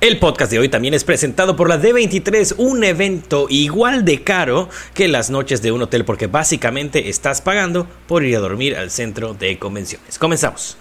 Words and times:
El 0.00 0.20
podcast 0.20 0.52
de 0.52 0.60
hoy 0.60 0.68
también 0.68 0.94
es 0.94 1.02
presentado 1.02 1.56
por 1.56 1.68
la 1.68 1.82
D23, 1.82 2.54
un 2.58 2.84
evento 2.84 3.48
igual 3.50 4.04
de 4.04 4.22
caro 4.22 4.68
que 4.94 5.08
las 5.08 5.28
noches 5.28 5.60
de 5.60 5.72
un 5.72 5.82
hotel 5.82 6.04
porque 6.04 6.28
básicamente 6.28 7.08
estás 7.08 7.40
pagando 7.40 7.88
por 8.06 8.24
ir 8.24 8.36
a 8.36 8.38
dormir 8.38 8.76
al 8.76 8.92
centro 8.92 9.34
de 9.34 9.58
convenciones. 9.58 10.16
Comenzamos. 10.16 10.76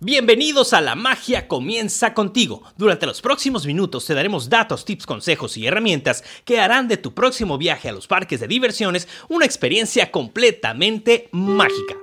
Bienvenidos 0.00 0.72
a 0.72 0.80
La 0.80 0.96
Magia 0.96 1.46
Comienza 1.46 2.12
contigo. 2.12 2.64
Durante 2.76 3.06
los 3.06 3.22
próximos 3.22 3.66
minutos 3.66 4.04
te 4.04 4.14
daremos 4.14 4.48
datos, 4.48 4.84
tips, 4.84 5.06
consejos 5.06 5.56
y 5.56 5.68
herramientas 5.68 6.24
que 6.44 6.58
harán 6.58 6.88
de 6.88 6.96
tu 6.96 7.14
próximo 7.14 7.56
viaje 7.56 7.88
a 7.88 7.92
los 7.92 8.08
parques 8.08 8.40
de 8.40 8.48
diversiones 8.48 9.06
una 9.28 9.46
experiencia 9.46 10.10
completamente 10.10 11.28
mágica. 11.30 11.94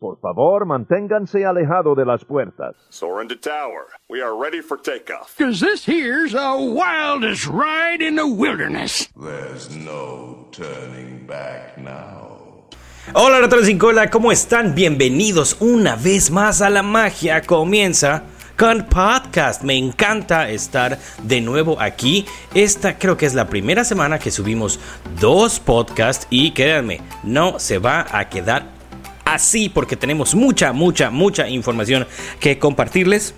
Por 0.00 0.16
favor, 0.20 0.64
manténganse 0.64 1.44
alejado 1.44 1.96
de 1.96 2.04
las 2.04 2.24
puertas. 2.24 2.76
Soar 2.88 3.20
into 3.20 3.34
tower. 3.34 3.86
We 4.08 4.22
are 4.22 4.32
ready 4.32 4.62
for 4.62 4.78
takeoff. 4.80 5.36
Cause 5.36 5.58
this 5.58 5.84
here's 5.84 6.30
the 6.30 6.56
wildest 6.56 7.48
ride 7.48 8.00
in 8.00 8.14
the 8.14 8.24
wilderness. 8.26 9.08
There's 9.20 9.68
no 9.74 10.46
turning 10.52 11.26
back 11.26 11.78
now. 11.78 12.68
Hola 13.12 13.40
ratones 13.40 13.66
sin 13.66 13.78
cola, 13.78 14.08
¿cómo 14.08 14.30
están? 14.30 14.76
Bienvenidos 14.76 15.56
una 15.58 15.96
vez 15.96 16.30
más 16.30 16.62
a 16.62 16.70
La 16.70 16.84
Magia 16.84 17.42
Comienza 17.42 18.22
con 18.56 18.84
podcast. 18.84 19.64
Me 19.64 19.76
encanta 19.76 20.48
estar 20.48 20.96
de 21.24 21.40
nuevo 21.40 21.80
aquí. 21.80 22.24
Esta 22.54 22.98
creo 22.98 23.16
que 23.16 23.26
es 23.26 23.34
la 23.34 23.48
primera 23.48 23.82
semana 23.82 24.20
que 24.20 24.30
subimos 24.30 24.78
dos 25.20 25.58
podcasts 25.58 26.28
y 26.30 26.52
créanme, 26.52 27.00
no 27.24 27.58
se 27.58 27.78
va 27.78 28.06
a 28.12 28.28
quedar 28.28 28.77
así 29.34 29.68
porque 29.68 29.96
tenemos 29.96 30.34
mucha, 30.34 30.72
mucha, 30.72 31.10
mucha 31.10 31.48
información 31.48 32.06
que 32.40 32.58
compartirles. 32.58 33.34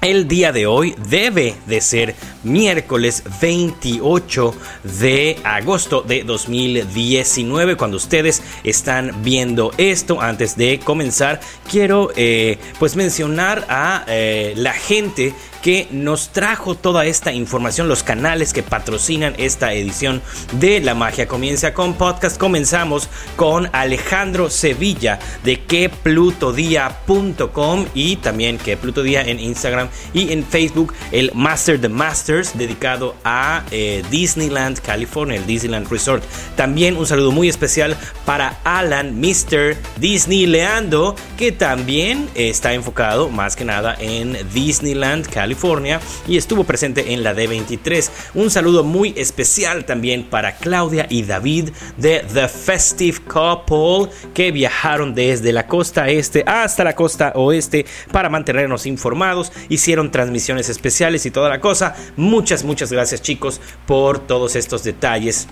El 0.00 0.28
día 0.28 0.50
de 0.50 0.66
hoy 0.66 0.94
debe 1.10 1.54
de 1.66 1.82
ser 1.82 2.14
miércoles 2.42 3.22
28 3.42 4.54
de 4.82 5.38
agosto 5.44 6.00
de 6.00 6.24
2019 6.24 7.76
cuando 7.76 7.98
ustedes 7.98 8.42
están 8.64 9.22
viendo 9.22 9.72
esto 9.76 10.22
antes 10.22 10.56
de 10.56 10.78
comenzar 10.78 11.40
quiero 11.70 12.12
eh, 12.16 12.58
pues 12.78 12.96
mencionar 12.96 13.66
a 13.68 14.04
eh, 14.08 14.54
la 14.56 14.72
gente 14.72 15.34
que 15.62 15.88
nos 15.90 16.28
trajo 16.30 16.74
toda 16.74 17.06
esta 17.06 17.32
información, 17.32 17.88
los 17.88 18.02
canales 18.02 18.52
que 18.52 18.62
patrocinan 18.62 19.32
esta 19.38 19.72
edición 19.72 20.20
de 20.52 20.80
La 20.80 20.94
Magia 20.94 21.26
Comienza 21.28 21.72
con 21.74 21.94
Podcast. 21.94 22.38
Comenzamos 22.38 23.08
con 23.36 23.70
Alejandro 23.72 24.50
Sevilla 24.50 25.18
de 25.44 25.62
queplutodía.com 25.64 27.86
y 27.94 28.16
también 28.16 28.58
que 28.58 28.76
en 29.00 29.40
Instagram 29.40 29.88
y 30.14 30.32
en 30.32 30.44
Facebook, 30.44 30.94
el 31.12 31.30
Master 31.34 31.80
the 31.80 31.88
Masters 31.88 32.56
dedicado 32.56 33.14
a 33.24 33.64
eh, 33.70 34.02
Disneyland, 34.10 34.80
California, 34.80 35.36
el 35.36 35.46
Disneyland 35.46 35.88
Resort. 35.90 36.24
También 36.56 36.96
un 36.96 37.06
saludo 37.06 37.30
muy 37.30 37.48
especial 37.48 37.96
para 38.24 38.58
Alan, 38.64 39.20
Mr. 39.20 39.76
Disney 39.98 40.46
Leando, 40.46 41.14
que 41.36 41.52
también 41.52 42.28
está 42.34 42.72
enfocado 42.72 43.28
más 43.28 43.54
que 43.56 43.64
nada 43.64 43.96
en 43.98 44.36
Disneyland, 44.52 45.28
California 45.28 45.49
California 45.50 46.00
y 46.28 46.36
estuvo 46.36 46.62
presente 46.62 47.12
en 47.12 47.24
la 47.24 47.34
D23. 47.34 48.08
Un 48.34 48.52
saludo 48.52 48.84
muy 48.84 49.12
especial 49.16 49.84
también 49.84 50.22
para 50.22 50.54
Claudia 50.54 51.08
y 51.10 51.24
David 51.24 51.70
de 51.96 52.24
The 52.32 52.46
Festive 52.46 53.18
Couple 53.26 54.12
que 54.32 54.52
viajaron 54.52 55.12
desde 55.12 55.52
la 55.52 55.66
costa 55.66 56.08
este 56.08 56.44
hasta 56.46 56.84
la 56.84 56.94
costa 56.94 57.32
oeste 57.34 57.84
para 58.12 58.28
mantenernos 58.28 58.86
informados, 58.86 59.50
hicieron 59.68 60.12
transmisiones 60.12 60.68
especiales 60.68 61.26
y 61.26 61.32
toda 61.32 61.48
la 61.48 61.60
cosa. 61.60 61.96
Muchas, 62.16 62.62
muchas 62.62 62.92
gracias 62.92 63.20
chicos 63.20 63.60
por 63.86 64.20
todos 64.20 64.54
estos 64.54 64.84
detalles. 64.84 65.48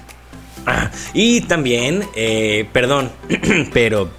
Ah, 0.65 0.93
y 1.13 1.41
también, 1.41 2.05
eh, 2.15 2.69
perdón, 2.73 3.11
pero 3.73 4.11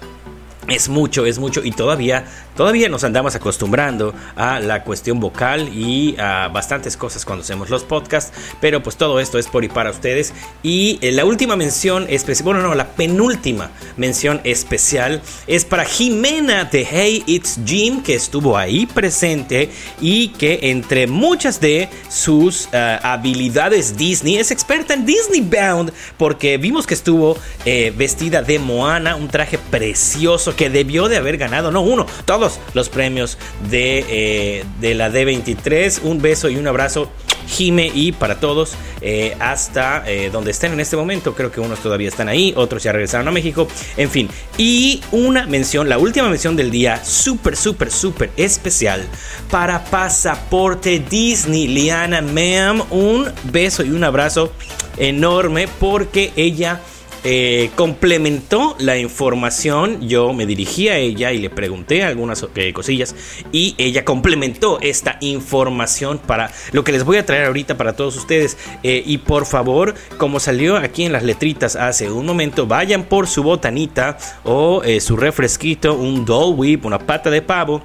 es 0.68 0.88
mucho, 0.88 1.26
es 1.26 1.38
mucho 1.38 1.64
y 1.64 1.72
todavía 1.72 2.26
Todavía 2.56 2.88
nos 2.88 3.04
andamos 3.04 3.34
acostumbrando 3.34 4.14
a 4.36 4.60
la 4.60 4.84
cuestión 4.84 5.20
vocal 5.20 5.68
y 5.72 6.16
a 6.18 6.48
bastantes 6.48 6.96
cosas 6.96 7.24
cuando 7.24 7.42
hacemos 7.42 7.70
los 7.70 7.84
podcasts, 7.84 8.32
pero 8.60 8.82
pues 8.82 8.96
todo 8.96 9.20
esto 9.20 9.38
es 9.38 9.46
por 9.46 9.64
y 9.64 9.68
para 9.68 9.90
ustedes. 9.90 10.32
Y 10.62 10.98
eh, 11.00 11.12
la 11.12 11.24
última 11.24 11.56
mención 11.56 12.06
especial, 12.08 12.44
bueno, 12.44 12.62
no, 12.62 12.74
la 12.74 12.88
penúltima 12.88 13.70
mención 13.96 14.40
especial 14.44 15.22
es 15.46 15.64
para 15.64 15.84
Jimena 15.84 16.64
de 16.64 16.86
Hey 16.90 17.22
It's 17.26 17.60
Jim, 17.64 18.02
que 18.02 18.14
estuvo 18.14 18.56
ahí 18.56 18.86
presente 18.86 19.70
y 20.00 20.28
que 20.28 20.58
entre 20.62 21.06
muchas 21.06 21.60
de 21.60 21.88
sus 22.08 22.68
eh, 22.72 22.98
habilidades 23.02 23.96
Disney 23.96 24.36
es 24.36 24.50
experta 24.50 24.94
en 24.94 25.06
Disney 25.06 25.40
Bound, 25.40 25.92
porque 26.16 26.58
vimos 26.58 26.86
que 26.86 26.94
estuvo 26.94 27.38
eh, 27.64 27.92
vestida 27.96 28.42
de 28.42 28.58
Moana, 28.58 29.16
un 29.16 29.28
traje 29.28 29.58
precioso 29.58 30.56
que 30.56 30.70
debió 30.70 31.08
de 31.08 31.16
haber 31.16 31.36
ganado, 31.36 31.70
no 31.70 31.80
uno, 31.80 32.06
todos 32.40 32.58
los 32.72 32.88
premios 32.88 33.36
de, 33.68 34.04
eh, 34.08 34.64
de 34.80 34.94
la 34.94 35.10
D23. 35.10 36.00
Un 36.04 36.22
beso 36.22 36.48
y 36.48 36.56
un 36.56 36.66
abrazo. 36.66 37.10
Jime 37.48 37.90
y 37.92 38.12
para 38.12 38.38
todos 38.38 38.74
eh, 39.00 39.36
hasta 39.40 40.04
eh, 40.08 40.30
donde 40.30 40.52
estén 40.52 40.72
en 40.72 40.80
este 40.80 40.96
momento. 40.96 41.34
Creo 41.34 41.50
que 41.50 41.60
unos 41.60 41.80
todavía 41.80 42.08
están 42.08 42.28
ahí, 42.28 42.54
otros 42.56 42.82
ya 42.82 42.92
regresaron 42.92 43.28
a 43.28 43.30
México. 43.30 43.66
En 43.96 44.08
fin, 44.08 44.28
y 44.56 45.02
una 45.10 45.46
mención, 45.46 45.88
la 45.88 45.98
última 45.98 46.28
mención 46.28 46.54
del 46.54 46.70
día, 46.70 47.04
súper, 47.04 47.56
súper, 47.56 47.90
súper 47.90 48.30
especial 48.36 49.04
para 49.50 49.84
Pasaporte 49.84 51.00
Disney. 51.00 51.66
Liana 51.66 52.22
Ma'am, 52.22 52.84
un 52.90 53.28
beso 53.44 53.82
y 53.82 53.90
un 53.90 54.04
abrazo 54.04 54.52
enorme 54.96 55.68
porque 55.80 56.32
ella 56.36 56.80
eh, 57.22 57.70
complementó 57.76 58.76
la 58.78 58.96
información. 58.96 60.08
Yo 60.08 60.32
me 60.32 60.46
dirigí 60.46 60.88
a 60.88 60.96
ella 60.96 61.32
y 61.32 61.38
le 61.38 61.50
pregunté 61.50 62.02
algunas 62.02 62.46
eh, 62.54 62.72
cosillas 62.72 63.14
y 63.52 63.74
ella 63.78 64.04
complementó 64.04 64.78
esta 64.80 65.18
información 65.20 66.18
para 66.18 66.50
lo 66.72 66.82
que 66.82 66.92
les 66.92 67.04
voy 67.04 67.18
a 67.18 67.26
traer 67.26 67.46
ahorita 67.46 67.76
para 67.76 67.94
todos 67.94 68.16
ustedes. 68.16 68.56
Eh, 68.82 69.02
y 69.04 69.18
por 69.18 69.46
favor, 69.46 69.94
como 70.16 70.40
salió 70.40 70.76
aquí 70.76 71.04
en 71.04 71.12
las 71.12 71.22
letritas 71.22 71.76
hace 71.76 72.10
un 72.10 72.24
momento, 72.24 72.66
vayan 72.66 73.04
por 73.04 73.26
su 73.26 73.42
botanita 73.42 74.16
o 74.44 74.82
su 75.00 75.16
refresquito, 75.16 75.94
un 75.94 76.24
Dole 76.24 76.54
Whip, 76.54 76.84
una 76.86 76.98
pata 76.98 77.30
de 77.30 77.42
pavo 77.42 77.82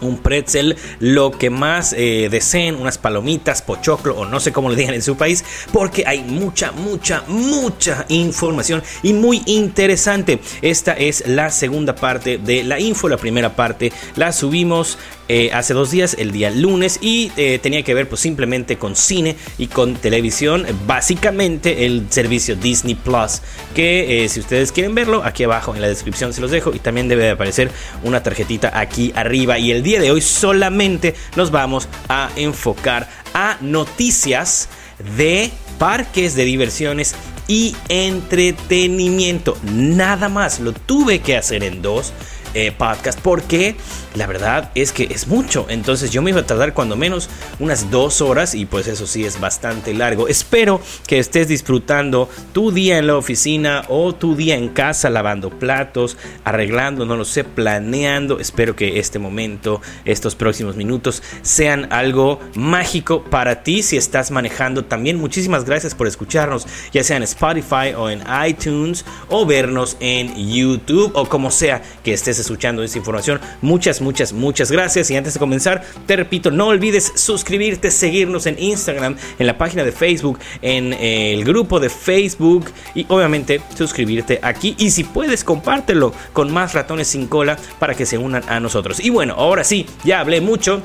un 0.00 0.18
pretzel, 0.18 0.76
lo 1.00 1.30
que 1.30 1.50
más 1.50 1.92
eh, 1.92 2.28
deseen, 2.30 2.76
unas 2.76 2.98
palomitas, 2.98 3.62
pochoclo 3.62 4.16
o 4.16 4.24
no 4.24 4.40
sé 4.40 4.52
cómo 4.52 4.70
le 4.70 4.76
digan 4.76 4.94
en 4.94 5.02
su 5.02 5.16
país, 5.16 5.44
porque 5.72 6.04
hay 6.06 6.22
mucha, 6.22 6.72
mucha, 6.72 7.24
mucha 7.26 8.06
información 8.08 8.82
y 9.02 9.12
muy 9.12 9.42
interesante. 9.46 10.40
Esta 10.62 10.92
es 10.92 11.26
la 11.26 11.50
segunda 11.50 11.94
parte 11.94 12.38
de 12.38 12.64
la 12.64 12.78
info, 12.80 13.08
la 13.08 13.16
primera 13.16 13.54
parte 13.54 13.92
la 14.16 14.32
subimos 14.32 14.98
eh, 15.28 15.50
hace 15.52 15.74
dos 15.74 15.90
días, 15.90 16.16
el 16.18 16.32
día 16.32 16.50
lunes, 16.50 16.98
y 17.00 17.32
eh, 17.36 17.58
tenía 17.62 17.82
que 17.82 17.94
ver 17.94 18.08
pues 18.08 18.20
simplemente 18.20 18.76
con 18.78 18.96
cine 18.96 19.36
y 19.58 19.66
con 19.68 19.94
televisión, 19.94 20.66
básicamente 20.86 21.86
el 21.86 22.06
servicio 22.10 22.56
Disney 22.56 22.94
Plus, 22.94 23.40
que 23.74 24.26
si 24.28 24.40
ustedes 24.40 24.72
quieren 24.72 24.94
verlo, 24.94 25.22
aquí 25.24 25.44
abajo 25.44 25.74
en 25.74 25.80
la 25.80 25.88
descripción 25.88 26.32
se 26.32 26.40
los 26.40 26.50
dejo 26.50 26.74
y 26.74 26.78
también 26.78 27.08
debe 27.08 27.24
de 27.24 27.30
aparecer 27.30 27.70
una 28.02 28.22
tarjetita 28.22 28.78
aquí 28.78 29.12
arriba 29.14 29.58
y 29.58 29.70
el 29.70 29.82
día 29.82 30.00
de 30.00 30.10
hoy 30.10 30.20
solamente 30.20 31.14
nos 31.36 31.50
vamos 31.50 31.88
a 32.08 32.30
enfocar 32.36 33.08
a 33.32 33.56
noticias 33.60 34.68
de 35.16 35.50
parques 35.78 36.34
de 36.34 36.44
diversiones 36.44 37.14
y 37.48 37.76
entretenimiento. 37.88 39.56
Nada 39.62 40.28
más, 40.28 40.60
lo 40.60 40.72
tuve 40.72 41.20
que 41.20 41.36
hacer 41.36 41.62
en 41.62 41.82
dos 41.82 42.12
eh, 42.54 42.72
podcast 42.72 43.20
porque 43.20 43.76
la 44.14 44.26
verdad 44.26 44.70
es 44.74 44.92
que 44.92 45.04
es 45.04 45.26
mucho. 45.26 45.66
Entonces 45.68 46.10
yo 46.10 46.22
me 46.22 46.30
iba 46.30 46.40
a 46.40 46.46
tardar 46.46 46.72
cuando 46.72 46.96
menos 46.96 47.28
unas 47.58 47.90
dos 47.90 48.20
horas 48.20 48.54
y 48.54 48.64
pues 48.64 48.86
eso 48.86 49.06
sí 49.06 49.24
es 49.24 49.40
bastante 49.40 49.92
largo. 49.92 50.28
Espero 50.28 50.80
que 51.06 51.18
estés 51.18 51.48
disfrutando 51.48 52.28
tu 52.52 52.70
día 52.70 52.98
en 52.98 53.06
la 53.06 53.16
oficina 53.16 53.84
o 53.88 54.14
tu 54.14 54.36
día 54.36 54.56
en 54.56 54.68
casa 54.68 55.10
lavando 55.10 55.50
platos, 55.50 56.16
arreglando, 56.44 57.06
no 57.06 57.16
lo 57.16 57.24
sé, 57.24 57.44
planeando. 57.44 58.38
Espero 58.38 58.76
que 58.76 58.98
este 58.98 59.18
momento, 59.18 59.80
estos 60.04 60.34
próximos 60.34 60.76
minutos 60.76 61.22
sean 61.42 61.92
algo 61.92 62.40
mágico 62.54 63.24
para 63.24 63.62
ti 63.62 63.82
si 63.82 63.96
estás 63.96 64.30
manejando. 64.30 64.84
También 64.84 65.18
muchísimas 65.18 65.64
gracias 65.64 65.94
por 65.94 66.06
escucharnos, 66.06 66.66
ya 66.92 67.02
sea 67.02 67.16
en 67.16 67.24
Spotify 67.24 67.94
o 67.96 68.10
en 68.10 68.22
iTunes 68.46 69.04
o 69.28 69.44
vernos 69.44 69.96
en 70.00 70.34
YouTube 70.36 71.12
o 71.14 71.28
como 71.28 71.50
sea 71.50 71.82
que 72.02 72.12
estés 72.12 72.38
escuchando 72.44 72.82
esta 72.82 72.98
información. 72.98 73.40
Muchas, 73.60 74.00
muchas, 74.00 74.32
muchas 74.32 74.70
gracias. 74.70 75.10
Y 75.10 75.16
antes 75.16 75.34
de 75.34 75.40
comenzar, 75.40 75.82
te 76.06 76.16
repito, 76.16 76.50
no 76.50 76.68
olvides 76.68 77.12
suscribirte, 77.16 77.90
seguirnos 77.90 78.46
en 78.46 78.56
Instagram, 78.58 79.16
en 79.38 79.46
la 79.46 79.58
página 79.58 79.84
de 79.84 79.92
Facebook, 79.92 80.38
en 80.62 80.92
eh, 80.92 81.34
el 81.34 81.44
grupo 81.44 81.80
de 81.80 81.88
Facebook 81.88 82.66
y 82.94 83.06
obviamente 83.08 83.60
suscribirte 83.76 84.38
aquí. 84.42 84.74
Y 84.78 84.90
si 84.90 85.04
puedes, 85.04 85.44
compártelo 85.44 86.12
con 86.32 86.52
más 86.52 86.74
ratones 86.74 87.08
sin 87.08 87.26
cola 87.26 87.58
para 87.78 87.94
que 87.94 88.06
se 88.06 88.18
unan 88.18 88.42
a 88.48 88.60
nosotros. 88.60 89.00
Y 89.00 89.10
bueno, 89.10 89.34
ahora 89.36 89.64
sí, 89.64 89.86
ya 90.04 90.20
hablé 90.20 90.40
mucho. 90.40 90.82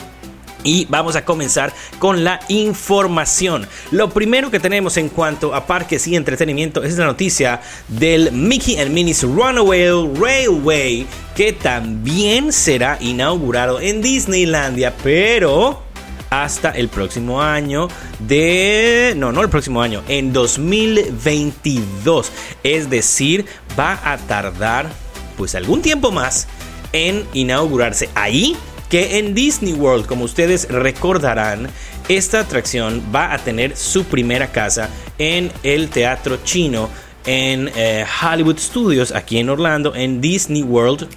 Y 0.64 0.86
vamos 0.86 1.16
a 1.16 1.24
comenzar 1.24 1.74
con 2.00 2.24
la 2.24 2.40
información. 2.50 3.68
Lo 3.92 4.10
primero 4.10 4.52
que 4.52 4.60
tenemos 4.60 4.98
en 4.98 5.10
cuanto 5.10 5.56
a 5.56 5.66
parques 5.66 6.06
y 6.08 6.16
entretenimiento 6.16 6.84
es 6.84 6.98
la 6.98 7.06
noticia 7.06 7.62
del 7.88 8.32
Mickey 8.32 8.78
and 8.78 8.92
Minnie's 8.92 9.24
Runaway 9.24 9.90
Railway, 10.16 11.08
que 11.36 11.54
también 11.54 12.52
será 12.52 12.98
inaugurado 13.00 13.80
en 13.80 14.02
Disneylandia, 14.02 14.94
pero 15.02 15.84
hasta 16.30 16.72
el 16.72 16.90
próximo 16.90 17.42
año 17.42 17.88
de... 18.20 19.14
No, 19.18 19.32
no 19.32 19.42
el 19.42 19.50
próximo 19.50 19.82
año, 19.82 20.04
en 20.08 20.32
2022. 20.34 22.32
Es 22.64 22.90
decir, 22.90 23.46
va 23.78 24.00
a 24.04 24.18
tardar 24.18 24.90
pues 25.38 25.56
algún 25.56 25.82
tiempo 25.82 26.12
más 26.12 26.48
en 26.92 27.26
inaugurarse. 27.34 28.10
Ahí 28.14 28.58
que 28.90 29.20
en 29.20 29.34
Disney 29.34 29.74
World, 29.74 30.06
como 30.06 30.26
ustedes 30.26 30.68
recordarán, 30.70 31.70
esta 32.08 32.40
atracción 32.40 33.04
va 33.14 33.34
a 33.34 33.38
tener 33.38 33.78
su 33.78 34.04
primera 34.04 34.52
casa 34.52 34.90
en 35.18 35.52
el 35.64 35.90
Teatro 35.90 36.40
Chino 36.44 36.90
en 37.26 37.70
eh, 37.76 38.06
Hollywood 38.22 38.58
Studios, 38.58 39.12
aquí 39.12 39.38
en 39.38 39.50
Orlando, 39.50 39.94
en 39.96 40.20
Disney 40.20 40.64
World. 40.64 41.08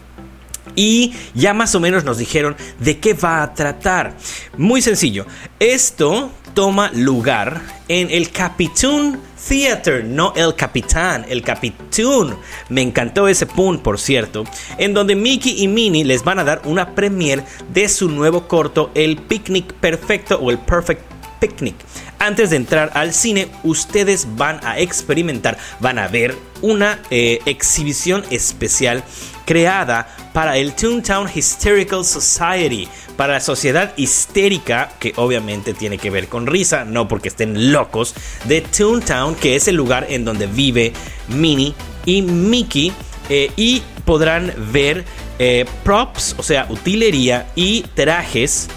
Y 0.75 1.15
ya 1.35 1.55
más 1.55 1.75
o 1.75 1.81
menos 1.81 2.05
nos 2.05 2.19
dijeron 2.19 2.57
de 2.79 2.99
qué 2.99 3.15
va 3.15 3.43
a 3.43 3.55
tratar. 3.55 4.17
Muy 4.57 4.83
sencillo. 4.83 5.27
Esto 5.59 6.31
toma 6.55 6.91
lugar 6.95 7.61
en 7.89 8.11
el 8.11 8.31
Capitún 8.31 9.21
Theater, 9.49 10.05
no 10.05 10.33
el 10.37 10.55
capitán, 10.55 11.27
el 11.29 11.43
capitún. 11.43 12.37
Me 12.69 12.81
encantó 12.81 13.27
ese 13.27 13.47
pun, 13.47 13.81
por 13.81 13.99
cierto, 13.99 14.45
en 14.79 14.95
donde 14.95 15.17
Mickey 15.17 15.63
y 15.63 15.69
Minnie 15.69 16.05
les 16.05 16.23
van 16.23 16.39
a 16.39 16.45
dar 16.45 16.63
una 16.65 16.95
premiere 16.95 17.45
de 17.73 17.89
su 17.89 18.09
nuevo 18.09 18.47
corto, 18.47 18.91
El 18.95 19.17
Picnic 19.17 19.73
Perfecto 19.75 20.39
o 20.39 20.51
el 20.51 20.59
Perfect 20.59 21.03
Picnic. 21.41 21.75
Antes 22.19 22.51
de 22.51 22.57
entrar 22.57 22.93
al 22.95 23.13
cine, 23.13 23.49
ustedes 23.65 24.29
van 24.37 24.61
a 24.65 24.79
experimentar, 24.79 25.59
van 25.81 25.99
a 25.99 26.07
ver 26.07 26.37
una 26.61 27.01
eh, 27.11 27.41
exhibición 27.47 28.25
especial 28.31 29.03
creada 29.45 30.09
para 30.33 30.57
el 30.57 30.75
Toontown 30.75 31.29
Hysterical 31.35 32.05
Society, 32.05 32.89
para 33.17 33.35
la 33.35 33.41
sociedad 33.41 33.93
histérica, 33.97 34.93
que 34.99 35.13
obviamente 35.17 35.75
tiene 35.75 35.99
que 35.99 36.11
ver 36.11 36.29
con 36.29 36.47
risa, 36.47 36.85
no 36.85 37.09
porque 37.09 37.29
estén 37.29 37.73
locos, 37.73 38.15
de 38.45 38.61
Toontown, 38.61 39.35
que 39.35 39.57
es 39.57 39.69
el 39.69 39.77
lugar 39.77 40.07
en 40.09 40.25
donde 40.25 40.47
vive 40.47 40.93
Minnie 41.29 41.75
y 42.05 42.23
Mickey, 42.23 42.93
eh, 43.29 43.51
y 43.57 43.83
podrán 44.05 44.53
ver 44.73 45.05
eh, 45.39 45.65
props, 45.85 46.35
o 46.39 46.43
sea, 46.43 46.67
utilería 46.69 47.51
y 47.55 47.83
trajes 47.95 48.69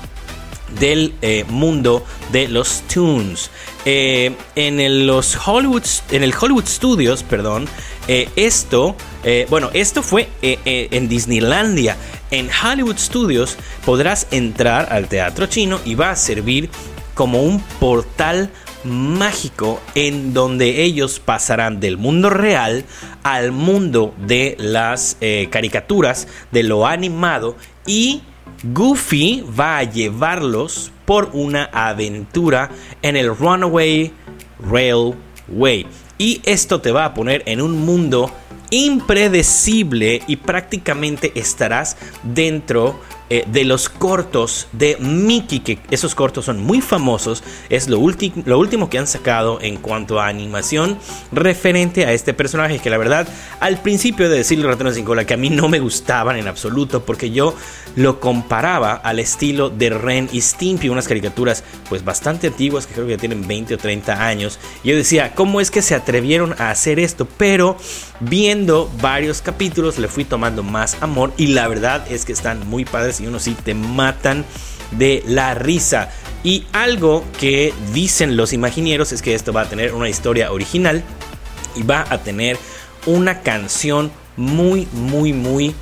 del 0.80 1.14
eh, 1.22 1.46
mundo 1.48 2.06
de 2.32 2.48
los 2.48 2.84
Toons. 2.94 3.50
en 3.86 5.08
los 5.08 5.38
Hollywood, 5.48 5.84
en 6.12 6.24
el 6.24 6.34
Hollywood 6.40 6.66
Studios, 6.66 7.24
perdón, 7.24 7.68
esto 8.08 8.96
eh, 9.26 9.48
bueno, 9.50 9.72
esto 9.74 10.04
fue 10.04 10.30
eh, 10.44 10.60
eh, 10.66 10.88
en 10.92 11.10
Disneylandia. 11.10 11.98
En 12.30 12.48
Hollywood 12.50 12.98
Studios 12.98 13.58
podrás 13.84 14.28
entrar 14.30 14.88
al 14.92 15.08
teatro 15.08 15.48
chino 15.48 15.80
y 15.84 15.96
va 15.96 16.12
a 16.12 16.16
servir 16.16 16.70
como 17.16 17.42
un 17.42 17.60
portal 17.80 18.52
mágico 18.84 19.82
en 19.96 20.32
donde 20.34 20.84
ellos 20.84 21.20
pasarán 21.20 21.80
del 21.80 21.98
mundo 21.98 22.30
real 22.30 22.86
al 23.24 23.52
mundo 23.52 24.14
de 24.28 24.56
las 24.60 25.18
caricaturas, 25.50 26.28
de 26.52 26.62
lo 26.62 26.86
animado 26.86 27.56
y 27.88 28.22
Goofy 28.64 29.44
va 29.60 29.80
a 29.80 29.84
llevarlos 29.84 30.92
por 31.06 31.32
una 31.34 31.64
aventura 31.74 32.70
en 33.02 33.16
el 33.16 33.36
Runaway 33.36 34.14
Railway. 34.60 35.88
Y 36.18 36.42
esto 36.46 36.82
te 36.82 36.92
va 36.92 37.06
a 37.06 37.14
poner 37.14 37.44
en 37.46 37.62
un 37.62 37.86
mundo 37.86 38.32
impredecible 38.70 40.22
y 40.28 40.38
prácticamente 40.38 41.32
estarás 41.36 41.98
dentro 42.24 43.00
eh, 43.30 43.44
de 43.48 43.64
los 43.64 43.90
cortos 43.90 44.68
de 44.72 44.98
Mickey, 45.00 45.60
que 45.60 45.80
esos 45.90 46.14
cortos 46.14 46.46
son 46.46 46.62
muy 46.62 46.80
famosos, 46.80 47.44
es 47.70 47.90
lo, 47.90 47.98
lo 48.46 48.60
último 48.60 48.90
que 48.90 49.00
han 49.00 49.08
sacado 49.08 49.60
en 49.62 49.78
cuanto 49.78 50.20
a 50.20 50.28
animación 50.28 51.00
referente 51.32 52.06
a 52.06 52.14
este 52.14 52.36
personaje, 52.36 52.78
que 52.78 52.92
la 52.92 53.00
verdad 53.00 53.28
al 53.60 53.82
principio 53.82 54.30
de 54.30 54.38
decirle 54.38 54.68
Ratón 54.68 54.94
sin 54.94 55.06
cola 55.06 55.26
que 55.26 55.34
a 55.34 55.38
mí 55.38 55.50
no 55.50 55.68
me 55.70 55.80
gustaban 55.80 56.38
en 56.38 56.48
absoluto, 56.48 57.04
porque 57.04 57.32
yo 57.32 57.56
lo 57.96 58.20
comparaba 58.20 58.94
al 58.94 59.20
estilo 59.20 59.70
de 59.72 59.90
Ren 59.90 60.30
y 60.32 60.42
Stimpy, 60.42 60.90
unas 60.90 61.08
caricaturas 61.08 61.64
pues 61.90 62.06
bastante 62.06 62.48
antiguas 62.48 62.86
que 62.86 62.94
creo 62.94 63.08
que 63.08 63.14
ya 63.14 63.18
tienen 63.18 63.48
20 63.48 63.74
o 63.74 63.78
30 63.78 64.24
años, 64.24 64.60
yo 64.84 64.96
decía, 64.96 65.34
¿cómo 65.34 65.62
es 65.62 65.72
que 65.72 65.82
se 65.82 65.96
atrevieron 65.96 66.54
a 66.60 66.70
hacer 66.70 67.00
esto? 67.00 67.28
Pero 67.38 67.78
viendo 68.20 68.92
varios 69.02 69.42
capítulos 69.42 69.98
le 69.98 70.08
fui 70.08 70.26
tomando 70.26 70.64
más 70.64 70.98
amor 71.02 71.34
y 71.38 71.48
la 71.48 71.68
verdad 71.68 72.06
es 72.12 72.26
que 72.26 72.34
están 72.34 72.68
muy 72.68 72.86
padres 72.86 73.15
y 73.20 73.28
uno 73.28 73.40
sí 73.40 73.56
te 73.64 73.74
matan 73.74 74.46
de 74.92 75.24
la 75.28 75.54
risa. 75.54 76.10
Y 76.44 76.66
algo 76.74 77.24
que 77.40 77.74
dicen 77.94 78.38
los 78.38 78.54
imagineros 78.54 79.12
es 79.12 79.22
que 79.22 79.34
esto 79.34 79.52
va 79.52 79.62
a 79.62 79.70
tener 79.70 79.94
una 79.94 80.10
historia 80.10 80.52
original 80.52 81.04
y 81.76 81.84
va 81.84 82.06
a 82.10 82.20
tener 82.20 82.58
una 83.06 83.42
canción 83.42 84.12
muy, 84.38 84.88
muy, 84.92 85.34
muy 85.34 85.76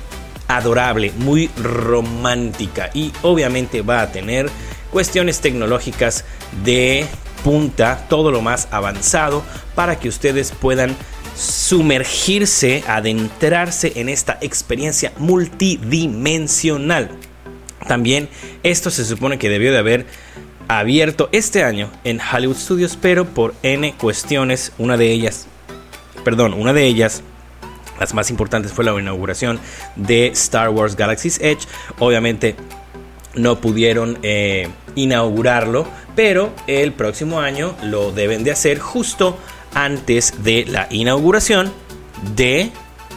adorable, 0.48 1.12
muy 1.18 1.50
romántica 1.62 2.90
y 2.94 3.12
obviamente 3.22 3.82
va 3.82 4.02
a 4.02 4.12
tener 4.12 4.50
cuestiones 4.90 5.40
tecnológicas 5.40 6.24
de 6.64 7.06
punta, 7.42 8.06
todo 8.08 8.30
lo 8.30 8.40
más 8.40 8.68
avanzado 8.70 9.42
para 9.74 9.98
que 9.98 10.08
ustedes 10.08 10.52
puedan 10.52 10.96
sumergirse, 11.36 12.84
adentrarse 12.86 13.92
en 13.96 14.08
esta 14.08 14.38
experiencia 14.40 15.12
multidimensional. 15.18 17.10
También 17.86 18.28
esto 18.62 18.90
se 18.90 19.04
supone 19.04 19.38
que 19.38 19.48
debió 19.48 19.72
de 19.72 19.78
haber 19.78 20.06
abierto 20.68 21.28
este 21.32 21.62
año 21.64 21.90
en 22.04 22.20
Hollywood 22.20 22.56
Studios, 22.56 22.98
pero 23.00 23.26
por 23.26 23.54
N 23.62 23.94
cuestiones, 23.94 24.72
una 24.78 24.96
de 24.96 25.10
ellas, 25.10 25.46
perdón, 26.24 26.54
una 26.54 26.72
de 26.72 26.84
ellas, 26.86 27.22
las 28.00 28.14
más 28.14 28.30
importantes 28.30 28.72
fue 28.72 28.84
la 28.84 28.98
inauguración 28.98 29.60
de 29.96 30.28
Star 30.28 30.70
Wars 30.70 30.96
Galaxy's 30.96 31.38
Edge. 31.40 31.66
Obviamente 31.98 32.56
no 33.34 33.60
pudieron 33.60 34.18
eh, 34.22 34.68
inaugurarlo, 34.94 35.86
pero 36.16 36.52
el 36.66 36.92
próximo 36.92 37.40
año 37.40 37.76
lo 37.82 38.12
deben 38.12 38.44
de 38.44 38.52
hacer 38.52 38.78
justo 38.78 39.38
antes 39.74 40.42
de 40.42 40.64
la 40.66 40.88
inauguración 40.90 41.72
de... 42.34 42.70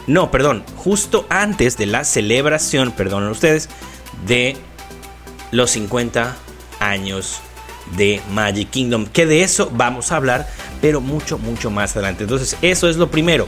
No, 0.06 0.30
perdón, 0.30 0.64
justo 0.76 1.26
antes 1.28 1.76
de 1.76 1.86
la 1.86 2.04
celebración, 2.04 2.92
perdonen 2.92 3.28
ustedes, 3.28 3.68
de 4.26 4.56
los 5.50 5.70
50 5.72 6.36
años 6.80 7.40
de 7.96 8.20
Magic 8.30 8.70
Kingdom. 8.70 9.06
Que 9.06 9.26
de 9.26 9.42
eso 9.42 9.70
vamos 9.72 10.12
a 10.12 10.16
hablar, 10.16 10.48
pero 10.80 11.00
mucho, 11.00 11.38
mucho 11.38 11.70
más 11.70 11.94
adelante. 11.96 12.24
Entonces, 12.24 12.56
eso 12.62 12.88
es 12.88 12.96
lo 12.96 13.10
primero. 13.10 13.46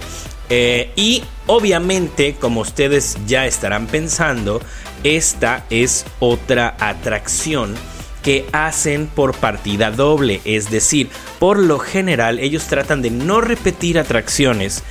Eh, 0.48 0.90
y 0.96 1.22
obviamente, 1.46 2.36
como 2.38 2.60
ustedes 2.60 3.16
ya 3.26 3.46
estarán 3.46 3.86
pensando, 3.86 4.60
esta 5.04 5.64
es 5.70 6.04
otra 6.18 6.76
atracción 6.78 7.74
que 8.22 8.46
hacen 8.52 9.06
por 9.06 9.34
partida 9.34 9.90
doble. 9.90 10.40
Es 10.44 10.70
decir, 10.70 11.08
por 11.38 11.58
lo 11.58 11.78
general 11.78 12.38
ellos 12.38 12.64
tratan 12.66 13.02
de 13.02 13.10
no 13.10 13.40
repetir 13.40 13.98
atracciones 13.98 14.82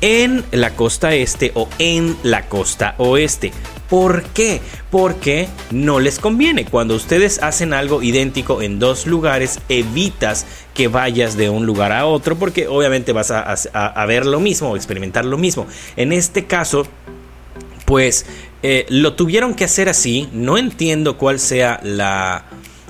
en 0.00 0.44
la 0.50 0.76
costa 0.76 1.14
este 1.14 1.52
o 1.54 1.68
en 1.78 2.16
la 2.22 2.48
costa 2.48 2.94
oeste. 2.98 3.52
¿Por 3.88 4.24
qué? 4.24 4.60
Porque 4.90 5.48
no 5.70 6.00
les 6.00 6.18
conviene. 6.18 6.64
Cuando 6.64 6.94
ustedes 6.94 7.42
hacen 7.42 7.72
algo 7.72 8.02
idéntico 8.02 8.60
en 8.60 8.78
dos 8.78 9.06
lugares, 9.06 9.60
evitas 9.68 10.46
que 10.74 10.88
vayas 10.88 11.36
de 11.36 11.48
un 11.48 11.64
lugar 11.64 11.92
a 11.92 12.06
otro 12.06 12.36
porque 12.36 12.66
obviamente 12.66 13.12
vas 13.12 13.30
a, 13.30 14.06
ver 14.06 14.26
lo 14.26 14.40
mismo 14.40 14.70
o 14.70 14.76
experimentar 14.76 15.24
lo 15.24 15.38
mismo. 15.38 15.66
En 15.96 16.12
este 16.12 16.44
caso, 16.44 16.86
pues 17.84 18.26
eh, 18.62 18.86
lo 18.88 19.14
tuvieron 19.14 19.54
que 19.54 19.64
hacer 19.64 19.88
así. 19.88 20.28
No 20.32 20.58
entiendo 20.58 21.16
cuál 21.16 21.38
sea 21.38 21.78
la 21.82 22.44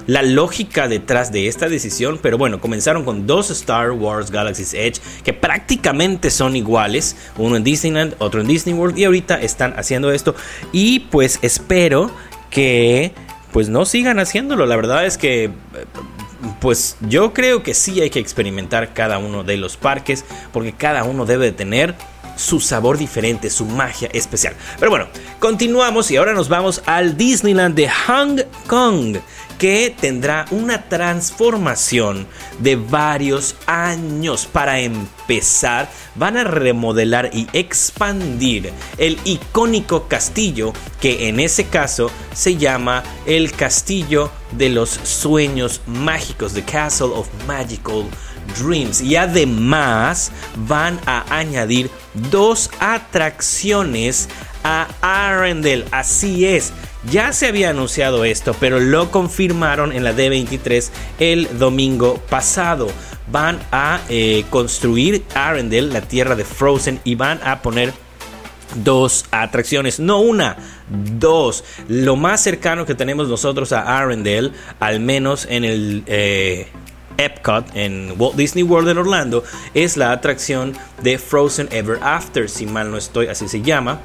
la 0.06 0.22
lógica 0.22 0.88
detrás 0.88 1.32
de 1.32 1.48
esta 1.48 1.68
decisión, 1.68 2.18
pero 2.20 2.38
bueno, 2.38 2.60
comenzaron 2.60 3.04
con 3.04 3.26
dos 3.26 3.50
Star 3.50 3.92
Wars 3.92 4.30
Galaxy's 4.30 4.74
Edge 4.74 5.00
que 5.24 5.32
prácticamente 5.32 6.30
son 6.30 6.56
iguales, 6.56 7.16
uno 7.38 7.56
en 7.56 7.64
Disneyland, 7.64 8.14
otro 8.18 8.40
en 8.40 8.46
Disney 8.46 8.74
World 8.74 8.98
y 8.98 9.04
ahorita 9.04 9.40
están 9.40 9.74
haciendo 9.78 10.12
esto. 10.12 10.34
Y 10.72 11.00
pues 11.00 11.38
espero 11.42 12.10
que 12.50 13.12
pues 13.52 13.68
no 13.68 13.84
sigan 13.84 14.18
haciéndolo, 14.18 14.66
la 14.66 14.76
verdad 14.76 15.06
es 15.06 15.16
que 15.16 15.50
pues 16.64 16.96
yo 17.02 17.34
creo 17.34 17.62
que 17.62 17.74
sí 17.74 18.00
hay 18.00 18.08
que 18.08 18.20
experimentar 18.20 18.94
cada 18.94 19.18
uno 19.18 19.44
de 19.44 19.58
los 19.58 19.76
parques 19.76 20.24
porque 20.50 20.72
cada 20.72 21.04
uno 21.04 21.26
debe 21.26 21.44
de 21.44 21.52
tener 21.52 21.94
su 22.36 22.58
sabor 22.58 22.96
diferente, 22.96 23.50
su 23.50 23.66
magia 23.66 24.08
especial. 24.14 24.54
Pero 24.78 24.90
bueno, 24.90 25.08
continuamos 25.40 26.10
y 26.10 26.16
ahora 26.16 26.32
nos 26.32 26.48
vamos 26.48 26.80
al 26.86 27.18
Disneyland 27.18 27.74
de 27.74 27.90
Hong 27.90 28.40
Kong 28.66 29.18
que 29.58 29.94
tendrá 29.98 30.46
una 30.50 30.88
transformación 30.88 32.26
de 32.58 32.76
varios 32.76 33.56
años. 33.66 34.46
Para 34.46 34.80
empezar, 34.80 35.90
van 36.14 36.36
a 36.36 36.44
remodelar 36.44 37.30
y 37.32 37.46
expandir 37.52 38.72
el 38.98 39.18
icónico 39.24 40.08
castillo 40.08 40.72
que 41.00 41.28
en 41.28 41.40
ese 41.40 41.66
caso 41.66 42.10
se 42.34 42.56
llama 42.56 43.02
el 43.26 43.52
Castillo 43.52 44.30
de 44.52 44.68
los 44.68 44.90
Sueños 44.90 45.80
Mágicos, 45.86 46.53
The 46.54 46.62
Castle 46.62 47.12
of 47.14 47.28
Magical 47.46 48.04
Dreams. 48.58 49.00
Y 49.00 49.16
además 49.16 50.32
van 50.68 51.00
a 51.06 51.24
añadir 51.36 51.90
dos 52.30 52.70
atracciones 52.80 54.28
a 54.62 54.88
Arendelle. 55.02 55.84
Así 55.90 56.46
es. 56.46 56.72
Ya 57.10 57.32
se 57.32 57.48
había 57.48 57.70
anunciado 57.70 58.24
esto, 58.24 58.56
pero 58.58 58.80
lo 58.80 59.10
confirmaron 59.10 59.92
en 59.92 60.04
la 60.04 60.14
D23 60.14 60.88
el 61.18 61.58
domingo 61.58 62.16
pasado. 62.30 62.88
Van 63.30 63.60
a 63.72 64.00
eh, 64.08 64.44
construir 64.48 65.24
Arendelle, 65.34 65.92
la 65.92 66.00
tierra 66.00 66.34
de 66.34 66.44
Frozen, 66.44 67.00
y 67.04 67.14
van 67.14 67.40
a 67.44 67.60
poner 67.60 67.92
dos 68.76 69.26
atracciones, 69.30 70.00
no 70.00 70.20
una, 70.20 70.56
dos. 70.88 71.64
Lo 71.88 72.16
más 72.16 72.42
cercano 72.42 72.86
que 72.86 72.94
tenemos 72.94 73.28
nosotros 73.28 73.72
a 73.72 73.98
Arendelle, 73.98 74.52
al 74.80 75.00
menos 75.00 75.46
en 75.48 75.64
el 75.64 76.02
eh, 76.06 76.68
Epcot, 77.16 77.66
en 77.74 78.14
Walt 78.18 78.36
Disney 78.36 78.64
World 78.64 78.88
en 78.88 78.98
Orlando, 78.98 79.44
es 79.74 79.96
la 79.96 80.12
atracción 80.12 80.74
de 81.02 81.18
Frozen 81.18 81.68
Ever 81.70 81.98
After, 82.02 82.48
si 82.48 82.66
mal 82.66 82.90
no 82.90 82.96
estoy, 82.96 83.26
así 83.26 83.48
se 83.48 83.62
llama. 83.62 84.00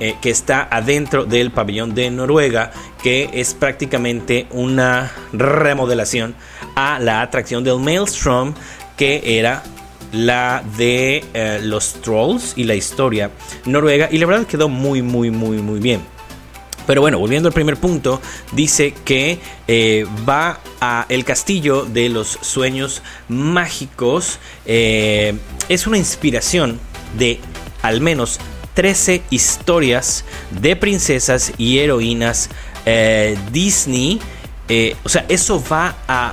Eh, 0.00 0.16
que 0.20 0.30
está 0.30 0.66
adentro 0.68 1.26
del 1.26 1.52
pabellón 1.52 1.94
de 1.94 2.10
Noruega, 2.10 2.72
que 3.02 3.30
es 3.34 3.54
prácticamente 3.54 4.48
una 4.50 5.12
remodelación 5.32 6.34
a 6.74 6.98
la 6.98 7.20
atracción 7.20 7.62
del 7.62 7.78
Maelstrom, 7.78 8.54
que 8.96 9.38
era 9.38 9.62
la 10.10 10.64
de 10.76 11.24
eh, 11.34 11.60
los 11.62 11.94
trolls 12.02 12.54
y 12.56 12.64
la 12.64 12.74
historia 12.74 13.30
noruega, 13.64 14.08
y 14.10 14.18
la 14.18 14.26
verdad 14.26 14.46
quedó 14.46 14.68
muy, 14.68 15.02
muy, 15.02 15.30
muy, 15.30 15.58
muy 15.58 15.78
bien. 15.78 16.00
Pero 16.86 17.00
bueno, 17.00 17.18
volviendo 17.18 17.48
al 17.48 17.52
primer 17.52 17.76
punto, 17.76 18.20
dice 18.52 18.94
que 19.04 19.38
eh, 19.68 20.06
va 20.28 20.60
a 20.80 21.06
el 21.08 21.24
castillo 21.24 21.84
de 21.84 22.08
los 22.08 22.38
sueños 22.40 23.02
mágicos. 23.28 24.38
es 24.64 25.86
una 25.86 25.98
inspiración 25.98 26.80
de 27.18 27.40
al 27.82 28.00
menos 28.00 28.38
13 28.74 29.22
historias 29.30 30.24
de 30.50 30.76
princesas 30.76 31.52
y 31.58 31.78
heroínas 31.78 32.48
eh, 32.86 33.36
Disney. 33.52 34.20
Eh, 34.68 34.96
o 35.04 35.08
sea, 35.08 35.24
eso 35.28 35.62
va 35.70 35.96
a 36.08 36.32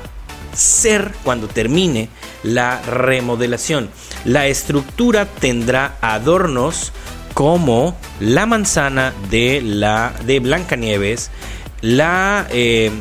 ser 0.53 1.11
cuando 1.23 1.47
termine 1.47 2.09
la 2.43 2.81
remodelación. 2.81 3.89
La 4.25 4.47
estructura 4.47 5.25
tendrá 5.25 5.97
adornos 6.01 6.91
como 7.39 7.95
la 8.19 8.45
manzana 8.45 9.13
de 9.29 9.61
la 9.61 10.13
de 10.25 10.41
Blancanieves, 10.41 11.31
la 11.79 12.45
eh, 12.51 12.91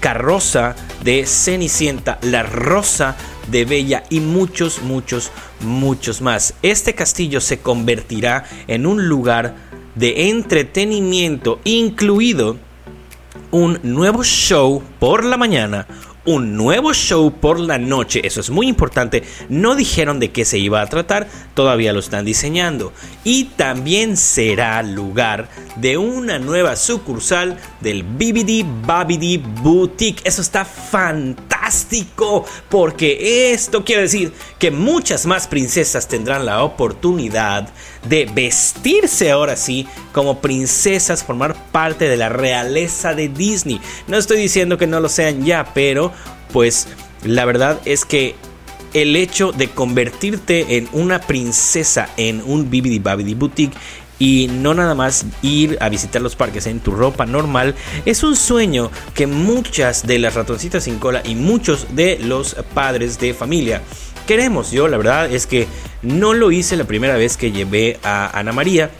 carroza 0.00 0.74
de 1.02 1.26
Cenicienta, 1.26 2.18
la 2.22 2.44
rosa 2.44 3.14
de 3.48 3.66
Bella 3.66 4.04
y 4.08 4.20
muchos, 4.20 4.80
muchos, 4.80 5.32
muchos 5.60 6.22
más. 6.22 6.54
Este 6.62 6.94
castillo 6.94 7.42
se 7.42 7.58
convertirá 7.58 8.46
en 8.68 8.86
un 8.86 9.06
lugar 9.06 9.54
de 9.96 10.30
entretenimiento, 10.30 11.60
incluido 11.64 12.56
un 13.50 13.80
nuevo 13.82 14.24
show 14.24 14.82
por 14.98 15.26
la 15.26 15.36
mañana, 15.36 15.86
un 16.24 16.56
nuevo 16.56 16.92
show 16.92 17.32
por 17.32 17.60
la 17.60 17.78
noche. 17.78 18.20
Eso 18.24 18.40
es 18.40 18.50
muy 18.50 18.68
importante. 18.68 19.22
No 19.48 19.74
dijeron 19.74 20.20
de 20.20 20.30
qué 20.30 20.44
se 20.44 20.58
iba 20.58 20.80
a 20.80 20.86
tratar, 20.86 21.28
todavía 21.54 21.92
lo 21.92 22.00
están 22.00 22.24
diseñando. 22.24 22.92
Y 23.24 23.44
también 23.56 24.16
será 24.16 24.82
lugar 24.82 25.48
de 25.76 25.98
una 25.98 26.38
nueva 26.38 26.76
sucursal 26.76 27.58
del 27.80 28.02
BBD 28.02 28.64
Babidi 28.86 29.38
Boutique. 29.38 30.22
Eso 30.24 30.42
está 30.42 30.64
fantástico 30.64 32.44
porque 32.68 33.52
esto 33.52 33.84
quiere 33.84 34.02
decir 34.02 34.32
que 34.58 34.70
muchas 34.70 35.26
más 35.26 35.46
princesas 35.46 36.08
tendrán 36.08 36.46
la 36.46 36.62
oportunidad 36.62 37.68
de 38.08 38.26
vestirse 38.26 39.30
ahora 39.30 39.56
sí 39.56 39.86
como 40.12 40.40
princesas, 40.40 41.24
formar 41.24 41.54
parte 41.72 42.08
de 42.08 42.16
la 42.16 42.28
realeza 42.28 43.14
de 43.14 43.28
Disney. 43.28 43.80
No 44.06 44.18
estoy 44.18 44.38
diciendo 44.38 44.78
que 44.78 44.86
no 44.86 45.00
lo 45.00 45.08
sean 45.08 45.44
ya, 45.44 45.72
pero 45.74 46.12
pues 46.54 46.86
la 47.24 47.44
verdad 47.46 47.80
es 47.84 48.04
que 48.04 48.36
el 48.92 49.16
hecho 49.16 49.50
de 49.50 49.70
convertirte 49.70 50.76
en 50.76 50.88
una 50.92 51.20
princesa 51.20 52.08
en 52.16 52.40
un 52.46 52.70
Bibidi 52.70 53.00
Babidi 53.00 53.34
Boutique 53.34 53.76
y 54.20 54.46
no 54.48 54.72
nada 54.72 54.94
más 54.94 55.26
ir 55.42 55.76
a 55.80 55.88
visitar 55.88 56.22
los 56.22 56.36
parques 56.36 56.68
en 56.68 56.78
tu 56.78 56.92
ropa 56.92 57.26
normal 57.26 57.74
es 58.06 58.22
un 58.22 58.36
sueño 58.36 58.92
que 59.14 59.26
muchas 59.26 60.06
de 60.06 60.20
las 60.20 60.34
ratoncitas 60.34 60.84
sin 60.84 61.00
cola 61.00 61.22
y 61.24 61.34
muchos 61.34 61.96
de 61.96 62.20
los 62.20 62.54
padres 62.72 63.18
de 63.18 63.34
familia 63.34 63.82
queremos. 64.28 64.70
Yo 64.70 64.86
la 64.86 64.96
verdad 64.96 65.32
es 65.32 65.48
que 65.48 65.66
no 66.02 66.34
lo 66.34 66.52
hice 66.52 66.76
la 66.76 66.84
primera 66.84 67.16
vez 67.16 67.36
que 67.36 67.50
llevé 67.50 67.98
a 68.04 68.38
Ana 68.38 68.52
María 68.52 68.92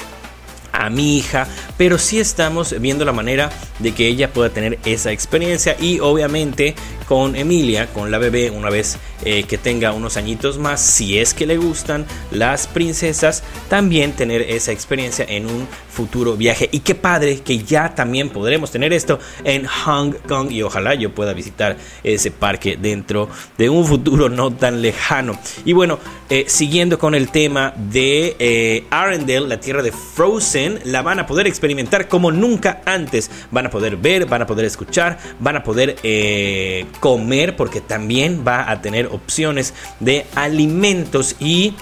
a 0.75 0.91
mi 0.91 1.17
hija, 1.17 1.47
pero 1.77 1.99
sí 1.99 2.19
estamos 2.19 2.79
viendo 2.81 3.05
la 3.05 3.13
manera 3.13 3.51
de 3.79 3.93
que 3.93 4.07
ella 4.09 4.33
pueda 4.33 4.51
tener 4.51 4.79
esa 4.85 5.13
experiencia 5.13 5.77
y 5.81 6.01
obviamente 6.01 6.75
con 7.07 7.37
Emilia, 7.37 7.87
con 7.93 8.11
la 8.11 8.19
bebé, 8.19 8.51
una 8.51 8.71
vez 8.71 8.99
eh, 9.25 9.45
que 9.45 9.59
tenga 9.59 9.93
unos 9.93 10.17
añitos 10.17 10.59
más, 10.59 10.81
si 10.81 11.19
es 11.19 11.35
que 11.35 11.47
le 11.47 11.57
gustan 11.57 12.07
las 12.31 12.67
princesas, 12.67 13.43
también 13.69 14.13
tener 14.13 14.43
esa 14.43 14.73
experiencia 14.73 15.25
en 15.29 15.47
un 15.47 15.67
futuro 15.95 16.37
viaje. 16.37 16.69
Y 16.73 16.81
qué 16.81 16.95
padre 16.95 17.41
que 17.41 17.59
ya 17.59 17.95
también 17.95 18.29
podremos 18.29 18.71
tener 18.71 18.93
esto 18.93 19.19
en 19.45 19.67
Hong 19.67 20.13
Kong 20.29 20.51
y 20.51 20.63
ojalá 20.63 20.95
yo 20.95 21.15
pueda 21.15 21.33
visitar 21.33 21.77
ese 22.03 22.31
parque 22.31 22.77
dentro 22.77 23.29
de 23.57 23.71
un 23.71 23.87
futuro 23.87 24.29
no 24.29 24.53
tan 24.53 24.83
lejano. 24.83 25.39
Y 25.65 25.73
bueno, 25.73 25.99
eh, 26.29 26.45
siguiendo 26.49 26.99
con 26.99 27.15
el 27.15 27.31
tema 27.31 27.73
de 27.77 28.37
eh, 28.39 28.85
Arendelle, 28.91 29.47
la 29.47 29.61
tierra 29.61 29.83
de 29.83 29.93
Frozen, 29.93 30.81
la 30.85 31.03
van 31.03 31.21
a 31.21 31.27
poder 31.27 31.47
experimentar 31.47 32.09
como 32.09 32.33
nunca 32.33 32.83
antes. 32.85 33.31
Van 33.51 33.67
a 33.67 33.71
poder 33.71 33.97
ver, 33.97 34.27
van 34.27 34.43
a 34.43 34.47
poder 34.47 34.65
escuchar, 34.65 35.19
van 35.39 35.57
a 35.57 35.63
poder 35.63 35.97
eh, 36.03 36.87
comer 37.01 37.57
porque 37.57 37.81
también 37.81 38.45
va 38.47 38.71
a 38.71 38.81
tener 38.83 39.09
opciones 39.15 39.75
de 40.01 40.27
alimentos 40.35 41.37
y 41.41 41.75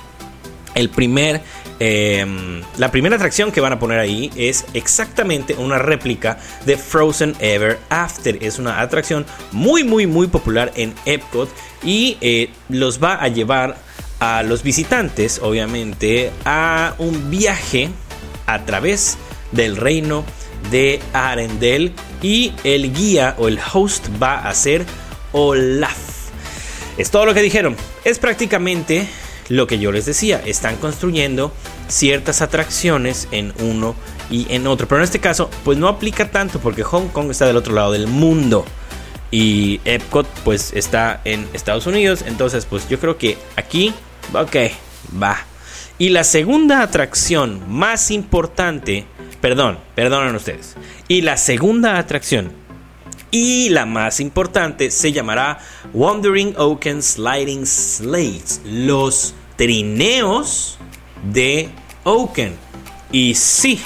el 0.75 0.89
primer 0.89 1.43
em, 1.79 2.63
la 2.79 2.91
primera 2.91 3.17
atracción 3.17 3.53
que 3.53 3.61
van 3.61 3.73
a 3.73 3.79
poner 3.79 3.99
ahí 3.99 4.31
es 4.37 4.65
exactamente 4.73 5.55
una 5.55 5.79
réplica 5.79 6.39
de 6.65 6.77
Frozen 6.77 7.35
Ever 7.41 7.79
After. 7.91 8.39
Es 8.43 8.59
una 8.59 8.81
atracción 8.81 9.27
muy, 9.51 9.85
muy, 9.85 10.07
muy 10.07 10.29
popular 10.29 10.73
en 10.77 10.95
Epcot 11.05 11.51
y 11.83 12.17
eh, 12.21 12.51
los 12.69 13.03
va 13.03 13.15
a 13.15 13.29
llevar 13.29 13.77
a 14.21 14.43
los 14.45 14.63
visitantes, 14.63 15.41
obviamente, 15.43 16.31
a 16.45 16.95
un 16.99 17.31
viaje 17.31 17.89
a 18.47 18.65
través 18.65 19.19
del 19.51 19.77
reino 19.77 20.25
de 20.71 21.01
Arendelle 21.13 21.93
y 22.23 22.53
el 22.65 22.93
guía 22.95 23.35
o 23.39 23.49
el 23.49 23.59
host 23.73 24.07
va 24.23 24.49
a 24.49 24.55
ser 24.55 24.87
Olaf. 25.33 26.12
Es 26.97 27.11
todo 27.11 27.27
lo 27.27 27.35
que 27.35 27.43
dijeron. 27.43 27.77
Es 28.05 28.19
prácticamente 28.19 29.09
lo 29.49 29.67
que 29.67 29.79
yo 29.79 29.93
les 29.93 30.07
decía. 30.07 30.43
Están 30.45 30.77
construyendo 30.77 31.53
ciertas 31.89 32.43
atracciones 32.43 33.29
en 33.31 33.53
uno 33.61 33.95
y 34.31 34.47
en 34.51 34.67
otro. 34.67 34.89
Pero 34.89 35.01
en 35.01 35.05
este 35.05 35.21
caso, 35.21 35.51
pues 35.65 35.79
no 35.79 35.89
aplica 35.89 36.31
tanto 36.31 36.59
porque 36.61 36.83
Hong 36.83 37.09
Kong 37.09 37.31
está 37.31 37.47
del 37.47 37.57
otro 37.57 37.75
lado 37.75 37.93
del 37.93 38.07
mundo. 38.07 38.65
Y 39.31 39.81
Epcot 39.85 40.27
pues 40.45 40.73
está 40.75 41.21
en 41.25 41.49
Estados 41.53 41.87
Unidos. 41.87 42.25
Entonces 42.27 42.67
pues 42.67 42.89
yo 42.89 42.99
creo 42.99 43.17
que 43.17 43.39
aquí, 43.57 43.95
ok, 44.35 44.57
va. 45.21 45.39
Y 45.99 46.11
la 46.11 46.25
segunda 46.25 46.83
atracción 46.83 47.63
más 47.69 48.11
importante, 48.11 49.07
perdón, 49.41 49.79
perdonen 49.95 50.35
ustedes. 50.35 50.75
Y 51.09 51.23
la 51.23 51.37
segunda 51.37 51.99
atracción 51.99 52.53
y 53.33 53.71
la 53.71 53.87
más 53.87 54.21
importante 54.21 54.91
se 54.91 55.11
llamará 55.11 55.59
Wandering 55.95 56.55
Oaken 56.59 57.03
Sliding 57.03 57.67
Slates, 57.67 58.61
los 58.65 59.35
trineos 59.57 60.79
de 61.33 61.71
Oaken. 62.05 62.55
Y 63.11 63.35
sí, 63.35 63.81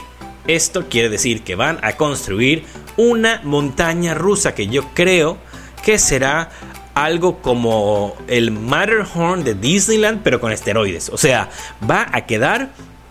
esto 0.49 0.88
quiere 0.88 1.09
decir 1.09 1.43
que 1.43 1.55
van 1.55 1.79
a 1.83 1.97
construir 1.97 2.65
una 2.97 3.41
montaña 3.45 4.15
rusa 4.15 4.53
que 4.53 4.67
yo 4.67 4.91
creo 4.95 5.38
que 5.85 5.99
será 5.99 6.50
algo 6.95 7.41
como 7.41 8.17
el 8.26 8.50
Matterhorn 8.50 9.45
de 9.45 9.55
Disneyland, 9.55 10.23
pero 10.25 10.41
con 10.41 10.50
esteroides. 10.50 11.09
O 11.11 11.19
sea, 11.19 11.50
va 11.88 12.09
a 12.11 12.26
quedar 12.26 12.71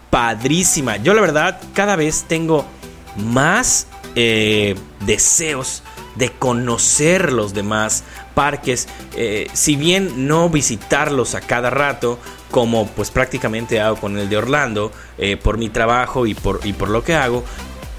padrísima. 0.10 0.98
Yo 0.98 1.14
la 1.14 1.22
verdad 1.22 1.62
cada 1.74 1.96
vez 1.96 2.26
tengo 2.28 2.66
más 3.16 3.88
eh, 4.16 4.76
deseos 5.06 5.82
de 6.16 6.32
conocer 6.32 7.32
los 7.32 7.54
demás 7.54 8.04
parques, 8.34 8.88
eh, 9.16 9.48
si 9.54 9.76
bien 9.76 10.28
no 10.28 10.50
visitarlos 10.50 11.36
a 11.36 11.42
cada 11.42 11.70
rato, 11.70 12.20
como 12.52 12.88
pues 12.88 13.12
prácticamente 13.12 13.82
hago 13.82 13.98
con 13.98 14.18
el 14.18 14.30
de 14.30 14.38
Orlando, 14.38 14.92
eh, 15.18 15.38
por 15.38 15.58
mi 15.58 15.70
trabajo 15.70 16.26
y 16.26 16.34
por, 16.34 16.62
y 16.64 16.74
por 16.74 16.90
lo 16.90 17.04
que 17.04 17.16
hago, 17.16 17.44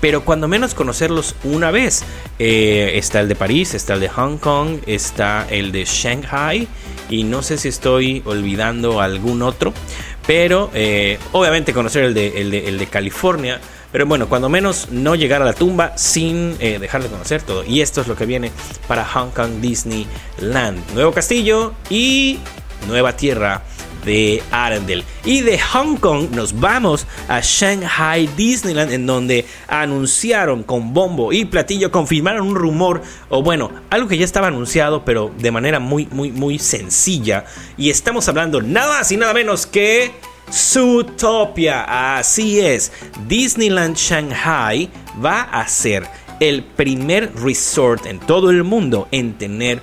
pero 0.01 0.25
cuando 0.25 0.49
menos 0.49 0.75
conocerlos 0.75 1.35
una 1.45 1.71
vez. 1.71 2.05
está 2.39 3.21
el 3.21 3.29
de 3.29 3.35
París, 3.35 3.73
está 3.73 3.95
el 3.95 4.01
de 4.01 4.11
Hong 4.11 4.37
Kong, 4.37 4.81
está 4.87 5.47
el 5.49 5.73
de 5.73 5.87
Shanghai 5.87 6.69
y 7.09 7.25
no 7.25 7.43
sé 7.43 7.57
si 7.57 7.69
estoy 7.69 8.23
olvidando 8.27 9.01
algún 9.01 9.41
otro, 9.41 9.73
pero 10.27 10.71
obviamente 11.33 11.73
conocer 11.73 12.05
el 12.05 12.13
de, 12.13 12.43
el 12.43 12.51
de, 12.51 12.69
el 12.69 12.79
de 12.79 12.87
California 12.89 13.59
pero 13.97 14.05
bueno, 14.05 14.29
cuando 14.29 14.51
menos 14.51 14.89
no 14.91 15.15
llegar 15.15 15.41
a 15.41 15.47
la 15.47 15.55
tumba 15.55 15.97
sin 15.97 16.55
eh, 16.61 16.79
dejar 16.79 17.03
de 17.03 17.09
conocer 17.09 17.41
todo. 17.41 17.65
Y 17.65 17.81
esto 17.81 18.03
es 18.03 18.09
lo 18.09 18.15
que 18.15 18.27
viene 18.27 18.53
para 18.87 19.07
Hong 19.07 19.31
Kong 19.31 19.53
Disneyland. 19.63 20.93
Nuevo 20.93 21.13
castillo 21.13 21.73
y 21.89 22.39
nueva 22.87 23.17
tierra 23.17 23.63
de 24.05 24.43
Arendelle. 24.51 25.03
Y 25.25 25.41
de 25.41 25.59
Hong 25.59 25.97
Kong 25.97 26.29
nos 26.33 26.61
vamos 26.61 27.07
a 27.27 27.41
Shanghai 27.41 28.29
Disneyland, 28.37 28.93
en 28.93 29.07
donde 29.07 29.47
anunciaron 29.67 30.63
con 30.63 30.93
bombo 30.93 31.33
y 31.33 31.47
platillo, 31.47 31.91
confirmaron 31.91 32.49
un 32.49 32.55
rumor, 32.55 33.01
o 33.31 33.43
bueno, 33.43 33.71
algo 33.89 34.09
que 34.09 34.19
ya 34.19 34.27
estaba 34.27 34.49
anunciado, 34.49 35.07
pero 35.07 35.33
de 35.39 35.51
manera 35.51 35.81
muy, 35.81 36.07
muy, 36.11 36.33
muy 36.33 36.59
sencilla. 36.59 37.47
Y 37.79 37.89
estamos 37.89 38.29
hablando 38.29 38.61
nada 38.61 38.99
más 38.99 39.11
y 39.11 39.17
nada 39.17 39.33
menos 39.33 39.65
que 39.65 40.13
Zootopia. 40.53 42.17
Así 42.19 42.61
es, 42.61 42.93
Disneyland 43.27 43.97
Shanghai 43.97 44.91
va 45.23 45.43
a 45.43 45.67
ser 45.69 46.07
el 46.41 46.63
primer 46.63 47.35
resort 47.37 48.07
en 48.07 48.19
todo 48.19 48.51
el 48.51 48.63
mundo 48.65 49.09
en 49.11 49.35
tener 49.35 49.83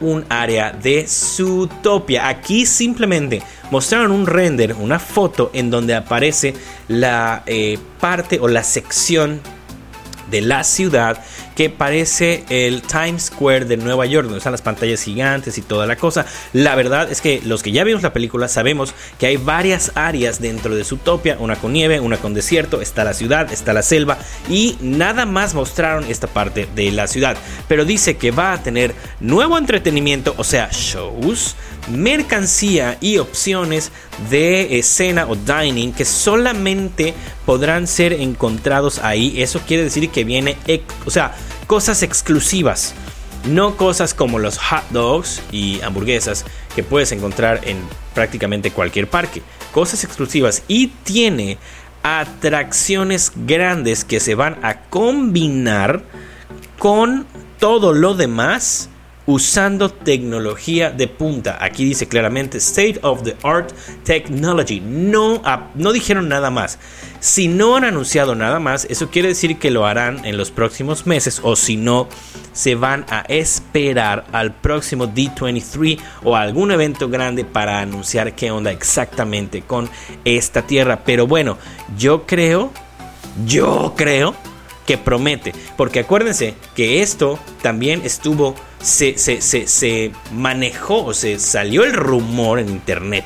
un 0.00 0.24
área 0.28 0.70
de 0.72 1.06
Zootopia. 1.06 2.28
Aquí 2.28 2.66
simplemente 2.66 3.42
mostraron 3.70 4.12
un 4.12 4.26
render, 4.26 4.74
una 4.74 4.98
foto 4.98 5.50
en 5.52 5.70
donde 5.70 5.94
aparece 5.94 6.54
la 6.86 7.42
eh, 7.46 7.78
parte 8.00 8.38
o 8.40 8.48
la 8.48 8.62
sección 8.62 9.40
de 10.30 10.40
la 10.42 10.62
ciudad 10.62 11.22
que 11.58 11.70
parece 11.70 12.44
el 12.50 12.82
Times 12.82 13.24
Square 13.24 13.64
de 13.64 13.76
Nueva 13.76 14.06
York, 14.06 14.26
donde 14.26 14.38
están 14.38 14.52
las 14.52 14.62
pantallas 14.62 15.02
gigantes 15.02 15.58
y 15.58 15.62
toda 15.62 15.86
la 15.86 15.96
cosa. 15.96 16.24
La 16.52 16.76
verdad 16.76 17.10
es 17.10 17.20
que 17.20 17.42
los 17.44 17.64
que 17.64 17.72
ya 17.72 17.82
vimos 17.82 18.04
la 18.04 18.12
película 18.12 18.46
sabemos 18.46 18.94
que 19.18 19.26
hay 19.26 19.38
varias 19.38 19.90
áreas 19.96 20.40
dentro 20.40 20.76
de 20.76 20.84
Zootopia, 20.84 21.36
una 21.40 21.56
con 21.56 21.72
nieve, 21.72 21.98
una 21.98 22.18
con 22.18 22.32
desierto, 22.32 22.80
está 22.80 23.02
la 23.02 23.12
ciudad, 23.12 23.52
está 23.52 23.72
la 23.72 23.82
selva 23.82 24.18
y 24.48 24.76
nada 24.80 25.26
más 25.26 25.54
mostraron 25.54 26.04
esta 26.04 26.28
parte 26.28 26.68
de 26.76 26.92
la 26.92 27.08
ciudad. 27.08 27.36
Pero 27.66 27.84
dice 27.84 28.16
que 28.16 28.30
va 28.30 28.52
a 28.52 28.62
tener 28.62 28.94
nuevo 29.18 29.58
entretenimiento, 29.58 30.36
o 30.36 30.44
sea, 30.44 30.68
shows, 30.70 31.56
mercancía 31.90 32.98
y 33.00 33.18
opciones 33.18 33.90
de 34.30 34.78
escena 34.78 35.26
o 35.26 35.34
dining 35.34 35.92
que 35.92 36.04
solamente 36.04 37.14
podrán 37.44 37.88
ser 37.88 38.12
encontrados 38.12 39.00
ahí. 39.00 39.42
Eso 39.42 39.60
quiere 39.66 39.82
decir 39.82 40.08
que 40.10 40.22
viene, 40.22 40.56
o 41.04 41.10
sea, 41.10 41.34
cosas 41.66 42.02
exclusivas. 42.02 42.94
No 43.44 43.76
cosas 43.76 44.14
como 44.14 44.38
los 44.38 44.58
hot 44.58 44.88
dogs 44.90 45.42
y 45.52 45.80
hamburguesas 45.82 46.44
que 46.74 46.82
puedes 46.82 47.12
encontrar 47.12 47.60
en 47.64 47.78
prácticamente 48.14 48.70
cualquier 48.70 49.08
parque. 49.08 49.42
Cosas 49.72 50.04
exclusivas 50.04 50.62
y 50.66 50.88
tiene 50.88 51.58
atracciones 52.02 53.32
grandes 53.34 54.04
que 54.04 54.20
se 54.20 54.34
van 54.34 54.58
a 54.64 54.80
combinar 54.82 56.02
con 56.78 57.26
todo 57.58 57.92
lo 57.92 58.14
demás 58.14 58.88
usando 59.28 59.90
tecnología 59.90 60.90
de 60.90 61.06
punta. 61.06 61.58
Aquí 61.60 61.84
dice 61.84 62.08
claramente 62.08 62.56
State 62.56 62.98
of 63.02 63.24
the 63.24 63.36
Art 63.42 63.72
Technology. 64.02 64.80
No, 64.80 65.42
no 65.74 65.92
dijeron 65.92 66.30
nada 66.30 66.50
más. 66.50 66.78
Si 67.20 67.46
no 67.46 67.76
han 67.76 67.84
anunciado 67.84 68.34
nada 68.34 68.58
más, 68.58 68.86
eso 68.88 69.10
quiere 69.10 69.28
decir 69.28 69.58
que 69.58 69.70
lo 69.70 69.84
harán 69.84 70.24
en 70.24 70.38
los 70.38 70.50
próximos 70.50 71.06
meses 71.06 71.40
o 71.42 71.56
si 71.56 71.76
no, 71.76 72.08
se 72.54 72.74
van 72.74 73.04
a 73.10 73.20
esperar 73.28 74.24
al 74.32 74.54
próximo 74.54 75.06
D23 75.06 75.98
o 76.24 76.34
algún 76.34 76.72
evento 76.72 77.10
grande 77.10 77.44
para 77.44 77.80
anunciar 77.80 78.34
qué 78.34 78.50
onda 78.50 78.70
exactamente 78.70 79.60
con 79.60 79.90
esta 80.24 80.62
tierra. 80.62 81.02
Pero 81.04 81.26
bueno, 81.26 81.58
yo 81.98 82.24
creo, 82.26 82.72
yo 83.44 83.92
creo 83.94 84.34
que 84.88 84.96
promete. 84.96 85.52
Porque 85.76 86.00
acuérdense 86.00 86.54
que 86.74 87.02
esto 87.02 87.38
también 87.60 88.00
estuvo, 88.04 88.54
se, 88.80 89.16
se, 89.18 90.12
manejó 90.32 91.06
o 91.06 91.14
se 91.14 91.38
salió 91.38 91.84
el 91.84 91.92
rumor 91.92 92.58
en 92.58 92.68
internet 92.68 93.24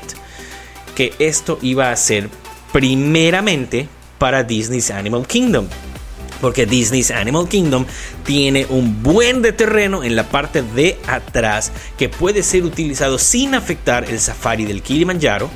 que 0.95 1.13
esto 1.19 1.59
iba 1.61 1.91
a 1.91 1.95
ser 1.95 2.29
primeramente 2.71 3.87
para 4.17 4.43
Disney's 4.43 4.91
Animal 4.91 5.27
Kingdom. 5.27 5.67
Porque 6.39 6.65
Disney's 6.65 7.09
Animal 7.09 7.47
Kingdom 7.47 7.85
tiene 8.25 8.65
un 8.69 9.01
buen 9.01 9.41
terreno 9.41 10.03
en 10.03 10.15
la 10.15 10.29
parte 10.29 10.61
de 10.61 10.99
atrás 11.07 11.71
que 11.97 12.09
puede 12.09 12.43
ser 12.43 12.63
utilizado 12.63 13.17
sin 13.17 13.55
afectar 13.55 14.09
el 14.09 14.19
safari 14.19 14.65
del 14.65 14.81
Kilimanjaro. 14.81 15.49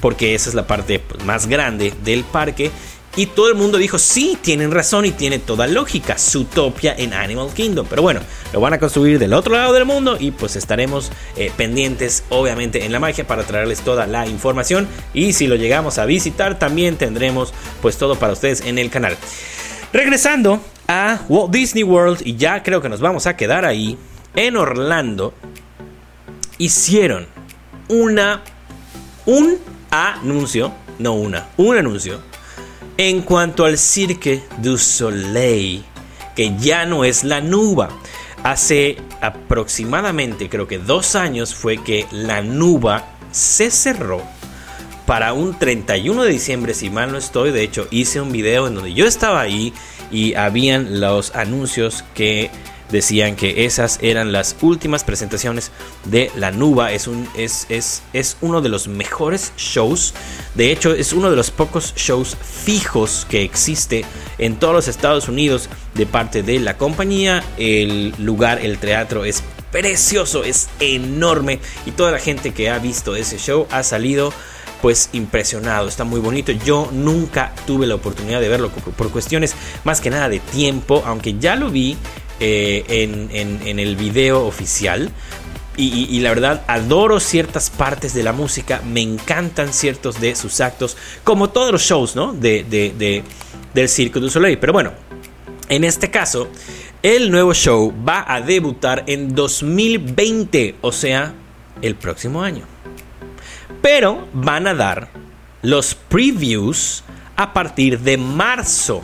Porque 0.00 0.34
esa 0.34 0.48
es 0.48 0.54
la 0.54 0.66
parte 0.66 1.00
pues, 1.00 1.24
más 1.24 1.46
grande 1.46 1.92
del 2.04 2.24
parque 2.24 2.70
y 3.16 3.26
todo 3.26 3.48
el 3.48 3.56
mundo 3.56 3.76
dijo, 3.76 3.98
sí, 3.98 4.38
tienen 4.40 4.70
razón 4.70 5.04
y 5.04 5.10
tiene 5.10 5.40
toda 5.40 5.66
lógica, 5.66 6.16
Zootopia 6.16 6.94
en 6.96 7.12
Animal 7.12 7.48
Kingdom. 7.52 7.86
Pero 7.90 8.02
bueno, 8.02 8.20
lo 8.52 8.60
van 8.60 8.72
a 8.72 8.78
construir 8.78 9.18
del 9.18 9.32
otro 9.32 9.52
lado 9.54 9.72
del 9.72 9.84
mundo 9.84 10.16
y 10.18 10.30
pues 10.30 10.54
estaremos 10.54 11.10
eh, 11.36 11.50
pendientes, 11.56 12.22
obviamente, 12.28 12.84
en 12.84 12.92
la 12.92 13.00
magia 13.00 13.26
para 13.26 13.42
traerles 13.42 13.80
toda 13.80 14.06
la 14.06 14.28
información. 14.28 14.86
Y 15.12 15.32
si 15.32 15.48
lo 15.48 15.56
llegamos 15.56 15.98
a 15.98 16.06
visitar, 16.06 16.58
también 16.58 16.96
tendremos 16.96 17.52
pues 17.82 17.96
todo 17.98 18.14
para 18.14 18.32
ustedes 18.32 18.60
en 18.60 18.78
el 18.78 18.90
canal. 18.90 19.16
Regresando 19.92 20.60
a 20.86 21.20
Walt 21.28 21.52
Disney 21.52 21.82
World, 21.82 22.20
y 22.24 22.36
ya 22.36 22.62
creo 22.62 22.80
que 22.80 22.88
nos 22.88 23.00
vamos 23.00 23.26
a 23.26 23.36
quedar 23.36 23.64
ahí, 23.64 23.98
en 24.36 24.56
Orlando, 24.56 25.34
hicieron 26.58 27.26
una, 27.88 28.42
un 29.26 29.58
anuncio, 29.90 30.72
no 31.00 31.14
una, 31.14 31.48
un 31.56 31.76
anuncio 31.76 32.29
en 32.96 33.22
cuanto 33.22 33.64
al 33.64 33.78
Cirque 33.78 34.42
du 34.58 34.78
Soleil, 34.78 35.84
que 36.36 36.56
ya 36.58 36.86
no 36.86 37.04
es 37.04 37.24
la 37.24 37.40
nuba. 37.40 37.88
Hace 38.42 38.96
aproximadamente, 39.20 40.48
creo 40.48 40.66
que 40.66 40.78
dos 40.78 41.14
años, 41.14 41.54
fue 41.54 41.82
que 41.82 42.06
la 42.10 42.42
nuba 42.42 43.04
se 43.32 43.70
cerró 43.70 44.22
para 45.06 45.32
un 45.32 45.58
31 45.58 46.22
de 46.22 46.30
diciembre, 46.30 46.72
si 46.74 46.88
mal 46.88 47.10
no 47.10 47.18
estoy. 47.18 47.50
De 47.50 47.62
hecho, 47.62 47.88
hice 47.90 48.20
un 48.20 48.32
video 48.32 48.66
en 48.66 48.74
donde 48.74 48.94
yo 48.94 49.06
estaba 49.06 49.40
ahí 49.40 49.72
y 50.10 50.34
habían 50.34 51.00
los 51.00 51.34
anuncios 51.34 52.04
que 52.14 52.50
decían 52.90 53.36
que 53.36 53.64
esas 53.64 53.98
eran 54.02 54.32
las 54.32 54.56
últimas 54.60 55.04
presentaciones 55.04 55.70
de 56.04 56.30
La 56.36 56.50
Nuba. 56.50 56.92
Es, 56.92 57.06
un, 57.06 57.28
es, 57.36 57.66
es, 57.68 58.02
es 58.12 58.36
uno 58.40 58.60
de 58.60 58.68
los 58.68 58.88
mejores 58.88 59.52
shows. 59.56 60.14
De 60.54 60.72
hecho, 60.72 60.92
es 60.92 61.12
uno 61.12 61.30
de 61.30 61.36
los 61.36 61.50
pocos 61.50 61.94
shows 61.96 62.36
fijos 62.36 63.26
que 63.28 63.42
existe 63.42 64.04
en 64.38 64.56
todos 64.56 64.74
los 64.74 64.88
Estados 64.88 65.28
Unidos 65.28 65.68
de 65.94 66.06
parte 66.06 66.42
de 66.42 66.58
la 66.60 66.76
compañía. 66.76 67.44
El 67.56 68.14
lugar, 68.18 68.58
el 68.60 68.78
teatro 68.78 69.24
es 69.24 69.42
precioso, 69.70 70.44
es 70.44 70.68
enorme. 70.80 71.60
Y 71.86 71.92
toda 71.92 72.12
la 72.12 72.18
gente 72.18 72.52
que 72.52 72.70
ha 72.70 72.78
visto 72.78 73.16
ese 73.16 73.38
show 73.38 73.66
ha 73.70 73.82
salido 73.82 74.32
pues 74.82 75.10
impresionado, 75.12 75.88
está 75.88 76.04
muy 76.04 76.20
bonito. 76.20 76.52
Yo 76.52 76.88
nunca 76.90 77.52
tuve 77.66 77.86
la 77.86 77.96
oportunidad 77.96 78.40
de 78.40 78.48
verlo 78.48 78.70
por 78.70 79.10
cuestiones 79.10 79.54
más 79.84 80.00
que 80.00 80.08
nada 80.08 80.30
de 80.30 80.40
tiempo, 80.40 81.02
aunque 81.04 81.38
ya 81.38 81.54
lo 81.54 81.70
vi 81.70 81.98
eh, 82.40 82.84
en, 82.88 83.78
el 83.78 83.96
video 83.96 84.46
oficial. 84.46 85.10
Y, 85.76 86.20
la 86.20 86.30
verdad 86.30 86.62
adoro 86.66 87.20
ciertas 87.20 87.70
partes 87.70 88.12
de 88.12 88.22
la 88.22 88.32
música, 88.32 88.82
me 88.84 89.00
encantan 89.00 89.72
ciertos 89.72 90.20
de 90.20 90.34
sus 90.34 90.60
actos, 90.60 90.96
como 91.24 91.48
todos 91.50 91.72
los 91.72 91.82
shows, 91.82 92.16
¿no? 92.16 92.32
De, 92.34 93.24
del 93.72 93.88
Circo 93.88 94.20
du 94.20 94.28
Soleil. 94.28 94.58
Pero 94.58 94.74
bueno, 94.74 94.92
en 95.68 95.84
este 95.84 96.10
caso, 96.10 96.48
el 97.02 97.30
nuevo 97.30 97.54
show 97.54 97.94
va 98.06 98.24
a 98.26 98.42
debutar 98.42 99.04
en 99.06 99.34
2020, 99.34 100.76
o 100.82 100.92
sea, 100.92 101.34
el 101.80 101.94
próximo 101.94 102.42
año. 102.42 102.64
Pero 103.80 104.28
van 104.34 104.66
a 104.66 104.74
dar 104.74 105.08
los 105.62 105.94
previews 105.94 107.04
a 107.36 107.52
partir 107.52 108.00
de 108.00 108.18
marzo 108.18 109.02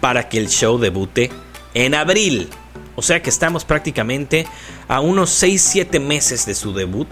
para 0.00 0.28
que 0.28 0.38
el 0.38 0.48
show 0.48 0.78
debute 0.78 1.30
en 1.76 1.94
abril. 1.94 2.48
O 2.96 3.02
sea 3.02 3.22
que 3.22 3.28
estamos 3.28 3.64
prácticamente 3.64 4.46
a 4.88 5.00
unos 5.00 5.42
6-7 5.42 6.00
meses 6.00 6.46
de 6.46 6.54
su 6.54 6.72
debut. 6.72 7.08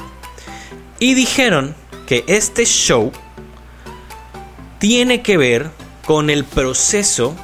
Y 0.99 1.15
dijeron 1.15 1.75
que 2.07 2.25
este 2.27 2.65
show 2.65 3.13
tiene 4.79 5.23
que 5.23 5.37
ver 5.37 5.71
con 6.07 6.31
el 6.31 6.45
proceso 6.45 7.37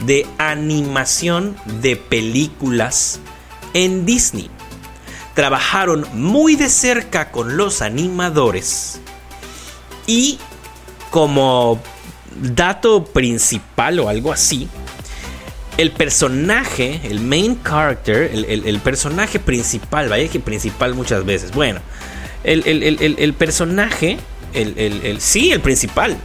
de 0.00 0.26
animación 0.38 1.56
de 1.80 1.96
películas 1.96 3.20
en 3.72 4.04
Disney. 4.04 4.50
Trabajaron 5.34 6.06
muy 6.14 6.56
de 6.56 6.68
cerca 6.68 7.30
con 7.30 7.56
los 7.56 7.80
animadores 7.80 9.00
y 10.06 10.38
como 11.10 11.78
dato 12.40 13.04
principal 13.04 14.00
o 14.00 14.08
algo 14.08 14.32
así, 14.32 14.68
el 15.76 15.90
personaje, 15.90 17.00
el 17.04 17.20
main 17.20 17.60
character, 17.62 18.30
el, 18.32 18.80
personaje 18.80 19.38
principal, 19.38 20.08
vaya 20.08 20.28
que 20.28 20.40
principal 20.40 20.94
muchas 20.94 21.24
veces, 21.24 21.52
bueno, 21.52 21.80
el, 22.44 23.34
personaje, 23.34 24.18
el, 24.54 25.16
sí, 25.20 25.52
el 25.52 25.60
principal, 25.60 26.16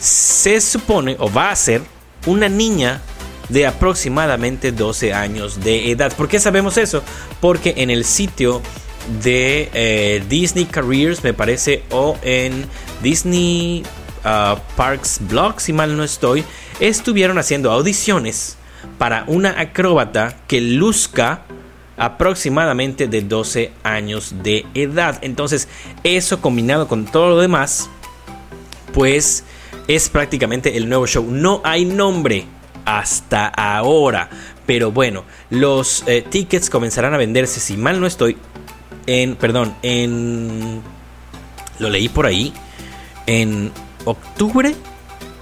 se 0.00 0.60
supone 0.60 1.16
o 1.18 1.30
va 1.30 1.50
a 1.50 1.56
ser 1.56 1.82
una 2.26 2.48
niña 2.48 3.02
de 3.48 3.66
aproximadamente 3.66 4.72
12 4.72 5.12
años 5.12 5.62
de 5.62 5.90
edad. 5.90 6.14
¿Por 6.16 6.28
qué 6.28 6.40
sabemos 6.40 6.78
eso? 6.78 7.02
Porque 7.40 7.74
en 7.76 7.90
el 7.90 8.04
sitio 8.04 8.62
de 9.22 9.70
eh, 9.74 10.24
Disney 10.28 10.64
Careers, 10.64 11.22
me 11.22 11.34
parece, 11.34 11.82
o 11.90 12.16
en 12.22 12.66
Disney 13.02 13.82
uh, 14.24 14.58
Parks 14.76 15.18
Blog, 15.20 15.60
si 15.60 15.74
mal 15.74 15.94
no 15.94 16.04
estoy, 16.04 16.44
estuvieron 16.80 17.38
haciendo 17.38 17.70
audiciones 17.70 18.56
para 18.98 19.24
una 19.26 19.60
acróbata 19.60 20.36
que 20.46 20.60
luzca 20.60 21.42
aproximadamente 21.96 23.06
de 23.06 23.22
12 23.22 23.72
años 23.82 24.34
de 24.42 24.66
edad. 24.74 25.18
Entonces, 25.22 25.68
eso 26.02 26.40
combinado 26.40 26.88
con 26.88 27.04
todo 27.04 27.30
lo 27.30 27.40
demás, 27.40 27.88
pues 28.92 29.44
es 29.88 30.08
prácticamente 30.08 30.76
el 30.76 30.88
nuevo 30.88 31.06
show. 31.06 31.26
No 31.30 31.60
hay 31.64 31.84
nombre 31.84 32.46
hasta 32.84 33.46
ahora. 33.46 34.28
Pero 34.66 34.92
bueno, 34.92 35.24
los 35.50 36.04
eh, 36.06 36.22
tickets 36.22 36.70
comenzarán 36.70 37.14
a 37.14 37.18
venderse, 37.18 37.60
si 37.60 37.76
mal 37.76 38.00
no 38.00 38.06
estoy, 38.06 38.36
en, 39.06 39.36
perdón, 39.36 39.74
en... 39.82 40.80
Lo 41.78 41.90
leí 41.90 42.08
por 42.08 42.24
ahí, 42.24 42.52
en 43.26 43.72
octubre 44.04 44.74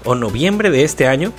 o 0.05 0.15
noviembre 0.15 0.69
de 0.69 0.83
este 0.83 1.07
año, 1.07 1.33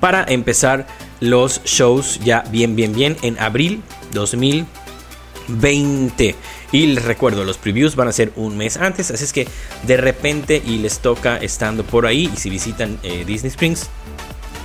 para 0.00 0.24
empezar 0.24 0.86
los 1.20 1.62
shows 1.64 2.20
ya 2.24 2.42
bien, 2.50 2.76
bien, 2.76 2.92
bien 2.92 3.16
en 3.22 3.38
abril 3.38 3.82
2020. 4.12 6.34
Y 6.72 6.86
les 6.88 7.04
recuerdo, 7.04 7.44
los 7.44 7.58
previews 7.58 7.96
van 7.96 8.08
a 8.08 8.12
ser 8.12 8.32
un 8.36 8.56
mes 8.56 8.76
antes, 8.76 9.10
así 9.10 9.24
es 9.24 9.32
que 9.32 9.48
de 9.84 9.96
repente 9.96 10.62
y 10.64 10.78
les 10.78 10.98
toca 10.98 11.36
estando 11.36 11.84
por 11.84 12.06
ahí 12.06 12.30
y 12.32 12.36
si 12.36 12.50
visitan 12.50 12.98
eh, 13.02 13.24
Disney 13.26 13.50
Springs, 13.50 13.88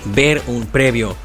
ver 0.05 0.41
un 0.47 0.65
previo 0.65 1.15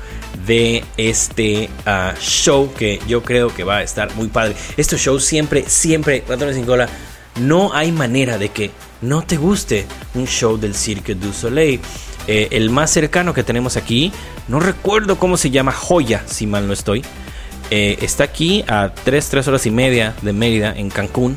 de 0.46 0.84
este 0.96 1.70
ah, 1.86 2.14
show 2.20 2.72
que 2.74 3.00
yo 3.08 3.22
creo 3.22 3.54
que 3.54 3.64
va 3.64 3.78
a 3.78 3.82
estar 3.82 4.14
muy 4.14 4.28
padre. 4.28 4.54
Estos 4.76 5.00
shows 5.00 5.24
siempre, 5.24 5.64
siempre, 5.66 6.22
ratones 6.28 6.56
sin 6.56 6.66
cola, 6.66 6.88
no 7.36 7.72
hay 7.74 7.92
manera 7.92 8.38
de 8.38 8.48
que 8.48 8.70
no 9.02 9.22
te 9.22 9.36
guste 9.36 9.86
un 10.14 10.26
show 10.26 10.56
del 10.56 10.74
Cirque 10.74 11.14
du 11.14 11.32
Soleil. 11.32 11.80
Eh, 12.26 12.48
el 12.50 12.70
más 12.70 12.90
cercano 12.90 13.34
que 13.34 13.44
tenemos 13.44 13.76
aquí, 13.76 14.12
no 14.48 14.58
recuerdo 14.58 15.18
cómo 15.18 15.36
se 15.36 15.50
llama, 15.50 15.72
Joya, 15.72 16.24
si 16.26 16.46
mal 16.46 16.66
no 16.66 16.72
estoy. 16.72 17.04
Eh, 17.70 17.98
está 18.00 18.24
aquí 18.24 18.64
a 18.68 18.92
3, 19.04 19.28
3 19.28 19.48
horas 19.48 19.66
y 19.66 19.70
media 19.70 20.14
de 20.22 20.32
Mérida, 20.32 20.72
en 20.76 20.90
Cancún. 20.90 21.36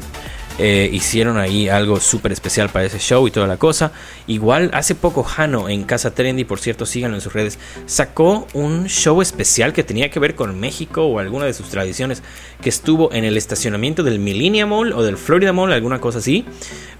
Eh, 0.62 0.90
hicieron 0.92 1.38
ahí 1.38 1.70
algo 1.70 2.02
súper 2.02 2.34
especial 2.34 2.68
para 2.68 2.84
ese 2.84 3.00
show 3.00 3.26
y 3.28 3.32
toda 3.32 3.48
la 3.48 3.56
cosa. 3.56 3.94
Igual 4.28 4.70
hace 4.74 4.94
poco 4.94 5.26
Hano 5.38 5.70
en 5.70 5.84
Casa 5.84 6.14
Trendy, 6.14 6.44
por 6.44 6.60
cierto, 6.60 6.86
síganlo 6.86 7.16
en 7.16 7.22
sus 7.22 7.32
redes, 7.32 7.58
sacó 7.86 8.46
un 8.54 8.88
show 8.88 9.22
especial 9.22 9.72
que 9.72 9.84
tenía 9.84 10.10
que 10.10 10.20
ver 10.20 10.36
con 10.36 10.60
México 10.60 11.06
o 11.06 11.20
alguna 11.20 11.46
de 11.46 11.54
sus 11.54 11.70
tradiciones 11.70 12.24
que 12.62 12.68
estuvo 12.68 13.14
en 13.14 13.24
el 13.24 13.38
estacionamiento 13.38 14.04
del 14.04 14.20
Millennium 14.20 14.70
Mall 14.70 14.92
o 14.92 15.02
del 15.02 15.18
Florida 15.18 15.54
Mall, 15.54 15.72
alguna 15.72 16.02
cosa 16.02 16.20
así. 16.20 16.46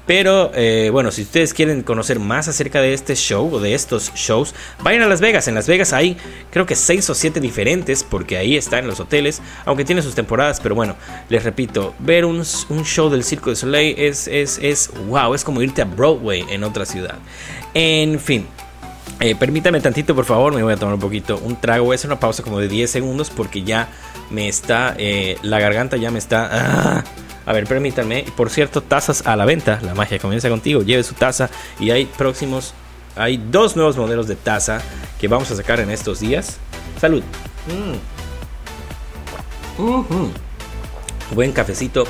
Pero 0.10 0.50
eh, 0.56 0.90
bueno, 0.92 1.12
si 1.12 1.22
ustedes 1.22 1.54
quieren 1.54 1.84
conocer 1.84 2.18
más 2.20 2.48
acerca 2.48 2.82
de 2.82 2.96
este 2.96 3.16
show 3.16 3.54
o 3.54 3.60
de 3.60 3.76
estos 3.76 4.12
shows, 4.16 4.56
vayan 4.82 5.04
a 5.04 5.08
Las 5.08 5.22
Vegas. 5.22 5.48
En 5.48 5.54
Las 5.54 5.68
Vegas 5.68 5.94
hay 5.94 6.18
creo 6.50 6.66
que 6.66 6.76
6 6.76 7.12
o 7.12 7.14
7 7.14 7.40
diferentes 7.40 8.04
porque 8.04 8.36
ahí 8.36 8.58
están 8.58 8.88
los 8.88 9.00
hoteles, 9.00 9.40
aunque 9.66 9.86
tiene 9.86 10.02
sus 10.02 10.16
temporadas. 10.16 10.62
Pero 10.62 10.74
bueno, 10.74 10.96
les 11.30 11.44
repito, 11.44 11.94
ver 12.00 12.26
un, 12.26 12.44
show 12.44 13.12
del 13.12 13.24
Circo 13.24 13.49
de 13.50 13.56
Soleil 13.56 13.96
es, 13.98 14.28
es, 14.28 14.60
es 14.62 14.92
wow, 15.08 15.34
es 15.34 15.44
como 15.44 15.62
irte 15.62 15.82
a 15.82 15.86
Broadway 15.86 16.46
en 16.50 16.64
otra 16.64 16.86
ciudad. 16.86 17.16
En 17.74 18.20
fin. 18.20 18.48
Eh, 19.20 19.36
permítame 19.36 19.82
tantito, 19.82 20.16
por 20.16 20.24
favor, 20.24 20.54
me 20.54 20.64
voy 20.64 20.72
a 20.72 20.78
tomar 20.78 20.94
un 20.96 21.02
poquito 21.02 21.38
un 21.44 21.60
trago. 21.60 21.92
Hacer 21.92 22.10
una 22.10 22.20
pausa 22.20 22.42
como 22.42 22.60
de 22.60 22.70
10 22.70 22.90
segundos 22.90 23.30
porque 23.30 23.64
ya 23.64 23.90
me 24.30 24.48
está, 24.48 24.96
eh, 24.98 25.38
la 25.42 25.60
garganta 25.60 25.98
ya 25.98 26.10
me 26.12 26.20
está... 26.20 26.50
Ah, 26.52 27.04
a 27.46 27.54
ver, 27.54 27.66
permítanme. 27.66 28.26
Por 28.38 28.52
cierto, 28.52 28.82
tazas 28.82 29.26
a 29.26 29.36
la 29.36 29.44
venta. 29.44 29.80
La 29.82 29.96
magia 29.96 30.20
comienza 30.20 30.50
contigo. 30.50 30.84
Lleve 30.84 31.02
su 31.02 31.16
taza. 31.16 31.50
Y 31.80 31.90
hay 31.90 32.06
próximos. 32.06 32.76
Hay 33.16 33.38
dos 33.38 33.76
nuevos 33.76 33.98
modelos 33.98 34.28
de 34.28 34.36
taza 34.36 34.82
que 35.20 35.28
vamos 35.28 35.50
a 35.50 35.56
sacar 35.56 35.80
en 35.80 35.90
estos 35.90 36.20
días. 36.20 36.60
Salud. 37.02 37.24
Mm. 37.68 37.96
Buen 41.34 41.52
cafecito 41.52 42.06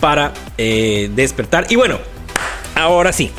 para 0.00 0.32
eh, 0.58 1.10
despertar. 1.14 1.66
Y 1.70 1.76
bueno, 1.76 1.98
ahora 2.74 3.12
sí. 3.12 3.30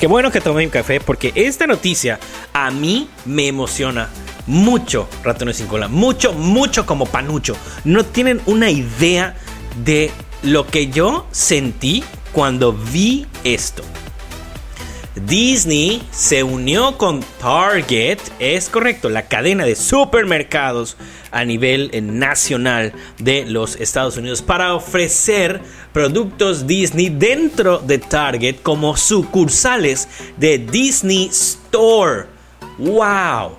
Qué 0.00 0.06
bueno 0.06 0.30
que 0.30 0.40
tomé 0.40 0.64
un 0.64 0.70
café 0.70 1.00
porque 1.00 1.32
esta 1.34 1.66
noticia 1.66 2.20
a 2.52 2.70
mí 2.70 3.08
me 3.24 3.48
emociona 3.48 4.08
mucho, 4.46 5.08
ratones 5.24 5.56
sin 5.56 5.66
cola. 5.66 5.88
Mucho, 5.88 6.32
mucho 6.32 6.86
como 6.86 7.06
panucho. 7.06 7.56
No 7.84 8.04
tienen 8.04 8.40
una 8.46 8.70
idea 8.70 9.36
de 9.84 10.12
lo 10.42 10.66
que 10.66 10.88
yo 10.88 11.26
sentí 11.32 12.04
cuando 12.32 12.72
vi 12.72 13.26
esto. 13.42 13.82
Disney 15.26 16.06
se 16.12 16.42
unió 16.42 16.96
con 16.96 17.24
Target, 17.40 18.18
es 18.38 18.68
correcto, 18.68 19.08
la 19.08 19.22
cadena 19.22 19.64
de 19.64 19.74
supermercados 19.74 20.96
a 21.30 21.44
nivel 21.44 21.90
nacional 22.18 22.92
de 23.18 23.44
los 23.46 23.76
Estados 23.76 24.16
Unidos 24.16 24.42
para 24.42 24.74
ofrecer 24.74 25.60
productos 25.92 26.66
Disney 26.66 27.08
dentro 27.08 27.78
de 27.78 27.98
Target 27.98 28.56
como 28.62 28.96
sucursales 28.96 30.08
de 30.36 30.58
Disney 30.58 31.26
Store. 31.26 32.26
¡Wow! 32.78 33.56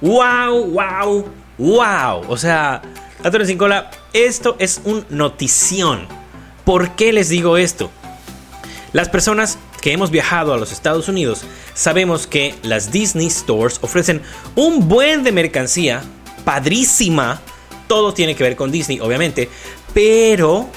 ¡Wow! 0.00 0.64
¡Wow! 0.66 1.28
¡Wow! 1.58 2.24
O 2.28 2.36
sea, 2.36 2.82
Antonio 3.22 3.46
Sin 3.46 3.58
Cola, 3.58 3.90
esto 4.12 4.56
es 4.58 4.80
un 4.84 5.04
notición. 5.08 6.06
¿Por 6.64 6.90
qué 6.90 7.12
les 7.12 7.28
digo 7.28 7.56
esto? 7.56 7.90
Las 8.92 9.08
personas 9.08 9.58
que 9.80 9.92
hemos 9.92 10.10
viajado 10.10 10.54
a 10.54 10.56
los 10.56 10.72
Estados 10.72 11.08
Unidos 11.08 11.44
sabemos 11.74 12.26
que 12.26 12.54
las 12.62 12.90
Disney 12.90 13.28
Stores 13.28 13.78
ofrecen 13.82 14.22
un 14.54 14.88
buen 14.88 15.24
de 15.24 15.32
mercancía, 15.32 16.02
padrísima, 16.44 17.40
todo 17.86 18.14
tiene 18.14 18.34
que 18.34 18.44
ver 18.44 18.56
con 18.56 18.70
Disney, 18.70 19.00
obviamente, 19.00 19.48
pero 19.92 20.68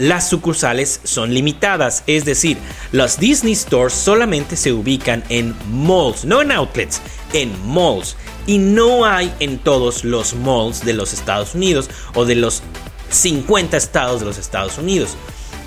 las 0.00 0.30
sucursales 0.30 1.00
son 1.04 1.34
limitadas, 1.34 2.04
es 2.06 2.24
decir, 2.24 2.56
las 2.90 3.20
Disney 3.20 3.54
Stores 3.54 3.92
solamente 3.92 4.56
se 4.56 4.72
ubican 4.72 5.22
en 5.28 5.54
malls, 5.70 6.24
no 6.24 6.40
en 6.40 6.52
outlets, 6.52 7.02
en 7.34 7.52
malls. 7.66 8.16
Y 8.46 8.56
no 8.56 9.04
hay 9.04 9.32
en 9.40 9.58
todos 9.58 10.02
los 10.02 10.34
malls 10.34 10.84
de 10.84 10.94
los 10.94 11.12
Estados 11.12 11.54
Unidos 11.54 11.90
o 12.14 12.24
de 12.24 12.34
los 12.34 12.62
50 13.10 13.76
estados 13.76 14.20
de 14.20 14.26
los 14.26 14.38
Estados 14.38 14.78
Unidos. 14.78 15.10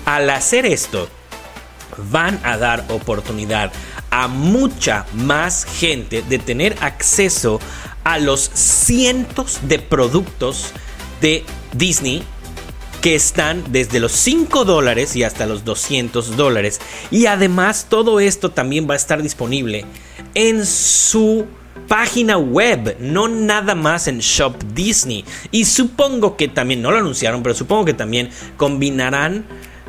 Al 0.04 0.28
hacer 0.28 0.66
esto, 0.66 1.08
van 2.10 2.40
a 2.42 2.56
dar 2.56 2.84
oportunidad 2.88 3.72
a 4.10 4.26
mucha 4.26 5.06
más 5.12 5.64
gente 5.64 6.22
de 6.22 6.38
tener 6.38 6.76
acceso 6.80 7.60
a 8.04 8.18
los 8.18 8.50
cientos 8.54 9.60
de 9.66 9.78
productos 9.78 10.72
de 11.20 11.44
Disney 11.72 12.22
que 13.00 13.14
están 13.14 13.64
desde 13.70 14.00
los 14.00 14.12
5 14.12 14.64
dólares 14.64 15.14
y 15.14 15.24
hasta 15.24 15.44
los 15.44 15.64
200 15.64 16.36
dólares. 16.36 16.80
Y 17.10 17.26
además 17.26 17.86
todo 17.90 18.20
esto 18.20 18.50
también 18.50 18.88
va 18.88 18.94
a 18.94 18.96
estar 18.96 19.22
disponible 19.22 19.84
en 20.34 20.64
su 20.64 21.46
página 21.86 22.38
web, 22.38 22.96
no 23.00 23.28
nada 23.28 23.74
más 23.74 24.08
en 24.08 24.20
Shop 24.20 24.54
Disney. 24.74 25.24
Y 25.50 25.66
supongo 25.66 26.36
que 26.36 26.48
también, 26.48 26.80
no 26.80 26.90
lo 26.90 26.98
anunciaron, 26.98 27.42
pero 27.42 27.54
supongo 27.54 27.84
que 27.84 27.94
también 27.94 28.30
combinarán 28.56 29.44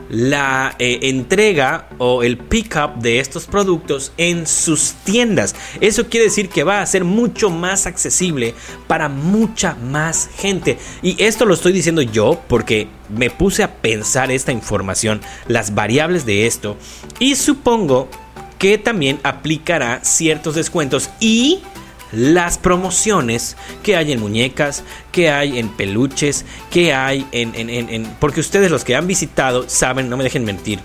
la 0.09 0.75
eh, 0.79 0.99
entrega 1.03 1.89
o 1.97 2.23
el 2.23 2.37
pickup 2.37 2.95
de 2.97 3.19
estos 3.19 3.45
productos 3.45 4.11
en 4.17 4.47
sus 4.47 4.93
tiendas. 5.03 5.55
Eso 5.81 6.07
quiere 6.07 6.25
decir 6.25 6.49
que 6.49 6.63
va 6.63 6.81
a 6.81 6.85
ser 6.85 7.03
mucho 7.03 7.49
más 7.49 7.85
accesible 7.85 8.53
para 8.87 9.09
mucha 9.09 9.75
más 9.75 10.29
gente. 10.37 10.77
Y 11.01 11.21
esto 11.23 11.45
lo 11.45 11.53
estoy 11.53 11.73
diciendo 11.73 12.01
yo 12.01 12.41
porque 12.47 12.87
me 13.09 13.29
puse 13.29 13.63
a 13.63 13.75
pensar 13.75 14.31
esta 14.31 14.51
información, 14.51 15.21
las 15.47 15.73
variables 15.73 16.25
de 16.25 16.47
esto. 16.47 16.77
Y 17.19 17.35
supongo 17.35 18.09
que 18.57 18.77
también 18.77 19.19
aplicará 19.23 20.03
ciertos 20.03 20.55
descuentos 20.55 21.09
y 21.19 21.61
las 22.15 22.57
promociones 22.57 23.57
que 23.83 23.95
hay 23.95 24.11
en 24.11 24.19
muñecas, 24.19 24.83
que 25.11 25.29
hay 25.29 25.59
en 25.59 25.69
peluches, 25.69 26.45
que 26.71 26.93
hay 26.93 27.27
en, 27.31 27.53
en, 27.55 27.69
en, 27.69 28.05
Porque 28.19 28.39
ustedes 28.39 28.71
los 28.71 28.83
que 28.83 28.95
han 28.95 29.07
visitado 29.07 29.69
saben, 29.69 30.09
no 30.09 30.17
me 30.17 30.23
dejen 30.23 30.43
mentir, 30.43 30.79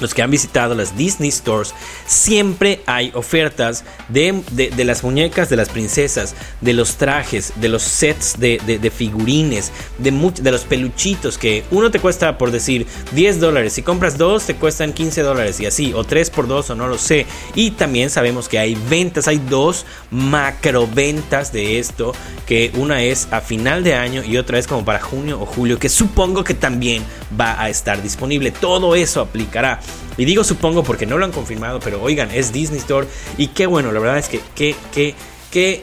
los 0.00 0.14
que 0.14 0.22
han 0.22 0.30
visitado 0.30 0.74
las 0.74 0.96
Disney 0.96 1.30
Stores, 1.30 1.74
siempre 2.06 2.80
hay 2.86 3.12
ofertas 3.14 3.84
de, 4.08 4.42
las 4.84 5.04
muñecas 5.04 5.48
de 5.48 5.56
las 5.56 5.68
princesas, 5.68 6.34
de 6.60 6.72
los 6.72 6.96
trajes, 6.96 7.52
de 7.56 7.68
los 7.68 7.82
sets 7.82 8.38
de, 8.38 8.92
figurines, 8.94 9.72
de, 9.98 10.10
de 10.10 10.50
los 10.50 10.64
peluchitos 10.64 11.38
que 11.38 11.64
uno 11.70 11.90
te 11.90 12.00
cuesta 12.00 12.38
por 12.38 12.50
decir 12.50 12.86
10 13.12 13.40
dólares. 13.40 13.74
Si 13.74 13.82
compras 13.82 14.18
dos 14.18 14.44
te 14.44 14.54
cuestan 14.54 14.92
15 14.92 15.22
dólares 15.22 15.60
y 15.60 15.66
así, 15.66 15.92
o 15.94 16.04
3 16.04 16.30
por 16.30 16.46
2 16.46 16.70
o 16.70 16.74
no 16.74 16.88
lo 16.88 16.98
sé. 16.98 17.26
Y 17.54 17.72
también 17.72 18.10
sabemos 18.10 18.48
que 18.48 18.58
hay 18.58 18.76
ventas, 18.88 19.28
hay 19.28 19.38
dos 19.38 19.86
macro 20.10 20.88
ventas 20.92 21.52
de 21.52 21.78
esto, 21.78 22.12
que 22.46 22.72
una 22.74 23.02
es 23.02 23.28
a 23.30 23.40
final 23.40 23.84
de 23.84 23.94
año 23.94 24.22
y 24.24 24.36
otra 24.36 24.58
es 24.58 24.66
como 24.66 24.84
para 24.84 25.00
junio 25.00 25.40
o 25.40 25.46
julio, 25.46 25.78
que 25.78 25.88
supongo 25.88 26.44
que 26.44 26.54
también 26.54 27.02
va 27.38 27.60
a 27.60 27.68
estar 27.68 28.02
disponible. 28.02 28.50
Todo 28.50 28.94
eso 28.94 29.20
aplicará. 29.20 29.80
Y 30.16 30.24
digo 30.24 30.44
supongo 30.44 30.82
porque 30.82 31.06
no 31.06 31.18
lo 31.18 31.24
han 31.24 31.32
confirmado, 31.32 31.80
pero 31.80 32.02
oigan, 32.02 32.30
es 32.30 32.52
Disney 32.52 32.78
Store. 32.80 33.06
Y 33.38 33.48
qué 33.48 33.66
bueno, 33.66 33.92
la 33.92 34.00
verdad 34.00 34.18
es 34.18 34.28
que 34.28 34.40
qué, 34.54 34.74
qué, 34.92 35.14
qué 35.50 35.82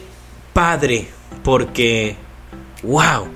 padre. 0.52 1.08
Porque, 1.42 2.16
wow. 2.82 3.28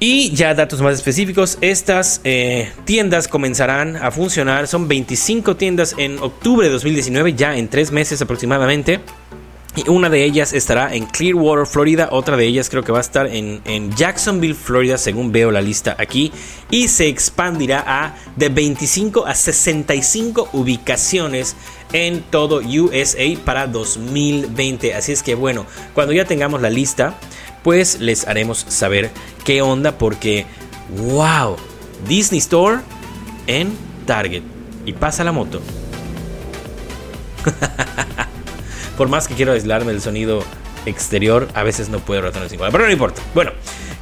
Y 0.00 0.32
ya 0.34 0.54
datos 0.54 0.82
más 0.82 0.94
específicos, 0.94 1.56
estas 1.60 2.20
eh, 2.24 2.72
tiendas 2.84 3.28
comenzarán 3.28 3.96
a 3.96 4.10
funcionar. 4.10 4.66
Son 4.66 4.88
25 4.88 5.56
tiendas 5.56 5.94
en 5.96 6.18
octubre 6.18 6.66
de 6.66 6.72
2019, 6.72 7.34
ya 7.34 7.56
en 7.56 7.68
tres 7.68 7.90
meses 7.90 8.20
aproximadamente. 8.20 9.00
Y 9.76 9.88
una 9.88 10.08
de 10.08 10.22
ellas 10.24 10.52
estará 10.52 10.94
en 10.94 11.06
Clearwater, 11.06 11.66
Florida. 11.66 12.08
Otra 12.12 12.36
de 12.36 12.46
ellas 12.46 12.70
creo 12.70 12.84
que 12.84 12.92
va 12.92 12.98
a 12.98 13.00
estar 13.00 13.26
en, 13.26 13.90
Jacksonville, 13.96 14.54
Florida, 14.54 14.98
según 14.98 15.32
veo 15.32 15.50
la 15.50 15.60
lista 15.60 15.96
aquí. 15.98 16.32
Y 16.70 16.86
se 16.86 17.08
expandirá 17.08 17.82
a 17.84 18.14
de 18.36 18.50
25 18.50 19.26
a 19.26 19.34
65 19.34 20.50
ubicaciones 20.52 21.56
en 21.92 22.22
todo 22.22 22.58
USA 22.58 23.24
para 23.44 23.66
2020. 23.66 24.94
Así 24.94 25.10
es 25.10 25.24
que 25.24 25.34
bueno, 25.34 25.66
cuando 25.92 26.12
ya 26.12 26.24
tengamos 26.24 26.62
la 26.62 26.70
lista, 26.70 27.14
pues 27.64 28.00
les 28.00 28.28
haremos 28.28 28.64
saber 28.68 29.10
qué 29.44 29.60
onda 29.60 29.98
porque, 29.98 30.46
wow, 30.96 31.56
Disney 32.06 32.38
Store 32.38 32.78
en 33.48 33.76
Target. 34.06 34.42
Y 34.86 34.92
pasa 34.92 35.24
la 35.24 35.32
moto. 35.32 35.60
Por 38.96 39.08
más 39.08 39.28
que 39.28 39.34
quiero 39.34 39.52
aislarme 39.52 39.92
del 39.92 40.00
sonido 40.00 40.42
exterior, 40.86 41.48
a 41.54 41.62
veces 41.62 41.88
no 41.88 41.98
puedo 41.98 42.22
rotar 42.22 42.42
el 42.42 42.50
50. 42.50 42.72
Pero 42.72 42.86
no 42.86 42.92
importa. 42.92 43.22
Bueno, 43.34 43.52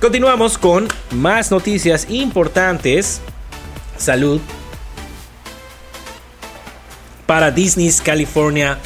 continuamos 0.00 0.58
con 0.58 0.88
más 1.12 1.50
noticias 1.50 2.06
importantes. 2.10 3.20
Salud. 3.96 4.40
Para 7.26 7.50
Disney's 7.50 8.00
California 8.00 8.78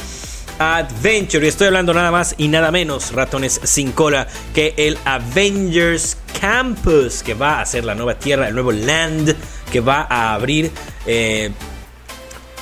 Adventure. 0.59 1.45
Y 1.45 1.49
estoy 1.49 1.67
hablando 1.67 1.93
nada 1.93 2.11
más 2.11 2.35
y 2.37 2.47
nada 2.47 2.71
menos, 2.71 3.11
ratones 3.13 3.59
sin 3.63 3.91
cola, 3.91 4.27
que 4.53 4.73
el 4.77 4.97
Avengers 5.05 6.17
Campus, 6.39 7.23
que 7.23 7.33
va 7.33 7.61
a 7.61 7.65
ser 7.65 7.83
la 7.83 7.95
nueva 7.95 8.17
tierra, 8.17 8.47
el 8.47 8.53
nuevo 8.53 8.71
land 8.71 9.35
que 9.71 9.79
va 9.81 10.07
a 10.09 10.33
abrir. 10.33 10.71
Eh, 11.05 11.51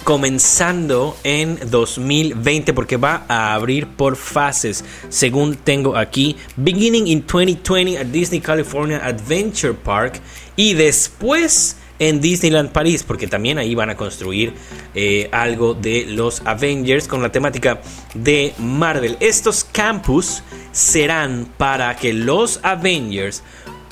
comenzando 0.06 1.18
en 1.24 1.60
2020 1.72 2.74
porque 2.74 2.96
va 2.96 3.26
a 3.28 3.56
abrir 3.56 3.88
por 3.88 4.16
fases 4.16 4.86
según 5.10 5.56
tengo 5.56 5.98
aquí. 5.98 6.38
Beginning 6.56 7.08
in 7.08 7.26
2020 7.26 7.98
at 7.98 8.06
Disney 8.06 8.40
California 8.40 9.02
Adventure 9.04 9.74
Park 9.74 10.22
y 10.56 10.76
después 10.76 11.78
en 11.98 12.22
Disneyland 12.22 12.72
París 12.72 13.02
porque 13.02 13.26
también 13.26 13.58
ahí 13.58 13.74
van 13.74 13.90
a 13.90 13.98
construir 13.98 14.54
eh, 14.94 15.28
algo 15.32 15.74
de 15.74 16.06
los 16.06 16.42
Avengers 16.46 17.08
con 17.08 17.24
la 17.24 17.32
temática 17.32 17.82
de 18.14 18.54
Marvel. 18.60 19.18
Estos 19.20 19.64
campus 19.64 20.44
serán 20.72 21.48
para 21.58 21.96
que 21.96 22.14
los 22.14 22.60
Avengers 22.62 23.42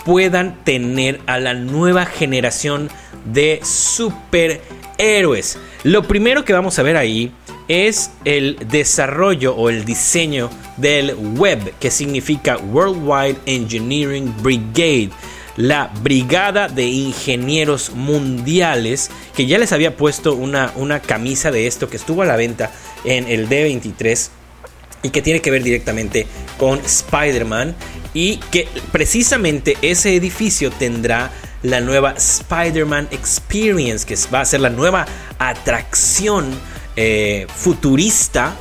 puedan 0.05 0.63
tener 0.63 1.21
a 1.25 1.39
la 1.39 1.53
nueva 1.53 2.05
generación 2.05 2.89
de 3.25 3.59
super 3.63 4.61
héroes. 4.97 5.57
Lo 5.83 6.03
primero 6.03 6.45
que 6.45 6.53
vamos 6.53 6.77
a 6.79 6.83
ver 6.83 6.97
ahí 6.97 7.31
es 7.67 8.11
el 8.25 8.57
desarrollo 8.69 9.55
o 9.55 9.69
el 9.69 9.85
diseño 9.85 10.49
del 10.77 11.15
web, 11.37 11.73
que 11.79 11.91
significa 11.91 12.57
Worldwide 12.57 13.37
Engineering 13.45 14.33
Brigade, 14.41 15.09
la 15.55 15.91
brigada 16.01 16.67
de 16.67 16.85
ingenieros 16.85 17.91
mundiales, 17.91 19.11
que 19.35 19.45
ya 19.45 19.57
les 19.57 19.71
había 19.71 19.95
puesto 19.95 20.33
una, 20.33 20.73
una 20.75 20.99
camisa 20.99 21.51
de 21.51 21.67
esto 21.67 21.89
que 21.89 21.97
estuvo 21.97 22.23
a 22.23 22.25
la 22.25 22.35
venta 22.35 22.71
en 23.05 23.27
el 23.27 23.47
D23 23.47 24.29
y 25.03 25.09
que 25.09 25.21
tiene 25.21 25.41
que 25.41 25.51
ver 25.51 25.61
directamente 25.61 26.25
con 26.57 26.79
Spider-Man 26.79 27.75
y 28.13 28.37
que 28.37 28.67
precisamente 28.91 29.77
ese 29.81 30.15
edificio 30.15 30.71
tendrá 30.71 31.31
la 31.63 31.79
nueva 31.79 32.11
Spider-Man 32.11 33.09
Experience, 33.11 34.05
que 34.05 34.15
va 34.33 34.41
a 34.41 34.45
ser 34.45 34.59
la 34.59 34.69
nueva 34.69 35.05
atracción 35.39 36.45
eh, 36.95 37.47
futurista 37.53 38.55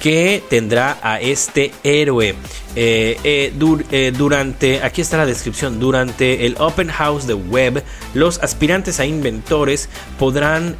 que 0.00 0.42
tendrá 0.48 0.98
a 1.02 1.20
este 1.20 1.72
héroe. 1.82 2.34
Eh, 2.74 3.18
eh, 3.24 4.12
durante, 4.16 4.82
aquí 4.82 5.00
está 5.00 5.16
la 5.16 5.26
descripción, 5.26 5.80
durante 5.80 6.46
el 6.46 6.56
Open 6.58 6.88
House 6.88 7.26
de 7.26 7.34
Web, 7.34 7.82
los 8.14 8.38
aspirantes 8.38 9.00
a 9.00 9.06
inventores 9.06 9.88
podrán 10.18 10.76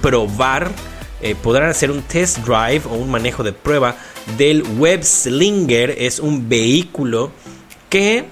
probar, 0.00 0.70
podrán 1.42 1.70
hacer 1.70 1.90
un 1.90 2.02
test 2.02 2.38
drive 2.38 2.82
o 2.90 2.94
un 2.94 3.10
manejo 3.10 3.42
de 3.42 3.52
prueba 3.52 3.96
del 4.36 4.62
Web 4.78 5.02
Slinger. 5.02 5.94
Es 5.98 6.18
un 6.18 6.48
vehículo 6.48 7.30
que 7.88 8.24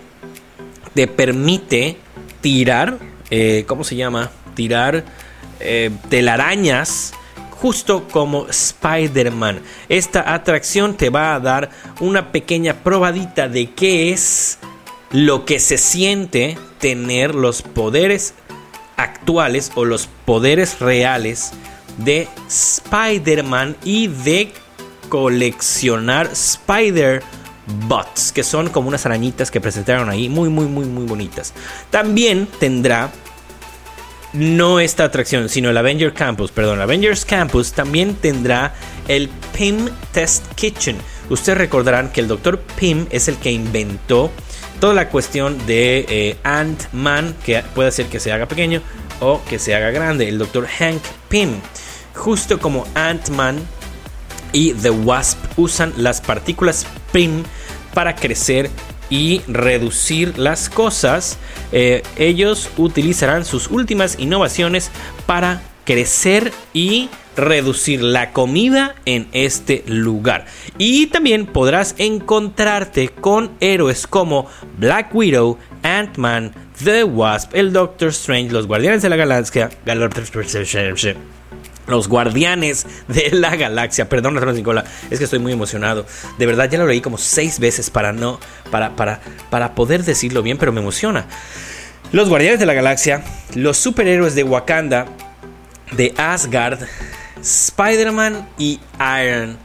te 0.95 1.07
permite 1.07 1.97
tirar, 2.41 2.99
eh, 3.31 3.65
¿cómo 3.67 3.85
se 3.85 3.97
llama? 3.97 4.31
Tirar 4.55 5.05
eh, 5.61 5.91
telarañas 6.09 7.13
justo 7.51 8.07
como 8.09 8.47
Spider-Man. 8.49 9.61
Esta 9.89 10.33
atracción 10.33 10.97
te 10.97 11.11
va 11.11 11.35
a 11.35 11.41
dar 11.41 11.71
una 12.01 12.33
pequeña 12.33 12.75
probadita 12.75 13.49
de 13.49 13.71
qué 13.71 14.13
es 14.13 14.59
lo 15.11 15.45
que 15.45 15.59
se 15.59 15.79
siente 15.79 16.57
tener 16.79 17.35
los 17.35 17.63
poderes 17.63 18.35
actuales 18.97 19.73
o 19.75 19.85
los 19.85 20.09
poderes 20.25 20.81
reales 20.81 21.53
de 21.99 22.29
Spider-Man 22.49 23.77
y 23.85 24.09
de 24.09 24.53
coleccionar 25.09 26.31
Spider 26.33 27.23
Bots, 27.87 28.33
que 28.33 28.43
son 28.43 28.71
como 28.71 28.89
unas 28.89 29.05
arañitas 29.05 29.51
que 29.51 29.61
presentaron 29.61 30.09
ahí, 30.09 30.29
muy, 30.29 30.49
muy, 30.49 30.67
muy, 30.67 30.87
muy 30.87 31.05
bonitas. 31.05 31.53
También 31.91 32.49
tendrá 32.59 33.11
no 34.33 34.81
esta 34.81 35.05
atracción, 35.05 35.49
sino 35.49 35.71
el 35.71 35.77
Avenger 35.77 36.13
Campus, 36.13 36.51
perdón, 36.51 36.81
Avengers 36.81 37.25
Campus 37.25 37.73
también 37.73 38.15
tendrá 38.15 38.75
el 39.07 39.29
PIM 39.57 39.89
Test 40.13 40.45
Kitchen. 40.55 40.97
Ustedes 41.31 41.59
recordarán 41.59 42.11
que 42.11 42.21
el 42.21 42.29
Dr. 42.29 42.59
Pym 42.79 43.07
es 43.11 43.29
el 43.29 43.37
que 43.37 43.51
inventó 43.53 44.31
toda 44.81 44.95
la 44.95 45.09
cuestión 45.09 45.67
de 45.67 46.07
eh, 46.09 46.37
Ant-Man, 46.43 47.37
que 47.45 47.63
puede 47.75 47.89
hacer 47.89 48.07
que 48.07 48.21
se 48.21 48.33
haga 48.33 48.47
pequeño 48.47 48.83
o 49.21 49.43
que 49.49 49.59
se 49.59 49.75
haga 49.75 49.91
grande. 49.91 50.29
El 50.29 50.39
Dr. 50.39 50.67
Hank 50.67 51.03
Pym, 51.29 51.61
justo 52.19 52.59
como 52.59 52.87
Ant-Man 52.95 53.59
y 54.53 54.75
The 54.75 54.91
Wasp 54.91 55.39
usan 55.57 55.93
las 55.97 56.21
partículas 56.21 56.87
PIM 57.13 57.45
para 57.95 58.15
crecer 58.15 58.71
y 59.11 59.41
reducir 59.47 60.39
las 60.39 60.69
cosas. 60.69 61.39
Eh, 61.73 62.03
ellos 62.17 62.69
utilizarán 62.77 63.45
sus 63.45 63.69
últimas 63.69 64.19
innovaciones 64.19 64.91
para 65.27 65.63
crecer 65.85 66.53
y 66.75 67.09
reducir 67.37 68.03
la 68.03 68.33
comida 68.33 68.97
en 69.07 69.29
este 69.33 69.85
lugar. 69.87 70.47
Y 70.77 71.07
también 71.07 71.47
podrás 71.47 71.95
encontrarte 71.99 73.09
con 73.09 73.53
héroes 73.61 74.07
como 74.07 74.47
Black 74.77 75.15
Widow, 75.15 75.57
Ant-Man, 75.83 76.53
The 76.85 77.05
Wasp, 77.05 77.55
el 77.55 77.73
Doctor 77.73 78.09
Strange, 78.09 78.53
los 78.53 78.67
Guardianes 78.67 79.03
de 79.03 79.09
la 79.09 79.17
Galaxia, 79.17 79.71
los 81.89 82.09
guardianes 82.09 82.87
de 83.09 83.31
la 83.33 83.57
galaxia. 83.57 84.09
Perdón, 84.09 84.39
Nicola, 84.55 84.85
es 85.11 85.19
que 85.19 85.25
estoy 85.25 85.39
muy 85.39 85.53
emocionado. 85.53 86.07
De 86.39 86.47
verdad, 86.47 86.71
ya 86.71 86.79
lo 86.79 86.87
leí 86.87 87.01
como 87.01 87.19
seis 87.19 87.59
veces 87.59 87.91
para 87.91 88.13
no. 88.13 88.39
Para, 88.71 88.95
para, 88.97 89.21
para 89.51 89.75
poder 89.75 90.05
decirlo 90.05 90.43
bien, 90.43 90.59
pero 90.59 90.73
me 90.73 90.81
emociona. 90.81 91.27
Los 92.13 92.29
guardianes 92.29 92.61
de 92.61 92.67
la 92.67 92.75
galaxia, 92.75 93.23
los 93.55 93.77
superhéroes 93.77 94.35
de 94.35 94.43
Wakanda, 94.43 95.07
de 95.93 96.15
Asgard, 96.17 96.81
Spider-Man 97.41 98.49
y 98.59 98.81
Iron 99.23 99.59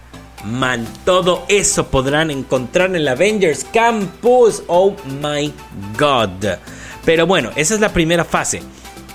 Man. 0.44 0.86
Todo 1.06 1.46
eso 1.48 1.88
podrán 1.88 2.32
encontrar 2.32 2.90
en 2.90 2.98
el 2.98 3.08
Avengers 3.08 3.66
Campus. 3.74 4.64
Oh 4.68 4.96
my 5.22 5.54
god. 5.98 6.58
Pero 7.06 7.28
bueno, 7.28 7.52
esa 7.56 7.76
es 7.76 7.80
la 7.80 7.94
primera 7.94 8.26
fase. 8.26 8.62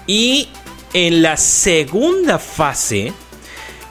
Y 0.06 0.48
en 0.92 1.22
la 1.22 1.36
segunda 1.36 2.38
fase 2.38 3.12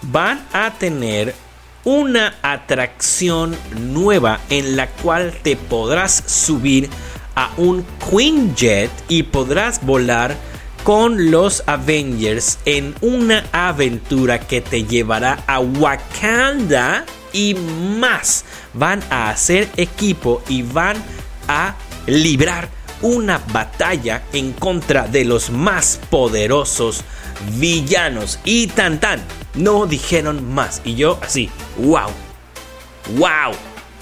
van 0.02 0.46
a 0.54 0.74
tener 0.74 1.36
una 1.84 2.36
atracción 2.42 3.56
nueva 3.80 4.40
en 4.50 4.76
la 4.76 4.88
cual 4.88 5.34
te 5.42 5.56
podrás 5.56 6.24
subir 6.26 6.90
a 7.36 7.52
un 7.58 7.86
Queen 8.10 8.56
Jet 8.56 8.92
y 9.08 9.24
podrás 9.24 9.86
volar 9.86 10.36
con 10.84 11.32
los 11.32 11.64
Avengers 11.66 12.60
en 12.66 12.96
una 13.02 13.46
aventura 13.52 14.40
que 14.40 14.62
te 14.62 14.84
llevará 14.84 15.44
a 15.48 15.60
Wakanda 15.60 17.06
y 17.34 17.56
más. 17.56 18.46
Van 18.74 19.04
a 19.10 19.30
hacer 19.30 19.70
equipo 19.78 20.42
y 20.48 20.64
van 20.64 20.98
a 21.48 21.76
librar 22.06 22.77
una 23.02 23.42
batalla 23.52 24.24
en 24.34 24.54
contra 24.54 25.08
de 25.08 25.26
los 25.26 25.50
más 25.50 26.00
poderosos 26.10 27.04
villanos. 27.54 28.40
Y 28.44 28.68
tan 28.68 29.00
tan, 29.00 29.22
no 29.56 29.86
dijeron 29.86 30.54
más. 30.54 30.82
Y 30.84 30.96
yo 30.96 31.20
así, 31.22 31.50
wow, 31.78 32.10
wow, 33.16 33.54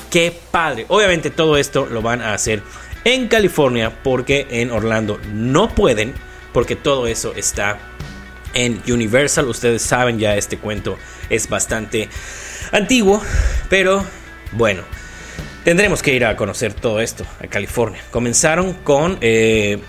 qué 0.09 0.37
padre. 0.51 0.85
Obviamente 0.89 1.29
todo 1.29 1.57
esto 1.57 1.85
lo 1.85 2.01
van 2.01 2.21
a 2.21 2.33
hacer 2.33 2.61
en 3.03 3.27
California 3.27 4.01
porque 4.03 4.47
en 4.49 4.71
Orlando 4.71 5.19
no 5.31 5.69
pueden 5.69 6.13
porque 6.51 6.75
todo 6.75 7.07
eso 7.07 7.33
está 7.35 7.77
en 8.53 8.81
Universal. 8.87 9.47
Ustedes 9.47 9.81
saben 9.81 10.19
ya 10.19 10.35
este 10.35 10.57
cuento 10.57 10.97
es 11.29 11.49
bastante 11.49 12.09
antiguo, 12.71 13.21
pero 13.69 14.03
bueno. 14.53 14.83
Tendremos 15.65 16.03
que 16.03 16.13
ir 16.13 16.23
a 16.25 16.35
conocer 16.37 16.75
todo 16.75 16.99
esto 16.99 17.25
a 17.43 17.47
California. 17.47 17.99
Comenzaron 18.11 18.73
con 18.83 19.17
eh, 19.19 19.79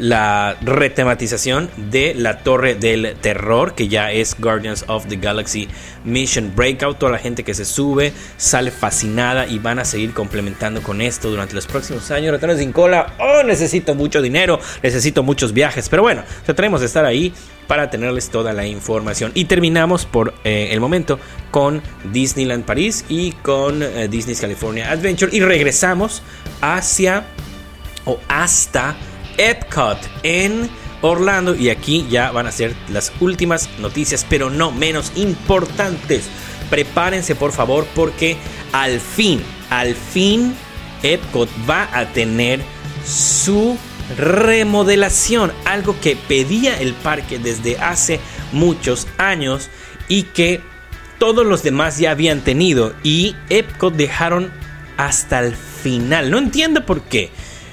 la 0.00 0.56
retematización 0.62 1.70
de 1.76 2.14
la 2.14 2.38
Torre 2.38 2.74
del 2.74 3.16
Terror, 3.20 3.74
que 3.74 3.88
ya 3.88 4.12
es 4.12 4.36
Guardians 4.38 4.84
of 4.88 5.06
the 5.06 5.16
Galaxy 5.16 5.68
Mission 6.04 6.52
Breakout. 6.54 6.98
Toda 6.98 7.12
la 7.12 7.18
gente 7.18 7.44
que 7.44 7.54
se 7.54 7.64
sube 7.64 8.12
sale 8.36 8.70
fascinada 8.70 9.46
y 9.46 9.58
van 9.58 9.78
a 9.78 9.84
seguir 9.84 10.12
complementando 10.12 10.82
con 10.82 11.00
esto 11.00 11.30
durante 11.30 11.54
los 11.54 11.66
próximos 11.66 12.10
años. 12.10 12.32
Ratones 12.32 12.58
sin 12.58 12.72
cola, 12.72 13.14
oh, 13.18 13.42
necesito 13.42 13.94
mucho 13.94 14.20
dinero, 14.20 14.60
necesito 14.82 15.22
muchos 15.22 15.52
viajes, 15.52 15.88
pero 15.88 16.02
bueno, 16.02 16.22
trataremos 16.44 16.80
de 16.80 16.86
estar 16.86 17.04
ahí 17.04 17.32
para 17.66 17.90
tenerles 17.90 18.28
toda 18.30 18.52
la 18.52 18.66
información. 18.66 19.32
Y 19.34 19.46
terminamos 19.46 20.04
por 20.06 20.34
eh, 20.44 20.68
el 20.72 20.80
momento 20.80 21.18
con 21.50 21.82
Disneyland 22.12 22.64
París 22.64 23.04
y 23.08 23.32
con 23.32 23.82
eh, 23.82 24.08
Disney's 24.08 24.40
California 24.40 24.90
Adventure 24.90 25.34
y 25.34 25.40
regresamos 25.40 26.22
hacia 26.60 27.24
o 28.04 28.18
hasta 28.28 28.94
Epcot 29.38 29.98
en 30.22 30.68
Orlando. 31.02 31.54
Y 31.54 31.70
aquí 31.70 32.06
ya 32.10 32.30
van 32.30 32.46
a 32.46 32.52
ser 32.52 32.74
las 32.88 33.12
últimas 33.20 33.68
noticias, 33.78 34.26
pero 34.28 34.50
no 34.50 34.70
menos 34.70 35.12
importantes. 35.16 36.24
Prepárense 36.70 37.34
por 37.34 37.52
favor 37.52 37.86
porque 37.94 38.36
al 38.72 39.00
fin, 39.00 39.42
al 39.70 39.94
fin 39.94 40.54
Epcot 41.02 41.48
va 41.68 41.88
a 41.92 42.06
tener 42.06 42.60
su 43.06 43.76
remodelación, 44.16 45.52
algo 45.64 45.96
que 46.00 46.16
pedía 46.16 46.78
el 46.80 46.94
parque 46.94 47.38
desde 47.38 47.78
hace 47.78 48.20
muchos 48.52 49.06
años 49.18 49.70
y 50.08 50.24
que 50.24 50.60
todos 51.18 51.46
los 51.46 51.62
demás 51.62 51.98
ya 51.98 52.10
habían 52.10 52.40
tenido 52.40 52.94
y 53.02 53.36
Epcot 53.48 53.94
dejaron 53.94 54.52
hasta 54.96 55.40
el 55.40 55.54
final. 55.54 56.30
No 56.30 56.38
entiendo 56.38 56.84
por 56.84 57.02
qué. 57.02 57.30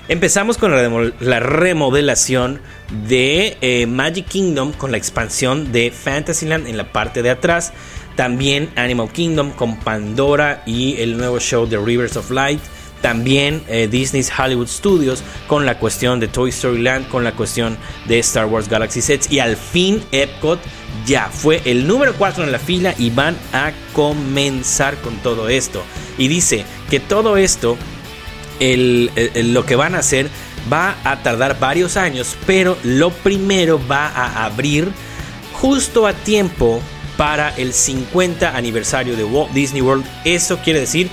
Empezamos 0.08 0.58
con 0.58 0.72
la, 0.72 1.40
remodelación 1.40 2.60
de 3.08 3.58
eh, 3.62 3.86
Magic 3.86 4.28
Kingdom 4.28 4.74
con 4.74 4.92
la 4.92 4.98
expansión 4.98 5.72
de 5.72 5.92
Fantasyland 5.92 6.68
en 6.68 6.76
la 6.76 6.92
parte 6.92 7.22
de 7.22 7.30
atrás. 7.30 7.72
También 8.16 8.72
Animal 8.76 9.12
Kingdom 9.12 9.52
con 9.52 9.80
Pandora 9.80 10.64
y 10.66 11.00
el 11.00 11.18
nuevo 11.18 11.40
show 11.40 11.68
de 11.68 11.78
Rivers 11.78 12.18
of 12.18 12.32
Light. 12.32 12.60
También 13.02 13.64
eh, 13.68 13.88
Disney's 13.90 14.32
Hollywood 14.38 14.68
Studios 14.68 15.24
con 15.48 15.66
la 15.66 15.80
cuestión 15.80 16.20
de 16.20 16.28
Toy 16.28 16.50
Story 16.50 16.82
Land, 16.82 17.08
con 17.08 17.24
la 17.24 17.32
cuestión 17.32 17.78
de 18.08 18.20
Star 18.20 18.48
Wars 18.48 18.70
Galaxy 18.70 19.02
Sets. 19.02 19.32
Y 19.32 19.40
al 19.40 19.56
fin 19.56 20.04
Epcot 20.12 20.60
ya 21.06 21.30
fue 21.30 21.62
el 21.66 21.88
número 21.88 22.14
4 22.16 22.44
en 22.44 22.52
la 22.52 22.60
fila 22.60 22.94
y 22.98 23.12
van 23.12 23.36
a 23.54 23.72
comenzar 23.94 24.98
con 24.98 25.16
todo 25.18 25.48
esto. 25.48 25.84
Y 26.18 26.28
dice 26.28 26.66
que 26.90 27.00
todo 27.00 27.38
esto 27.38 27.78
lo 28.62 29.66
que 29.66 29.76
van 29.76 29.96
a 29.96 30.00
hacer 30.00 30.30
va 30.72 30.96
a 31.04 31.24
tardar 31.24 31.60
varios 31.60 31.98
años, 31.98 32.38
pero 32.46 32.78
lo 32.84 33.10
primero 33.10 33.80
va 33.88 34.08
a 34.08 34.46
abrir 34.46 34.92
justo 35.54 36.08
a 36.08 36.14
tiempo 36.14 36.82
para 37.18 37.50
el 37.56 37.74
50 37.74 38.56
aniversario 38.56 39.16
de 39.16 39.24
Walt 39.24 39.52
Disney 39.52 39.82
World. 39.82 40.06
Eso 40.26 40.60
quiere 40.60 40.80
decir 40.80 41.10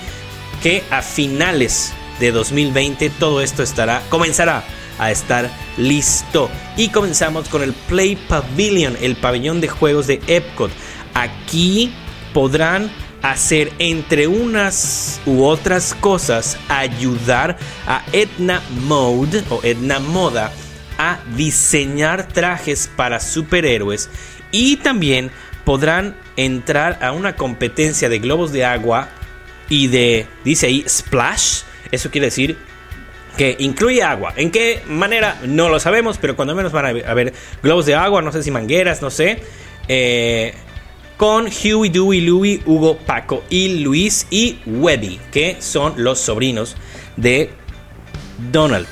que 0.61 0.83
a 0.91 1.01
finales 1.01 1.93
de 2.19 2.31
2020 2.31 3.09
todo 3.11 3.41
esto 3.41 3.63
estará 3.63 4.03
comenzará 4.09 4.63
a 4.99 5.11
estar 5.11 5.49
listo. 5.77 6.49
Y 6.77 6.89
comenzamos 6.89 7.47
con 7.47 7.63
el 7.63 7.73
Play 7.73 8.15
Pavilion, 8.15 8.97
el 9.01 9.15
pabellón 9.15 9.61
de 9.61 9.69
juegos 9.69 10.07
de 10.07 10.21
Epcot. 10.27 10.71
Aquí 11.13 11.91
podrán 12.33 12.91
hacer 13.21 13.71
entre 13.79 14.27
unas 14.27 15.19
u 15.25 15.43
otras 15.43 15.93
cosas 15.93 16.57
ayudar 16.69 17.57
a 17.85 18.03
Edna 18.13 18.61
Mode 18.87 19.43
o 19.49 19.61
Edna 19.63 19.99
Moda 19.99 20.51
a 20.97 21.19
diseñar 21.35 22.27
trajes 22.27 22.89
para 22.95 23.19
superhéroes 23.19 24.09
y 24.51 24.77
también 24.77 25.31
podrán 25.65 26.15
entrar 26.35 26.99
a 27.01 27.11
una 27.11 27.35
competencia 27.35 28.09
de 28.09 28.19
globos 28.19 28.51
de 28.51 28.65
agua 28.65 29.09
y 29.69 29.87
de, 29.87 30.27
dice 30.43 30.67
ahí, 30.67 30.83
splash. 30.87 31.61
Eso 31.91 32.09
quiere 32.09 32.27
decir 32.27 32.57
que 33.37 33.55
incluye 33.59 34.03
agua. 34.03 34.33
¿En 34.35 34.51
qué 34.51 34.81
manera? 34.87 35.39
No 35.45 35.69
lo 35.69 35.79
sabemos, 35.79 36.17
pero 36.17 36.35
cuando 36.35 36.55
menos 36.55 36.71
van 36.71 36.85
a 36.85 37.09
haber 37.09 37.33
globos 37.61 37.85
de 37.85 37.95
agua, 37.95 38.21
no 38.21 38.31
sé 38.31 38.43
si 38.43 38.51
mangueras, 38.51 39.01
no 39.01 39.11
sé. 39.11 39.41
Eh, 39.87 40.53
con 41.19 41.47
Huey, 41.47 41.89
Dewey, 41.89 42.21
Louie, 42.21 42.61
Hugo, 42.65 42.97
Paco 42.97 43.43
y 43.49 43.79
Luis 43.83 44.25
y 44.29 44.57
Webby, 44.65 45.19
que 45.33 45.57
son 45.59 45.95
los 45.97 46.17
sobrinos 46.17 46.77
de 47.17 47.49
Donald. 48.53 48.87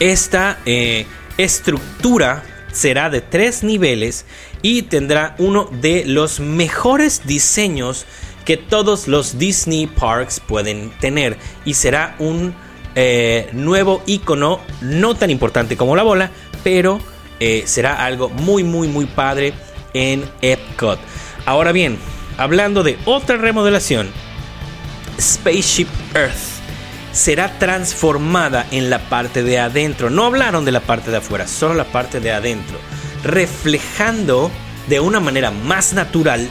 Esta 0.00 0.58
eh, 0.64 1.04
estructura 1.36 2.42
será 2.72 3.10
de 3.10 3.20
tres 3.20 3.62
niveles 3.62 4.24
y 4.62 4.84
tendrá 4.84 5.36
uno 5.36 5.68
de 5.70 6.06
los 6.06 6.40
mejores 6.40 7.26
diseños 7.26 8.06
que 8.46 8.56
todos 8.56 9.06
los 9.06 9.38
Disney 9.38 9.86
Parks 9.86 10.40
pueden 10.40 10.92
tener 10.98 11.36
y 11.66 11.74
será 11.74 12.16
un 12.20 12.54
eh, 12.94 13.50
nuevo 13.52 14.02
icono 14.06 14.60
no 14.80 15.14
tan 15.14 15.28
importante 15.28 15.76
como 15.76 15.94
la 15.94 16.04
bola, 16.04 16.30
pero 16.64 17.00
eh, 17.38 17.64
será 17.66 18.02
algo 18.02 18.30
muy 18.30 18.64
muy 18.64 18.88
muy 18.88 19.04
padre 19.04 19.52
en 19.94 20.24
Epcot. 20.40 20.98
Ahora 21.46 21.72
bien, 21.72 21.98
hablando 22.38 22.82
de 22.82 22.98
otra 23.04 23.36
remodelación, 23.36 24.10
Spaceship 25.20 25.88
Earth 26.14 26.62
será 27.12 27.58
transformada 27.58 28.66
en 28.70 28.90
la 28.90 28.98
parte 29.08 29.42
de 29.42 29.58
adentro. 29.58 30.10
No 30.10 30.24
hablaron 30.24 30.64
de 30.64 30.72
la 30.72 30.80
parte 30.80 31.10
de 31.10 31.18
afuera, 31.18 31.46
solo 31.46 31.74
la 31.74 31.84
parte 31.84 32.20
de 32.20 32.32
adentro, 32.32 32.78
reflejando 33.22 34.50
de 34.88 35.00
una 35.00 35.20
manera 35.20 35.50
más 35.50 35.92
natural 35.92 36.48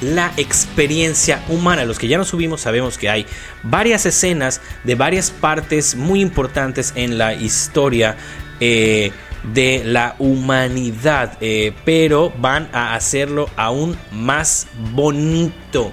la 0.00 0.32
experiencia 0.36 1.42
humana. 1.48 1.84
Los 1.84 1.98
que 1.98 2.08
ya 2.08 2.18
nos 2.18 2.28
subimos 2.28 2.62
sabemos 2.62 2.96
que 2.96 3.10
hay 3.10 3.26
varias 3.62 4.06
escenas 4.06 4.60
de 4.84 4.94
varias 4.94 5.30
partes 5.30 5.94
muy 5.94 6.20
importantes 6.20 6.92
en 6.96 7.18
la 7.18 7.34
historia. 7.34 8.16
Eh, 8.60 9.12
de 9.42 9.82
la 9.84 10.16
humanidad, 10.18 11.38
eh, 11.40 11.72
pero 11.84 12.32
van 12.38 12.68
a 12.72 12.94
hacerlo 12.94 13.48
aún 13.56 13.96
más 14.12 14.66
bonito. 14.92 15.92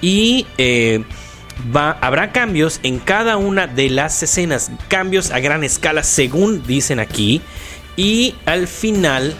Y 0.00 0.46
eh, 0.58 1.04
va, 1.74 1.98
habrá 2.00 2.32
cambios 2.32 2.80
en 2.82 2.98
cada 2.98 3.36
una 3.36 3.66
de 3.66 3.90
las 3.90 4.22
escenas, 4.22 4.70
cambios 4.88 5.30
a 5.30 5.40
gran 5.40 5.64
escala 5.64 6.02
según 6.02 6.62
dicen 6.66 7.00
aquí. 7.00 7.42
Y 7.96 8.34
al 8.46 8.68
final, 8.68 9.34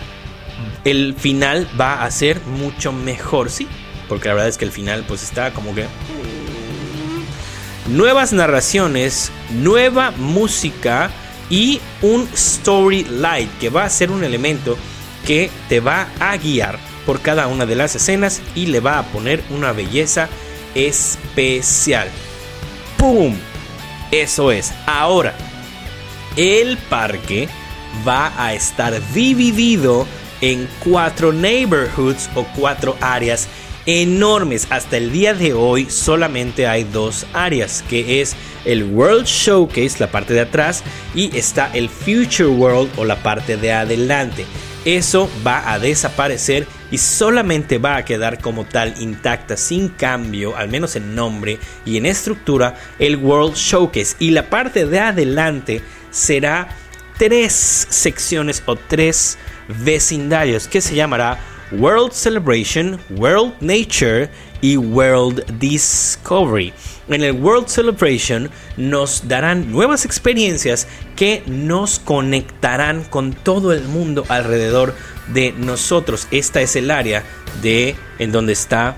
el 0.84 1.14
final 1.14 1.68
va 1.80 2.05
a 2.05 2.11
ser 2.11 2.40
mucho 2.40 2.92
mejor, 2.92 3.51
sí. 3.51 3.68
Porque 4.09 4.28
la 4.28 4.34
verdad 4.34 4.49
es 4.49 4.59
que 4.59 4.64
el 4.64 4.72
final 4.72 5.05
pues 5.07 5.22
está 5.22 5.53
como 5.53 5.74
que... 5.74 5.86
Nuevas 7.88 8.32
narraciones, 8.34 9.32
nueva 9.51 10.11
música 10.11 11.11
y 11.51 11.80
un 12.03 12.28
story 12.34 13.05
light 13.05 13.51
que 13.59 13.70
va 13.70 13.84
a 13.84 13.90
ser 13.90 14.11
un 14.11 14.24
elemento 14.24 14.76
que 15.26 15.51
te 15.68 15.80
va 15.80 16.09
a 16.20 16.36
guiar 16.36 16.78
por 17.07 17.20
cada 17.20 17.46
una 17.46 17.66
de 17.66 17.74
las 17.74 17.94
escenas 17.94 18.40
y 18.55 18.66
le 18.66 18.80
va 18.80 18.99
a 18.99 19.05
poner 19.05 19.42
una 19.51 19.72
belleza 19.72 20.28
especial. 20.74 22.09
¡Pum! 22.96 23.36
Eso 24.11 24.53
es. 24.53 24.72
Ahora, 24.86 25.34
el 26.36 26.76
parque 26.76 27.49
va 28.07 28.32
a 28.36 28.55
estar 28.55 28.94
dividido 29.12 30.07
en 30.40 30.68
cuatro 30.80 31.32
neighborhoods 31.32 32.30
o 32.34 32.44
cuatro 32.57 32.96
áreas 33.01 33.49
enormes. 33.89 34.66
Hasta 34.68 34.99
el 34.99 35.11
día 35.12 35.32
de 35.32 35.55
hoy 35.55 35.86
solamente 35.89 36.66
hay 36.66 36.84
dos 36.84 37.26
áreas, 37.32 37.82
que 37.89 38.20
es 38.20 38.36
el 38.66 38.84
World 38.84 39.24
Showcase, 39.24 39.99
la 39.99 40.11
parte 40.11 40.34
de 40.34 40.43
atrás, 40.43 40.84
y 41.14 41.34
está 41.34 41.70
el 41.72 41.89
Future 41.89 42.51
World 42.51 42.91
o 42.99 43.07
la 43.07 43.22
parte 43.22 43.57
de 43.57 43.72
adelante. 43.72 44.45
Eso 44.84 45.30
va 45.47 45.72
a 45.72 45.78
desaparecer 45.78 46.66
y 46.91 46.99
solamente 46.99 47.78
va 47.78 47.97
a 47.97 48.05
quedar 48.05 48.43
como 48.43 48.66
tal 48.66 48.95
intacta, 49.01 49.57
sin 49.57 49.89
cambio, 49.89 50.55
al 50.55 50.68
menos 50.68 50.95
en 50.95 51.14
nombre 51.14 51.59
y 51.86 51.97
en 51.97 52.05
estructura, 52.05 52.74
el 52.99 53.16
World 53.16 53.55
Showcase. 53.55 54.16
Y 54.18 54.32
la 54.32 54.51
parte 54.51 54.84
de 54.84 55.01
adelante 55.01 55.80
será 56.11 56.68
tres 57.16 57.55
secciones 57.89 58.62
o 58.66 58.76
tres 58.76 59.39
vecindarios 59.66 60.68
que 60.68 60.82
se 60.82 60.95
llamará 60.95 61.39
World 61.73 62.12
Celebration, 62.12 62.99
World 63.11 63.55
Nature 63.61 64.31
y 64.61 64.77
World 64.77 65.45
Discovery. 65.59 66.73
En 67.09 67.23
el 67.23 67.33
World 67.33 67.69
Celebration 67.69 68.51
nos 68.77 69.29
darán 69.29 69.71
nuevas 69.71 70.05
experiencias 70.05 70.87
que 71.16 71.43
nos 71.47 71.99
conectarán 71.99 73.05
con 73.05 73.33
todo 73.33 73.73
el 73.73 73.85
mundo 73.85 74.25
alrededor 74.29 74.95
de 75.33 75.53
nosotros. 75.53 76.27
Esta 76.31 76.61
es 76.61 76.77
el 76.77 76.91
área 76.91 77.23
de 77.62 77.97
en 78.19 78.33
donde 78.33 78.53
está 78.53 78.97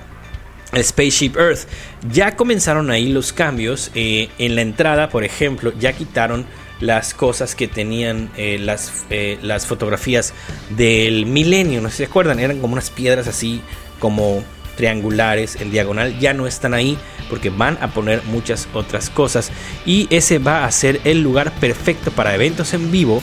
Spaceship 0.76 1.36
Earth. 1.36 1.66
Ya 2.10 2.36
comenzaron 2.36 2.90
ahí 2.90 3.12
los 3.12 3.32
cambios. 3.32 3.90
Eh, 3.94 4.28
en 4.38 4.54
la 4.54 4.62
entrada, 4.62 5.08
por 5.08 5.24
ejemplo, 5.24 5.72
ya 5.78 5.92
quitaron 5.92 6.46
las 6.80 7.14
cosas 7.14 7.54
que 7.54 7.68
tenían 7.68 8.30
eh, 8.36 8.58
las, 8.58 9.04
eh, 9.10 9.38
las 9.42 9.66
fotografías 9.66 10.32
del 10.70 11.26
milenio. 11.26 11.80
No 11.80 11.88
sé 11.88 11.96
si 11.96 12.02
se 12.04 12.08
acuerdan, 12.08 12.40
eran 12.40 12.58
como 12.58 12.72
unas 12.72 12.90
piedras 12.90 13.28
así 13.28 13.60
como 13.98 14.42
triangulares 14.76 15.56
en 15.60 15.70
diagonal. 15.70 16.18
Ya 16.18 16.32
no 16.32 16.46
están 16.46 16.74
ahí 16.74 16.96
porque 17.28 17.50
van 17.50 17.78
a 17.82 17.88
poner 17.88 18.22
muchas 18.24 18.66
otras 18.72 19.10
cosas. 19.10 19.52
Y 19.84 20.08
ese 20.10 20.38
va 20.38 20.64
a 20.64 20.70
ser 20.70 21.00
el 21.04 21.22
lugar 21.22 21.52
perfecto 21.60 22.10
para 22.10 22.34
eventos 22.34 22.72
en 22.72 22.90
vivo, 22.90 23.22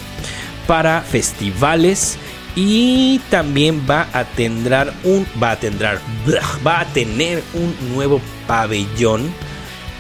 para 0.67 1.01
festivales. 1.01 2.17
Y 2.55 3.19
también 3.29 3.85
va 3.87 4.07
a 4.13 4.23
tener 4.23 4.91
un 5.03 5.27
va 5.41 5.51
a 5.51 5.59
tener 5.59 5.99
va 6.65 6.79
a 6.79 6.85
tener 6.85 7.43
un 7.53 7.75
nuevo 7.93 8.19
pabellón 8.47 9.31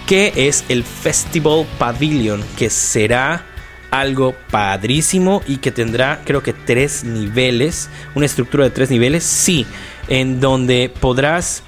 que 0.07 0.31
es 0.35 0.63
el 0.69 0.85
Festival 0.85 1.67
Pavilion, 1.77 2.41
que 2.57 2.69
será 2.69 3.45
algo 3.91 4.35
padrísimo 4.49 5.41
y 5.47 5.57
que 5.57 5.71
tendrá 5.71 6.21
creo 6.23 6.41
que 6.41 6.53
tres 6.53 7.03
niveles, 7.03 7.89
una 8.15 8.25
estructura 8.25 8.63
de 8.63 8.69
tres 8.69 8.89
niveles, 8.89 9.25
sí, 9.25 9.65
en 10.07 10.39
donde 10.39 10.89
podrás, 11.01 11.61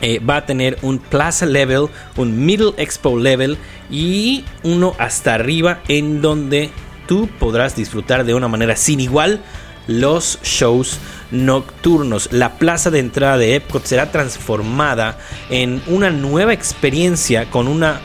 eh, 0.00 0.20
va 0.20 0.36
a 0.36 0.46
tener 0.46 0.78
un 0.82 1.00
Plaza 1.00 1.46
Level, 1.46 1.88
un 2.16 2.46
Middle 2.46 2.74
Expo 2.76 3.18
Level 3.18 3.58
y 3.90 4.44
uno 4.62 4.94
hasta 4.98 5.34
arriba 5.34 5.80
en 5.88 6.22
donde 6.22 6.70
tú 7.08 7.28
podrás 7.40 7.74
disfrutar 7.74 8.24
de 8.24 8.34
una 8.34 8.46
manera 8.46 8.76
sin 8.76 9.00
igual 9.00 9.40
los 9.88 10.38
shows 10.44 11.00
nocturnos. 11.30 12.32
La 12.32 12.58
plaza 12.58 12.90
de 12.90 13.00
entrada 13.00 13.38
de 13.38 13.56
Epcot 13.56 13.84
será 13.84 14.10
transformada 14.10 15.18
en 15.50 15.82
una 15.86 16.10
nueva 16.10 16.52
experiencia 16.52 17.50
con 17.50 17.68
una 17.68 18.00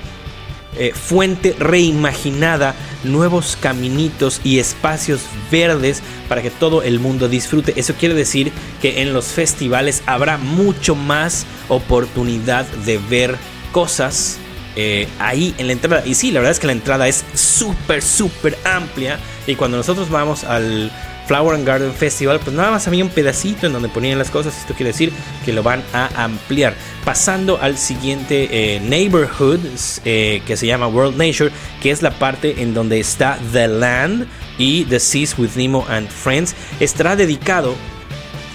eh, 0.75 0.91
fuente 0.93 1.55
reimaginada, 1.59 2.73
nuevos 3.03 3.57
caminitos 3.61 4.41
y 4.43 4.57
espacios 4.57 5.21
verdes 5.51 6.01
para 6.27 6.41
que 6.41 6.49
todo 6.49 6.81
el 6.81 6.99
mundo 6.99 7.29
disfrute. 7.29 7.79
Eso 7.79 7.93
quiere 7.93 8.15
decir 8.15 8.51
que 8.81 9.03
en 9.03 9.13
los 9.13 9.27
festivales 9.27 10.01
habrá 10.07 10.37
mucho 10.37 10.95
más 10.95 11.45
oportunidad 11.69 12.65
de 12.65 12.97
ver 12.97 13.35
cosas 13.71 14.39
eh, 14.75 15.07
ahí 15.19 15.53
en 15.59 15.67
la 15.67 15.73
entrada. 15.73 16.03
Y 16.07 16.15
sí, 16.15 16.31
la 16.31 16.39
verdad 16.39 16.53
es 16.53 16.59
que 16.59 16.67
la 16.67 16.73
entrada 16.73 17.07
es 17.07 17.23
súper, 17.35 18.01
súper 18.01 18.57
amplia. 18.63 19.19
Y 19.45 19.55
cuando 19.55 19.77
nosotros 19.77 20.09
vamos 20.09 20.43
al 20.43 20.91
Flower 21.27 21.55
and 21.55 21.65
Garden 21.65 21.93
Festival, 21.93 22.39
pues 22.39 22.55
nada 22.55 22.71
más 22.71 22.87
había 22.87 23.03
un 23.03 23.09
pedacito 23.09 23.67
en 23.67 23.73
donde 23.73 23.89
ponían 23.89 24.19
las 24.19 24.29
cosas. 24.29 24.57
Esto 24.57 24.73
quiere 24.73 24.91
decir 24.91 25.11
que 25.45 25.53
lo 25.53 25.63
van 25.63 25.83
a 25.93 26.23
ampliar. 26.23 26.75
Pasando 27.05 27.59
al 27.61 27.77
siguiente 27.77 28.47
eh, 28.51 28.79
neighborhood 28.79 29.59
eh, 30.05 30.41
que 30.45 30.57
se 30.57 30.67
llama 30.67 30.87
World 30.87 31.17
Nature, 31.17 31.51
que 31.81 31.91
es 31.91 32.01
la 32.01 32.11
parte 32.11 32.61
en 32.61 32.73
donde 32.73 32.99
está 32.99 33.37
The 33.51 33.67
Land 33.67 34.27
y 34.57 34.85
The 34.85 34.99
Seas 34.99 35.37
with 35.37 35.51
Nemo 35.55 35.85
and 35.89 36.09
Friends, 36.09 36.55
estará 36.79 37.15
dedicado 37.15 37.75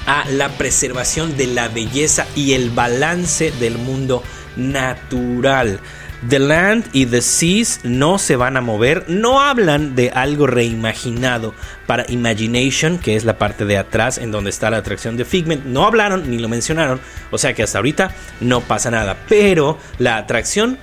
a 0.07 0.25
la 0.31 0.49
preservación 0.49 1.37
de 1.37 1.49
la 1.49 1.69
belleza 1.69 2.27
y 2.35 2.55
el 2.55 2.71
balance 2.71 3.51
del 3.53 3.77
mundo 3.77 4.23
natural. 4.57 5.81
The 6.27 6.41
Land 6.41 6.87
y 6.93 7.07
The 7.07 7.23
Seas 7.23 7.81
no 7.85 8.19
se 8.19 8.35
van 8.35 8.57
a 8.57 8.61
mover, 8.61 9.05
no 9.09 9.41
hablan 9.41 9.95
de 9.95 10.11
algo 10.11 10.49
reimaginado 10.49 11.55
para 11.87 12.11
Imagination, 12.11 12.99
que 12.99 13.15
es 13.15 13.25
la 13.25 13.39
parte 13.39 13.65
de 13.65 13.79
atrás 13.79 14.19
en 14.19 14.33
donde 14.33 14.51
está 14.51 14.69
la 14.71 14.79
atracción 14.79 15.17
de 15.17 15.25
Figment, 15.25 15.65
no 15.65 15.85
hablaron 15.85 16.29
ni 16.29 16.39
lo 16.39 16.49
mencionaron, 16.49 17.01
o 17.31 17.39
sea 17.39 17.55
que 17.55 17.63
hasta 17.63 17.79
ahorita 17.79 18.11
no 18.41 18.61
pasa 18.63 18.91
nada, 18.91 19.17
pero 19.29 19.79
la 19.99 20.17
atracción 20.17 20.79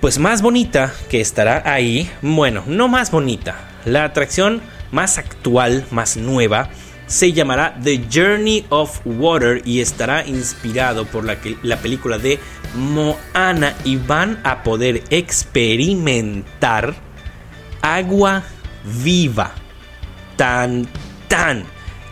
pues 0.00 0.18
más 0.18 0.42
bonita 0.42 0.92
que 1.08 1.20
estará 1.20 1.62
ahí, 1.64 2.10
bueno, 2.20 2.64
no 2.66 2.88
más 2.88 3.12
bonita, 3.12 3.56
la 3.84 4.04
atracción 4.04 4.60
más 4.90 5.18
actual, 5.18 5.84
más 5.90 6.16
nueva, 6.16 6.70
se 7.08 7.32
llamará 7.32 7.74
The 7.82 8.04
Journey 8.12 8.66
of 8.68 9.00
Water 9.04 9.62
y 9.64 9.80
estará 9.80 10.26
inspirado 10.26 11.06
por 11.06 11.24
la, 11.24 11.38
la, 11.62 11.78
película 11.78 12.18
de 12.18 12.38
Moana 12.74 13.74
y 13.84 13.96
van 13.96 14.40
a 14.44 14.62
poder 14.62 15.02
experimentar 15.10 16.94
agua 17.82 18.44
viva. 19.02 19.52
Tan, 20.36 20.88
tan. 21.28 21.64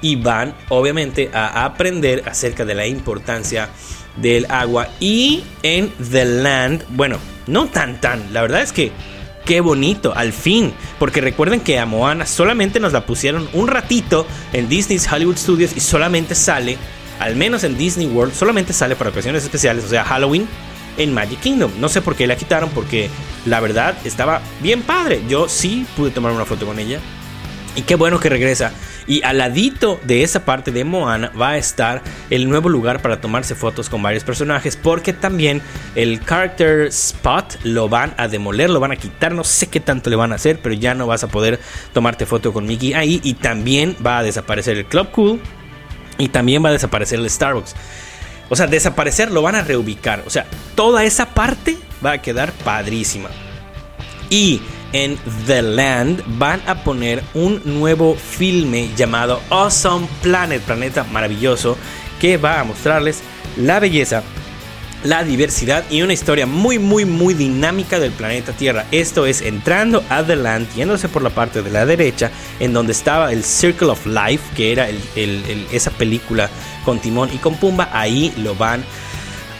Y 0.02 0.16
van 0.16 0.54
obviamente 0.68 1.30
a 1.32 1.64
aprender 1.64 2.22
acerca 2.26 2.64
de 2.64 2.74
la 2.74 2.86
importancia 2.86 3.68
del 4.16 4.46
agua. 4.50 4.88
Y 5.00 5.44
en 5.62 5.90
The 6.10 6.24
Land, 6.24 6.84
bueno, 6.90 7.18
no 7.46 7.66
tan, 7.66 8.00
tan. 8.00 8.32
La 8.32 8.42
verdad 8.42 8.62
es 8.62 8.72
que 8.72 8.92
qué 9.46 9.60
bonito, 9.60 10.12
al 10.14 10.32
fin. 10.32 10.74
Porque 10.98 11.22
recuerden 11.22 11.60
que 11.60 11.78
a 11.78 11.86
Moana 11.86 12.26
solamente 12.26 12.80
nos 12.80 12.92
la 12.92 13.06
pusieron 13.06 13.48
un 13.54 13.68
ratito 13.68 14.26
en 14.52 14.68
Disney's 14.68 15.10
Hollywood 15.10 15.36
Studios 15.36 15.72
y 15.74 15.80
solamente 15.80 16.34
sale, 16.34 16.76
al 17.18 17.36
menos 17.36 17.64
en 17.64 17.76
Disney 17.76 18.06
World, 18.06 18.34
solamente 18.34 18.72
sale 18.72 18.96
para 18.96 19.10
ocasiones 19.10 19.44
especiales, 19.44 19.84
o 19.84 19.88
sea, 19.88 20.04
Halloween 20.04 20.46
en 20.98 21.14
Magic 21.14 21.40
Kingdom. 21.40 21.72
No 21.78 21.88
sé 21.88 22.02
por 22.02 22.16
qué 22.16 22.26
la 22.26 22.36
quitaron, 22.36 22.70
porque 22.70 23.10
la 23.44 23.60
verdad 23.60 23.96
estaba 24.04 24.40
bien 24.60 24.82
padre. 24.82 25.22
Yo 25.28 25.48
sí 25.48 25.86
pude 25.96 26.10
tomar 26.10 26.32
una 26.32 26.44
foto 26.44 26.66
con 26.66 26.78
ella. 26.78 27.00
Y 27.74 27.82
qué 27.82 27.94
bueno 27.94 28.18
que 28.18 28.30
regresa. 28.30 28.72
Y 29.06 29.22
al 29.22 29.38
ladito 29.38 30.00
de 30.02 30.22
esa 30.22 30.46
parte 30.46 30.72
de 30.72 30.82
Moana 30.82 31.30
va 31.38 31.50
a 31.50 31.58
estar 31.58 32.02
el 32.30 32.48
nuevo 32.48 32.70
lugar 32.70 33.02
para 33.02 33.20
tomarse 33.20 33.54
fotos 33.54 33.90
con 33.90 34.02
varios 34.02 34.24
personajes. 34.24 34.76
Porque 34.76 35.12
también 35.12 35.60
el 35.94 36.24
character 36.24 36.86
spot 36.86 37.58
lo 37.64 37.90
van 37.90 38.14
a 38.16 38.28
demoler, 38.28 38.70
lo 38.70 38.80
van 38.80 38.92
a 38.92 38.96
quitar. 38.96 39.32
No 39.32 39.44
sé 39.44 39.66
qué 39.66 39.80
tanto 39.80 40.08
le 40.08 40.16
van 40.16 40.32
a 40.32 40.36
hacer, 40.36 40.58
pero 40.62 40.74
ya 40.74 40.94
no 40.94 41.06
vas 41.06 41.22
a 41.22 41.28
poder 41.28 41.60
tomarte 41.92 42.24
foto 42.24 42.54
con 42.54 42.66
Mickey 42.66 42.94
ahí. 42.94 43.20
Y 43.22 43.34
también 43.34 43.94
va 44.04 44.18
a 44.18 44.22
desaparecer 44.22 44.78
el 44.78 44.86
Club 44.86 45.10
Cool. 45.10 45.40
Y 46.18 46.28
también 46.28 46.64
va 46.64 46.70
a 46.70 46.72
desaparecer 46.72 47.18
el 47.18 47.28
Starbucks. 47.28 47.74
O 48.48 48.56
sea, 48.56 48.66
desaparecer 48.66 49.30
lo 49.30 49.42
van 49.42 49.56
a 49.56 49.62
reubicar. 49.62 50.22
O 50.26 50.30
sea, 50.30 50.46
toda 50.74 51.04
esa 51.04 51.34
parte 51.34 51.76
va 52.04 52.12
a 52.12 52.22
quedar 52.22 52.52
padrísima. 52.52 53.28
Y 54.30 54.60
en 54.92 55.18
The 55.46 55.62
Land 55.62 56.22
van 56.38 56.62
a 56.66 56.82
poner 56.82 57.22
un 57.34 57.60
nuevo 57.64 58.14
filme 58.14 58.90
llamado 58.96 59.40
Awesome 59.50 60.08
Planet, 60.22 60.62
Planeta 60.62 61.04
Maravilloso, 61.04 61.76
que 62.20 62.36
va 62.36 62.60
a 62.60 62.64
mostrarles 62.64 63.20
la 63.56 63.80
belleza, 63.80 64.22
la 65.06 65.22
diversidad 65.22 65.84
y 65.88 66.02
una 66.02 66.12
historia 66.12 66.46
muy, 66.46 66.78
muy, 66.78 67.04
muy 67.04 67.34
dinámica 67.34 68.00
del 68.00 68.10
planeta 68.10 68.52
Tierra. 68.52 68.86
Esto 68.90 69.26
es 69.26 69.40
entrando 69.40 70.04
a 70.08 70.24
The 70.24 70.36
Land, 70.36 70.74
yéndose 70.74 71.08
por 71.08 71.22
la 71.22 71.30
parte 71.30 71.62
de 71.62 71.70
la 71.70 71.86
derecha, 71.86 72.30
en 72.58 72.72
donde 72.72 72.92
estaba 72.92 73.32
el 73.32 73.44
Circle 73.44 73.88
of 73.88 74.04
Life, 74.06 74.42
que 74.56 74.72
era 74.72 74.88
esa 75.72 75.90
película 75.92 76.50
con 76.84 76.98
Timón 76.98 77.30
y 77.32 77.38
con 77.38 77.54
Pumba. 77.56 77.88
Ahí 77.92 78.32
lo 78.38 78.54
van 78.54 78.84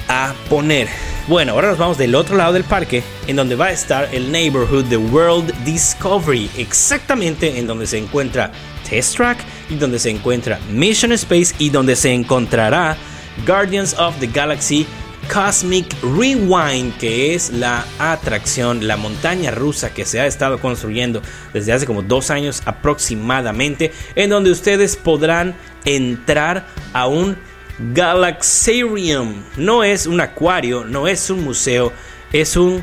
a 0.09 0.35
poner? 0.49 0.89
Bueno, 1.29 1.53
ahora 1.53 1.69
nos 1.69 1.79
vamos 1.79 1.99
del 1.99 2.15
otro 2.15 2.37
lado 2.37 2.53
del 2.53 2.65
parque, 2.65 3.03
en 3.27 3.37
donde 3.37 3.57
va 3.57 3.67
a 3.67 3.73
estar 3.73 4.09
el 4.13 4.31
neighborhood 4.31 4.85
de 4.85 4.97
World 4.97 5.53
Discovery, 5.65 6.51
exactamente 6.57 7.59
en 7.59 7.67
donde 7.67 7.87
se 7.87 7.99
encuentra 7.99 8.51
Test 8.89 9.17
Track 9.17 9.39
y 9.71 9.77
donde 9.77 9.99
se 9.99 10.11
encuentra 10.11 10.61
Mission 10.71 11.13
Space 11.13 11.55
y 11.59 11.71
donde 11.71 11.97
se 11.97 12.13
encontrará 12.13 12.97
Guardians 13.45 13.95
of 13.99 14.19
the 14.21 14.29
Galaxy 14.29 14.87
Cosmic 15.33 15.87
Rewind, 16.03 16.97
que 16.99 17.35
es 17.35 17.51
la 17.51 17.85
atracción, 17.99 18.87
la 18.87 18.97
montaña 18.97 19.51
rusa 19.51 19.93
que 19.93 20.05
se 20.05 20.20
ha 20.20 20.27
estado 20.27 20.61
construyendo 20.61 21.22
desde 21.53 21.72
hace 21.72 21.87
como 21.87 22.03
dos 22.03 22.31
años 22.31 22.62
aproximadamente, 22.64 23.93
en 24.14 24.31
donde 24.31 24.51
ustedes 24.51 24.97
podrán 24.97 25.55
entrar 25.85 26.66
a 26.93 27.07
un 27.07 27.37
Galaxarium. 27.79 29.43
No 29.57 29.85
es 29.85 30.07
un 30.07 30.20
acuario, 30.20 30.85
no 30.85 31.09
es 31.09 31.29
un 31.31 31.45
museo, 31.45 31.93
es 32.33 32.57
un 32.57 32.83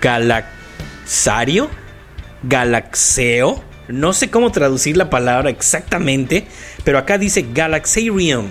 galaxario, 0.00 1.68
galaxeo. 2.42 3.62
No 3.88 4.12
sé 4.12 4.30
cómo 4.30 4.52
traducir 4.52 4.96
la 4.96 5.10
palabra 5.10 5.50
exactamente, 5.50 6.46
pero 6.84 6.98
acá 6.98 7.18
dice 7.18 7.46
Galaxarium. 7.52 8.48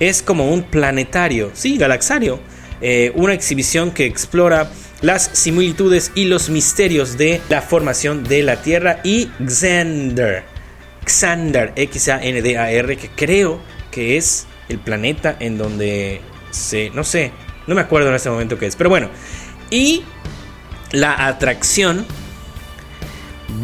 Es 0.00 0.22
como 0.22 0.50
un 0.50 0.64
planetario, 0.64 1.52
sí, 1.54 1.78
galaxario. 1.78 2.40
Eh, 2.80 3.12
una 3.14 3.32
exhibición 3.34 3.92
que 3.92 4.06
explora 4.06 4.70
las 5.00 5.30
similitudes 5.32 6.12
y 6.14 6.24
los 6.24 6.48
misterios 6.50 7.16
de 7.18 7.40
la 7.48 7.62
formación 7.62 8.24
de 8.24 8.42
la 8.42 8.62
Tierra 8.62 9.00
y 9.04 9.30
Xander. 9.46 10.44
Xander, 11.06 11.72
X-A-N-D-A-R, 11.76 12.96
que 12.96 13.10
creo 13.10 13.60
que 13.90 14.16
es 14.16 14.46
el 14.68 14.78
planeta 14.78 15.36
en 15.38 15.58
donde 15.58 16.20
se, 16.50 16.90
no 16.90 17.04
sé, 17.04 17.32
no 17.66 17.74
me 17.74 17.82
acuerdo 17.82 18.08
en 18.08 18.14
este 18.14 18.30
momento 18.30 18.58
qué 18.58 18.66
es, 18.66 18.76
pero 18.76 18.90
bueno. 18.90 19.08
Y 19.70 20.02
la 20.92 21.26
atracción 21.26 22.06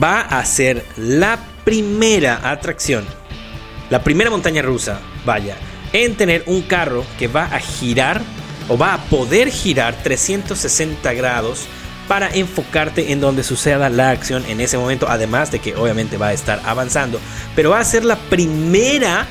va 0.03 0.21
a 0.21 0.45
ser 0.45 0.85
la 0.97 1.39
primera 1.65 2.51
atracción, 2.51 3.05
la 3.89 4.03
primera 4.03 4.31
montaña 4.31 4.63
rusa, 4.63 5.01
vaya, 5.25 5.57
en 5.93 6.17
tener 6.17 6.45
un 6.47 6.63
carro 6.63 7.05
que 7.19 7.29
va 7.29 7.45
a 7.45 7.61
girar 7.61 8.21
o 8.71 8.79
va 8.79 8.95
a 8.95 9.05
poder 9.07 9.51
girar 9.51 9.95
360 10.03 11.13
grados 11.13 11.67
para 12.09 12.31
enfocarte 12.35 13.13
en 13.13 13.21
donde 13.21 13.43
suceda 13.43 13.91
la 13.91 14.11
acción 14.11 14.45
en 14.47 14.61
ese 14.61 14.79
momento, 14.79 15.07
además 15.09 15.51
de 15.51 15.59
que 15.59 15.75
obviamente 15.75 16.17
va 16.17 16.29
a 16.29 16.33
estar 16.33 16.63
avanzando, 16.65 17.21
pero 17.55 17.71
va 17.71 17.81
a 17.81 17.85
ser 17.85 18.05
la 18.05 18.17
primera 18.17 19.27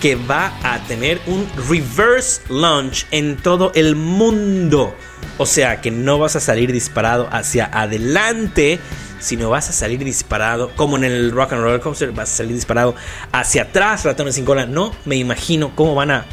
que 0.00 0.14
va 0.14 0.52
a 0.62 0.78
tener 0.86 1.20
un 1.26 1.46
reverse 1.68 2.40
launch 2.48 3.06
en 3.10 3.36
todo 3.36 3.70
el 3.74 3.96
mundo. 3.96 4.94
O 5.36 5.46
sea 5.46 5.80
que 5.80 5.90
no 5.90 6.18
vas 6.18 6.36
a 6.36 6.40
salir 6.40 6.72
disparado 6.72 7.28
hacia 7.30 7.66
adelante, 7.66 8.78
sino 9.18 9.50
vas 9.50 9.68
a 9.68 9.72
salir 9.72 10.02
disparado, 10.02 10.70
como 10.76 10.96
en 10.96 11.04
el 11.04 11.30
Rock 11.32 11.52
and 11.52 11.62
Roller 11.62 11.80
Coaster, 11.80 12.12
vas 12.12 12.32
a 12.32 12.36
salir 12.36 12.54
disparado 12.54 12.94
hacia 13.32 13.62
atrás, 13.62 14.04
ratones 14.04 14.36
sin 14.36 14.44
cola. 14.44 14.64
No 14.64 14.94
me 15.04 15.16
imagino 15.16 15.74
cómo 15.74 15.94
van 15.94 16.10
a... 16.10 16.26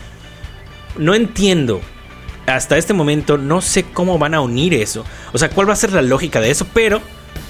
No 0.97 1.13
entiendo. 1.13 1.81
Hasta 2.48 2.78
este 2.78 2.93
momento 2.93 3.38
no 3.38 3.62
sé 3.62 3.84
cómo 3.84 4.18
van 4.18 4.34
a 4.34 4.41
unir 4.41 4.74
eso. 4.74 5.06
O 5.34 5.38
sea, 5.38 5.50
cuál 5.50 5.70
va 5.70 5.74
a 5.74 5.78
ser 5.78 5.93
la 5.93 6.02
lógica 6.02 6.41
de 6.41 6.50
eso, 6.50 6.66
pero 6.74 7.02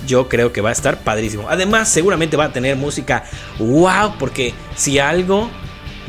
yo 0.06 0.28
creo 0.28 0.52
que 0.52 0.62
va 0.62 0.70
a 0.70 0.74
estar 0.74 1.00
padrísimo. 1.04 1.48
Además, 1.50 1.90
seguramente 1.90 2.36
va 2.36 2.46
a 2.46 2.54
tener 2.54 2.76
música 2.76 3.24
wow, 3.60 4.16
porque 4.20 4.54
si 4.76 5.00
algo 5.00 5.50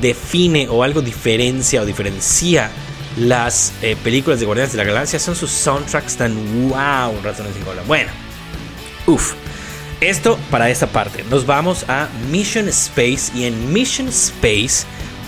define 0.00 0.68
o 0.68 0.82
algo 0.82 1.02
diferencia 1.02 1.82
o 1.82 1.84
diferencia 1.84 2.70
las 3.18 3.72
eh, 3.82 3.96
películas 4.02 4.38
de 4.40 4.46
Guardianes 4.46 4.72
de 4.72 4.78
la 4.78 4.84
Galaxia 4.84 5.18
son 5.18 5.34
sus 5.34 5.50
soundtracks 5.50 6.16
tan 6.16 6.68
wow, 6.68 7.20
ratones 7.22 7.54
sin 7.54 7.64
cola. 7.64 7.82
Bueno, 7.86 8.10
uff. 9.06 9.34
Esto 10.00 10.38
para 10.48 10.70
esta 10.70 10.86
parte. 10.86 11.24
Nos 11.28 11.44
vamos 11.44 11.84
a 11.88 12.08
Mission 12.30 12.68
Space 12.68 13.32
y 13.34 13.46
en 13.46 13.72
Mission 13.72 14.06
Space 14.08 14.86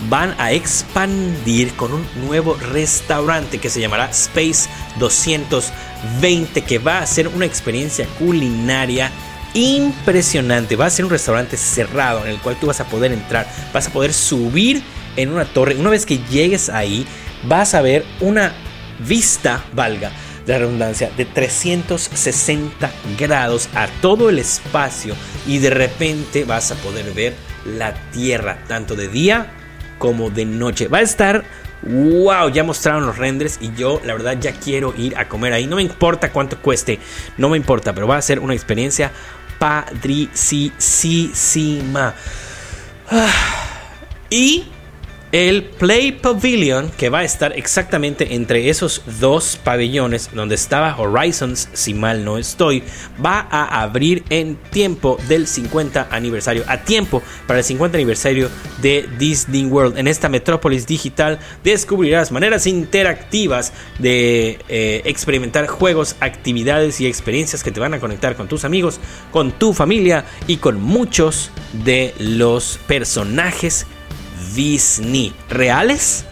van 0.09 0.35
a 0.37 0.51
expandir 0.51 1.73
con 1.75 1.93
un 1.93 2.05
nuevo 2.25 2.55
restaurante 2.55 3.59
que 3.59 3.69
se 3.69 3.79
llamará 3.79 4.09
Space 4.09 4.69
220 4.99 6.61
que 6.63 6.79
va 6.79 6.99
a 6.99 7.05
ser 7.05 7.27
una 7.27 7.45
experiencia 7.45 8.07
culinaria 8.17 9.11
impresionante. 9.53 10.75
Va 10.75 10.85
a 10.85 10.89
ser 10.89 11.05
un 11.05 11.11
restaurante 11.11 11.57
cerrado 11.57 12.25
en 12.25 12.31
el 12.31 12.39
cual 12.39 12.57
tú 12.59 12.67
vas 12.67 12.79
a 12.79 12.85
poder 12.85 13.11
entrar, 13.11 13.47
vas 13.73 13.87
a 13.87 13.91
poder 13.91 14.13
subir 14.13 14.81
en 15.15 15.29
una 15.29 15.45
torre. 15.45 15.75
Una 15.75 15.89
vez 15.89 16.05
que 16.05 16.19
llegues 16.29 16.69
ahí, 16.69 17.05
vas 17.43 17.73
a 17.73 17.81
ver 17.81 18.05
una 18.19 18.53
vista, 18.99 19.63
valga 19.73 20.11
la 20.47 20.57
redundancia, 20.57 21.11
de 21.15 21.25
360 21.25 22.91
grados 23.17 23.69
a 23.75 23.87
todo 24.01 24.29
el 24.29 24.39
espacio 24.39 25.15
y 25.45 25.59
de 25.59 25.69
repente 25.69 26.45
vas 26.45 26.71
a 26.71 26.75
poder 26.75 27.13
ver 27.13 27.35
la 27.65 27.93
Tierra, 28.11 28.63
tanto 28.67 28.95
de 28.95 29.07
día 29.07 29.60
como 30.01 30.31
de 30.31 30.45
noche. 30.45 30.87
Va 30.87 30.97
a 30.97 31.01
estar 31.01 31.43
Wow, 31.83 32.49
ya 32.49 32.63
mostraron 32.63 33.07
los 33.07 33.17
renders 33.17 33.57
y 33.59 33.73
yo 33.73 33.99
la 34.05 34.13
verdad 34.13 34.37
ya 34.39 34.51
quiero 34.51 34.93
ir 34.95 35.17
a 35.17 35.27
comer 35.27 35.51
ahí. 35.53 35.65
No 35.65 35.77
me 35.77 35.81
importa 35.81 36.31
cuánto 36.31 36.59
cueste, 36.59 36.99
no 37.37 37.49
me 37.49 37.57
importa, 37.57 37.91
pero 37.93 38.07
va 38.07 38.17
a 38.17 38.21
ser 38.21 38.39
una 38.39 38.53
experiencia 38.53 39.11
padricísima. 39.57 42.13
Y 44.29 44.65
el 45.31 45.63
Play 45.63 46.11
Pavilion, 46.11 46.91
que 46.97 47.09
va 47.09 47.19
a 47.19 47.23
estar 47.23 47.57
exactamente 47.57 48.35
entre 48.35 48.69
esos 48.69 49.01
dos 49.19 49.57
pabellones 49.63 50.29
donde 50.33 50.55
estaba 50.55 50.97
Horizons, 50.97 51.69
si 51.71 51.93
mal 51.93 52.25
no 52.25 52.37
estoy, 52.37 52.83
va 53.23 53.47
a 53.49 53.81
abrir 53.81 54.23
en 54.29 54.57
tiempo 54.71 55.17
del 55.29 55.47
50 55.47 56.09
aniversario, 56.11 56.63
a 56.67 56.79
tiempo 56.83 57.23
para 57.47 57.59
el 57.59 57.65
50 57.65 57.97
aniversario 57.97 58.49
de 58.81 59.07
Disney 59.17 59.65
World. 59.65 59.97
En 59.97 60.07
esta 60.07 60.27
metrópolis 60.27 60.85
digital 60.85 61.39
descubrirás 61.63 62.31
maneras 62.31 62.67
interactivas 62.67 63.71
de 63.99 64.59
eh, 64.67 65.01
experimentar 65.05 65.67
juegos, 65.67 66.17
actividades 66.19 66.99
y 66.99 67.07
experiencias 67.07 67.63
que 67.63 67.71
te 67.71 67.79
van 67.79 67.93
a 67.93 67.99
conectar 67.99 68.35
con 68.35 68.49
tus 68.49 68.65
amigos, 68.65 68.99
con 69.31 69.53
tu 69.53 69.73
familia 69.73 70.25
y 70.47 70.57
con 70.57 70.81
muchos 70.81 71.51
de 71.85 72.13
los 72.19 72.79
personajes 72.87 73.87
Disney, 74.53 75.33
reales 75.49 76.25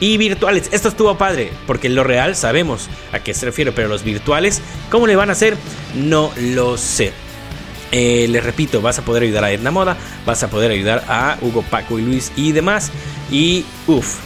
y 0.00 0.16
virtuales. 0.18 0.68
Esto 0.72 0.88
estuvo 0.88 1.16
padre, 1.16 1.50
porque 1.66 1.88
lo 1.88 2.04
real 2.04 2.36
sabemos 2.36 2.88
a 3.12 3.20
qué 3.20 3.34
se 3.34 3.46
refiere, 3.46 3.72
pero 3.72 3.88
los 3.88 4.02
virtuales, 4.02 4.60
¿cómo 4.90 5.06
le 5.06 5.16
van 5.16 5.30
a 5.30 5.32
hacer? 5.32 5.56
No 5.94 6.32
lo 6.36 6.76
sé. 6.76 7.12
Eh, 7.92 8.26
les 8.28 8.42
repito, 8.42 8.82
vas 8.82 8.98
a 8.98 9.04
poder 9.04 9.22
ayudar 9.22 9.44
a 9.44 9.52
Edna 9.52 9.70
Moda, 9.70 9.96
vas 10.26 10.42
a 10.42 10.50
poder 10.50 10.70
ayudar 10.70 11.04
a 11.08 11.38
Hugo, 11.40 11.62
Paco 11.62 11.98
y 11.98 12.02
Luis 12.02 12.32
y 12.36 12.52
demás. 12.52 12.90
Y 13.30 13.64
uff. 13.86 14.16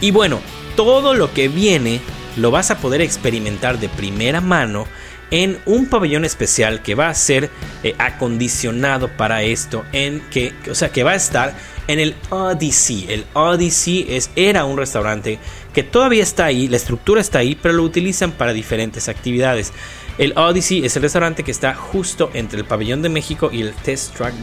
Y 0.00 0.10
bueno, 0.10 0.40
todo 0.76 1.14
lo 1.14 1.32
que 1.32 1.48
viene 1.48 2.00
lo 2.36 2.50
vas 2.50 2.70
a 2.70 2.78
poder 2.78 3.02
experimentar 3.02 3.78
de 3.78 3.88
primera 3.88 4.40
mano 4.40 4.86
en 5.30 5.58
un 5.64 5.86
pabellón 5.86 6.24
especial 6.24 6.82
que 6.82 6.94
va 6.94 7.08
a 7.08 7.14
ser 7.14 7.50
eh, 7.82 7.94
acondicionado 7.98 9.08
para 9.08 9.42
esto, 9.42 9.84
en 9.92 10.20
que, 10.30 10.54
o 10.68 10.74
sea, 10.74 10.90
que 10.90 11.04
va 11.04 11.12
a 11.12 11.16
estar 11.16 11.54
en 11.86 12.00
el 12.00 12.14
Odyssey. 12.30 13.06
El 13.08 13.24
Odyssey 13.34 14.06
es, 14.08 14.30
era 14.36 14.64
un 14.64 14.76
restaurante 14.76 15.38
que 15.72 15.82
todavía 15.82 16.22
está 16.22 16.46
ahí, 16.46 16.68
la 16.68 16.76
estructura 16.76 17.20
está 17.20 17.40
ahí, 17.40 17.56
pero 17.60 17.74
lo 17.74 17.82
utilizan 17.82 18.32
para 18.32 18.52
diferentes 18.52 19.08
actividades. 19.08 19.72
El 20.18 20.36
Odyssey 20.36 20.84
es 20.84 20.96
el 20.96 21.02
restaurante 21.02 21.44
que 21.44 21.50
está 21.50 21.74
justo 21.74 22.30
entre 22.34 22.58
el 22.60 22.66
pabellón 22.66 23.00
de 23.00 23.08
México 23.08 23.48
y 23.52 23.62
el 23.62 23.72
Test 23.72 24.14
Track 24.16 24.34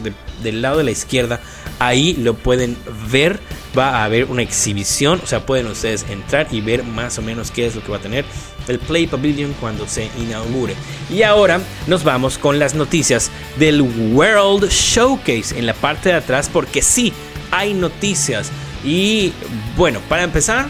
del 0.42 0.60
lado 0.60 0.78
de 0.78 0.84
la 0.84 0.90
izquierda. 0.90 1.40
Ahí 1.78 2.14
lo 2.14 2.34
pueden 2.34 2.76
ver. 3.12 3.38
Va 3.78 3.98
a 4.00 4.04
haber 4.04 4.24
una 4.24 4.42
exhibición, 4.42 5.20
o 5.22 5.26
sea, 5.26 5.46
pueden 5.46 5.68
ustedes 5.68 6.04
entrar 6.08 6.48
y 6.50 6.62
ver 6.62 6.82
más 6.82 7.18
o 7.18 7.22
menos 7.22 7.52
qué 7.52 7.66
es 7.66 7.76
lo 7.76 7.82
que 7.84 7.92
va 7.92 7.98
a 7.98 8.00
tener 8.00 8.24
el 8.66 8.78
Play 8.78 9.06
Pavilion 9.06 9.54
cuando 9.60 9.86
se 9.86 10.10
inaugure. 10.18 10.74
Y 11.10 11.22
ahora 11.22 11.60
nos 11.86 12.02
vamos 12.02 12.38
con 12.38 12.58
las 12.58 12.74
noticias 12.74 13.30
del 13.56 13.82
World 13.82 14.68
Showcase 14.70 15.58
en 15.58 15.66
la 15.66 15.74
parte 15.74 16.08
de 16.08 16.16
atrás, 16.16 16.50
porque 16.52 16.82
sí, 16.82 17.12
hay 17.50 17.74
noticias. 17.74 18.50
Y 18.84 19.32
bueno, 19.76 20.00
para 20.08 20.22
empezar, 20.22 20.68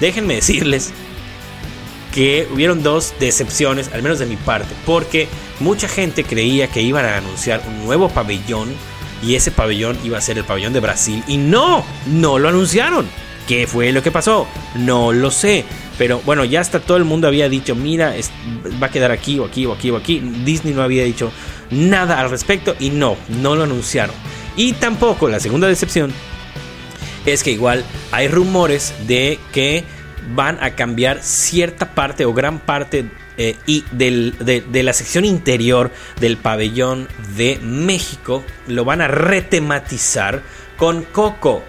déjenme 0.00 0.34
decirles 0.34 0.92
que 2.12 2.48
hubieron 2.52 2.82
dos 2.82 3.14
decepciones, 3.18 3.90
al 3.92 4.02
menos 4.02 4.18
de 4.18 4.26
mi 4.26 4.36
parte, 4.36 4.74
porque 4.84 5.28
mucha 5.60 5.88
gente 5.88 6.24
creía 6.24 6.68
que 6.68 6.82
iban 6.82 7.04
a 7.04 7.16
anunciar 7.16 7.62
un 7.66 7.84
nuevo 7.84 8.08
pabellón 8.08 8.68
y 9.22 9.34
ese 9.34 9.50
pabellón 9.50 9.98
iba 10.04 10.18
a 10.18 10.20
ser 10.20 10.38
el 10.38 10.44
pabellón 10.44 10.72
de 10.72 10.80
Brasil 10.80 11.22
y 11.26 11.36
no, 11.36 11.84
no 12.06 12.38
lo 12.38 12.48
anunciaron. 12.48 13.06
¿Qué 13.46 13.66
fue 13.66 13.92
lo 13.92 14.02
que 14.02 14.10
pasó? 14.10 14.46
No 14.76 15.12
lo 15.12 15.30
sé. 15.30 15.64
Pero 15.98 16.20
bueno, 16.24 16.44
ya 16.44 16.60
hasta 16.60 16.80
todo 16.80 16.96
el 16.96 17.04
mundo 17.04 17.28
había 17.28 17.48
dicho, 17.48 17.74
mira, 17.74 18.14
va 18.82 18.86
a 18.86 18.90
quedar 18.90 19.10
aquí 19.10 19.38
o 19.38 19.44
aquí 19.44 19.66
o 19.66 19.72
aquí 19.72 19.90
o 19.90 19.96
aquí. 19.96 20.20
Disney 20.44 20.74
no 20.74 20.82
había 20.82 21.04
dicho 21.04 21.32
nada 21.70 22.20
al 22.20 22.30
respecto 22.30 22.76
y 22.78 22.90
no, 22.90 23.16
no 23.40 23.56
lo 23.56 23.64
anunciaron. 23.64 24.14
Y 24.56 24.74
tampoco 24.74 25.28
la 25.28 25.40
segunda 25.40 25.68
decepción 25.68 26.12
es 27.26 27.42
que 27.42 27.52
igual 27.52 27.84
hay 28.10 28.28
rumores 28.28 28.94
de 29.06 29.38
que 29.52 29.84
van 30.34 30.58
a 30.62 30.74
cambiar 30.74 31.22
cierta 31.22 31.94
parte 31.94 32.24
o 32.24 32.32
gran 32.32 32.58
parte 32.60 33.10
eh, 33.38 33.56
y 33.66 33.84
del, 33.92 34.34
de, 34.40 34.60
de, 34.60 34.82
la 34.82 34.92
sección 34.92 35.24
interior 35.24 35.90
del 36.20 36.36
pabellón 36.36 37.08
de 37.36 37.58
México. 37.62 38.44
Lo 38.66 38.84
van 38.84 39.00
a 39.00 39.08
retematizar 39.08 40.42
con 40.76 41.02
Coco 41.02 41.62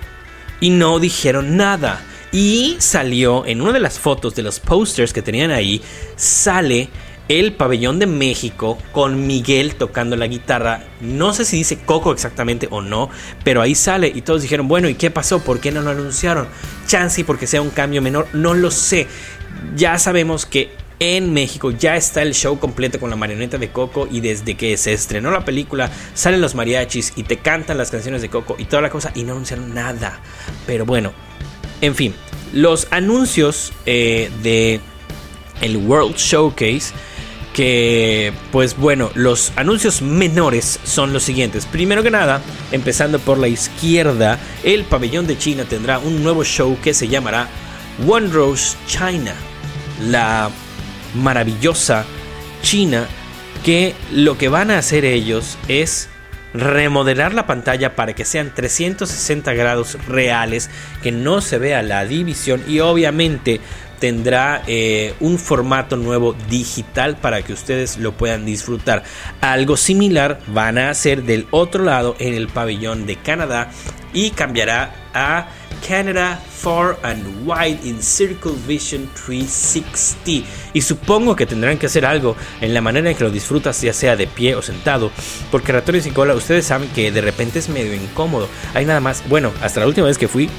y 0.59 0.69
no 0.69 0.99
dijeron 0.99 1.55
nada. 1.55 2.01
Y 2.31 2.77
salió 2.79 3.45
en 3.45 3.61
una 3.61 3.71
de 3.71 3.79
las 3.79 3.99
fotos 3.99 4.33
de 4.33 4.41
los 4.41 4.59
posters 4.59 5.13
que 5.13 5.21
tenían 5.21 5.51
ahí 5.51 5.81
sale 6.15 6.89
el 7.29 7.53
pabellón 7.53 7.99
de 7.99 8.07
México 8.07 8.77
con 8.91 9.27
Miguel 9.27 9.75
tocando 9.75 10.15
la 10.15 10.27
guitarra. 10.27 10.83
No 11.01 11.33
sé 11.33 11.45
si 11.45 11.57
dice 11.57 11.79
Coco 11.79 12.11
exactamente 12.11 12.67
o 12.71 12.81
no, 12.81 13.09
pero 13.43 13.61
ahí 13.61 13.75
sale 13.75 14.11
y 14.13 14.21
todos 14.21 14.41
dijeron, 14.41 14.67
bueno, 14.67 14.89
¿y 14.89 14.95
qué 14.95 15.11
pasó? 15.11 15.43
¿Por 15.43 15.59
qué 15.59 15.71
no 15.71 15.81
lo 15.81 15.91
anunciaron? 15.91 16.47
Chance 16.87 17.23
porque 17.23 17.47
sea 17.47 17.61
un 17.61 17.69
cambio 17.69 18.01
menor, 18.01 18.27
no 18.33 18.53
lo 18.53 18.71
sé. 18.71 19.07
Ya 19.75 19.97
sabemos 19.99 20.45
que 20.45 20.71
en 20.99 21.33
México 21.33 21.71
ya 21.71 21.95
está 21.95 22.21
el 22.21 22.33
show 22.33 22.59
completo 22.59 22.99
con 22.99 23.09
la 23.09 23.15
marioneta 23.15 23.57
de 23.57 23.69
Coco 23.69 24.07
y 24.09 24.21
desde 24.21 24.55
que 24.55 24.77
se 24.77 24.93
estrenó 24.93 25.31
la 25.31 25.43
película 25.43 25.91
salen 26.13 26.39
los 26.39 26.55
mariachis 26.55 27.13
y 27.15 27.23
te 27.23 27.37
cantan 27.37 27.77
las 27.77 27.91
canciones 27.91 28.21
de 28.21 28.29
Coco 28.29 28.55
y 28.57 28.65
toda 28.65 28.81
la 28.81 28.89
cosa 28.89 29.11
y 29.15 29.23
no 29.23 29.33
anunciaron 29.33 29.73
nada. 29.73 30.19
Pero 30.65 30.85
bueno, 30.85 31.11
en 31.81 31.95
fin, 31.95 32.13
los 32.53 32.87
anuncios 32.91 33.73
eh, 33.85 34.31
de 34.43 34.79
el 35.61 35.77
World 35.77 36.15
Showcase 36.15 36.93
que 37.53 38.33
pues 38.51 38.75
bueno, 38.75 39.11
los 39.13 39.53
anuncios 39.55 40.01
menores 40.01 40.79
son 40.83 41.13
los 41.13 41.23
siguientes. 41.23 41.65
Primero 41.65 42.03
que 42.03 42.11
nada, 42.11 42.41
empezando 42.71 43.19
por 43.19 43.37
la 43.37 43.47
izquierda, 43.47 44.39
el 44.63 44.83
pabellón 44.83 45.27
de 45.27 45.37
China 45.37 45.63
tendrá 45.63 45.99
un 45.99 46.23
nuevo 46.23 46.43
show 46.43 46.77
que 46.81 46.93
se 46.93 47.07
llamará 47.07 47.47
One 48.07 48.27
Rose 48.27 48.75
China. 48.87 49.33
La 50.01 50.49
maravillosa 51.15 52.05
China 52.63 53.07
que 53.63 53.95
lo 54.11 54.37
que 54.37 54.49
van 54.49 54.71
a 54.71 54.79
hacer 54.79 55.05
ellos 55.05 55.57
es 55.67 56.09
remodelar 56.53 57.33
la 57.33 57.47
pantalla 57.47 57.95
para 57.95 58.13
que 58.13 58.25
sean 58.25 58.53
360 58.53 59.53
grados 59.53 59.97
reales, 60.07 60.69
que 61.01 61.11
no 61.11 61.41
se 61.41 61.57
vea 61.57 61.81
la 61.81 62.05
división 62.05 62.63
y 62.67 62.79
obviamente 62.79 63.59
tendrá 64.03 64.63
eh, 64.67 65.13
un 65.21 65.39
formato 65.39 65.95
nuevo 65.95 66.35
digital 66.49 67.15
para 67.15 67.41
que 67.41 67.53
ustedes 67.53 67.97
lo 67.99 68.11
puedan 68.11 68.45
disfrutar. 68.45 69.03
Algo 69.39 69.77
similar 69.77 70.41
van 70.47 70.77
a 70.77 70.89
hacer 70.89 71.23
del 71.23 71.47
otro 71.51 71.85
lado 71.85 72.17
en 72.19 72.33
el 72.33 72.49
pabellón 72.49 73.05
de 73.05 73.15
Canadá 73.15 73.71
y 74.11 74.31
cambiará 74.31 74.93
a 75.13 75.47
Canada 75.87 76.37
Far 76.53 76.99
and 77.03 77.47
Wide 77.47 77.79
in 77.85 78.03
Circle 78.03 78.51
Vision 78.67 79.09
360. 79.25 80.45
Y 80.73 80.81
supongo 80.81 81.37
que 81.37 81.45
tendrán 81.45 81.77
que 81.77 81.85
hacer 81.85 82.05
algo 82.05 82.35
en 82.59 82.73
la 82.73 82.81
manera 82.81 83.09
en 83.09 83.15
que 83.15 83.23
lo 83.23 83.31
disfrutas, 83.31 83.81
ya 83.81 83.93
sea 83.93 84.17
de 84.17 84.27
pie 84.27 84.55
o 84.55 84.61
sentado. 84.61 85.11
Porque 85.49 85.71
Ratones 85.71 86.05
y 86.07 86.11
Cola, 86.11 86.35
ustedes 86.35 86.65
saben 86.65 86.89
que 86.89 87.09
de 87.13 87.21
repente 87.21 87.59
es 87.59 87.69
medio 87.69 87.93
incómodo. 87.93 88.49
Hay 88.73 88.83
nada 88.83 88.99
más, 88.99 89.23
bueno, 89.29 89.53
hasta 89.61 89.79
la 89.79 89.87
última 89.87 90.07
vez 90.07 90.17
que 90.17 90.27
fui, 90.27 90.49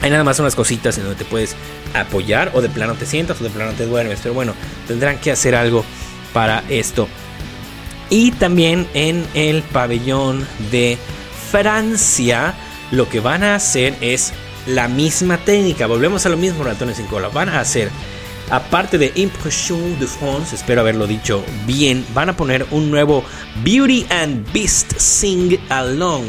hay 0.00 0.10
nada 0.10 0.24
más 0.24 0.38
unas 0.38 0.54
cositas 0.54 0.96
en 0.96 1.04
donde 1.04 1.18
te 1.22 1.24
puedes 1.24 1.56
apoyar 1.94 2.50
o 2.54 2.60
de 2.60 2.68
plano 2.68 2.94
te 2.94 3.06
sientas 3.06 3.40
o 3.40 3.44
de 3.44 3.50
plano 3.50 3.72
te 3.72 3.86
duermes. 3.86 4.20
Pero 4.22 4.34
bueno, 4.34 4.54
tendrán 4.86 5.18
que 5.18 5.30
hacer 5.30 5.54
algo 5.54 5.84
para 6.32 6.62
esto. 6.68 7.08
Y 8.10 8.32
también 8.32 8.86
en 8.94 9.26
el 9.34 9.62
pabellón 9.62 10.46
de 10.70 10.98
Francia 11.50 12.54
lo 12.90 13.08
que 13.08 13.20
van 13.20 13.42
a 13.42 13.54
hacer 13.54 13.94
es 14.00 14.32
la 14.66 14.88
misma 14.88 15.38
técnica. 15.38 15.86
Volvemos 15.86 16.26
a 16.26 16.28
lo 16.28 16.36
mismo, 16.36 16.64
ratones 16.64 16.96
sin 16.96 17.06
cola. 17.06 17.28
Van 17.28 17.48
a 17.48 17.60
hacer, 17.60 17.90
aparte 18.50 18.98
de 18.98 19.12
Impression 19.14 19.98
de 19.98 20.06
France, 20.06 20.54
espero 20.54 20.80
haberlo 20.80 21.06
dicho 21.06 21.44
bien, 21.66 22.04
van 22.14 22.30
a 22.30 22.36
poner 22.36 22.66
un 22.70 22.90
nuevo 22.90 23.24
Beauty 23.62 24.06
and 24.10 24.50
Beast 24.52 24.96
Sing 24.98 25.58
Along. 25.70 26.24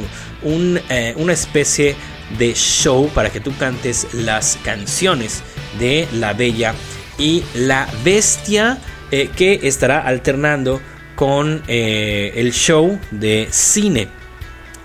Eh, 0.89 1.13
una 1.17 1.33
especie 1.33 1.95
de 2.37 2.53
show 2.53 3.09
para 3.15 3.31
que 3.31 3.39
tú 3.39 3.51
cantes 3.57 4.07
las 4.13 4.59
canciones 4.63 5.41
de 5.79 6.07
la 6.13 6.33
Bella 6.33 6.73
y 7.17 7.43
la 7.53 7.87
Bestia 8.03 8.77
eh, 9.11 9.29
que 9.35 9.61
estará 9.63 9.99
alternando 9.99 10.81
con 11.15 11.63
eh, 11.67 12.33
el 12.35 12.51
show 12.51 12.99
de 13.11 13.47
cine. 13.51 14.07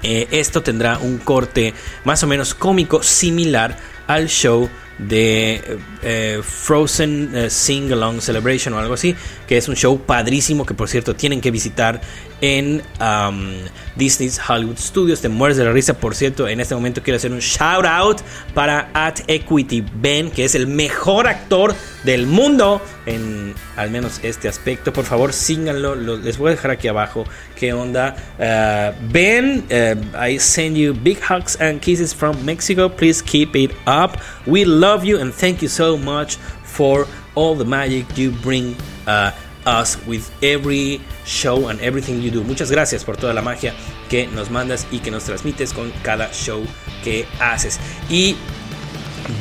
Eh, 0.03 0.29
esto 0.31 0.63
tendrá 0.63 0.99
un 0.99 1.19
corte 1.19 1.75
más 2.05 2.23
o 2.23 2.27
menos 2.27 2.55
cómico 2.55 3.03
similar 3.03 3.77
al 4.07 4.29
show 4.29 4.69
de 5.09 5.79
eh, 6.03 6.41
Frozen 6.43 7.31
eh, 7.35 7.51
Sing 7.51 7.93
Along 7.93 8.21
Celebration 8.21 8.75
o 8.75 8.79
algo 8.79 8.95
así, 8.95 9.15
que 9.47 9.57
es 9.57 9.69
un 9.69 9.77
show 9.77 9.99
padrísimo 10.01 10.67
que 10.67 10.75
por 10.75 10.89
cierto 10.89 11.15
tienen 11.15 11.41
que 11.41 11.51
visitar 11.51 12.01
en 12.41 12.83
um, 13.01 13.53
Disney's 13.97 14.41
Hollywood 14.47 14.79
Studios. 14.79 15.21
Te 15.21 15.29
mueres 15.29 15.57
de 15.57 15.65
la 15.65 15.73
risa, 15.73 15.95
por 15.95 16.15
cierto. 16.15 16.49
En 16.49 16.61
este 16.61 16.75
momento 16.75 17.03
quiero 17.03 17.17
hacer 17.17 17.33
un 17.33 17.41
shout 17.41 17.85
out 17.85 18.21
para 18.55 18.91
At 18.95 19.21
Equity 19.27 19.85
Ben, 19.95 20.31
que 20.31 20.45
es 20.45 20.55
el 20.55 20.67
mejor 20.67 21.27
actor 21.27 21.75
del 22.05 22.27
mundo 22.27 22.81
en 23.07 23.55
al 23.77 23.91
menos 23.91 24.21
este 24.23 24.49
aspecto. 24.49 24.93
Por 24.93 25.05
favor, 25.05 25.33
síganlo. 25.33 25.95
les 25.95 26.39
voy 26.39 26.49
a 26.49 26.51
dejar 26.53 26.71
aquí 26.73 26.89
abajo 26.89 27.25
qué 27.57 27.73
onda. 27.73 28.17
Uh, 28.39 28.95
ben, 29.13 29.67
uh, 29.71 30.17
I 30.17 30.39
send 30.39 30.77
you 30.77 30.95
big 30.95 31.19
hugs 31.21 31.57
and 31.61 31.81
kisses 31.81 32.15
from 32.15 32.45
Mexico. 32.45 32.89
Please 32.89 33.23
keep 33.23 33.55
it 33.57 33.73
up. 33.87 34.19
We 34.47 34.65
love 34.65 35.05
you 35.05 35.19
and 35.21 35.33
thank 35.33 35.63
you 35.63 35.69
so 35.69 35.97
much 35.97 36.37
for 36.65 37.07
all 37.35 37.57
the 37.57 37.65
magic 37.65 38.17
you 38.17 38.31
bring. 38.43 38.77
Uh, 39.07 39.33
us 39.67 39.99
with 40.07 40.31
every 40.43 41.01
show 41.25 41.69
and 41.69 41.81
everything 41.81 42.23
you 42.23 42.31
do. 42.31 42.43
Muchas 42.43 42.71
gracias 42.71 43.05
por 43.05 43.17
toda 43.17 43.35
la 43.35 43.43
magia 43.43 43.75
que 44.09 44.27
nos 44.29 44.51
mandas 44.51 44.87
y 44.91 45.01
que 45.01 45.11
nos 45.11 45.25
transmites 45.25 45.73
con 45.73 45.93
cada 46.03 46.33
show 46.33 46.65
que 47.05 47.27
haces. 47.41 47.79
Y 48.09 48.37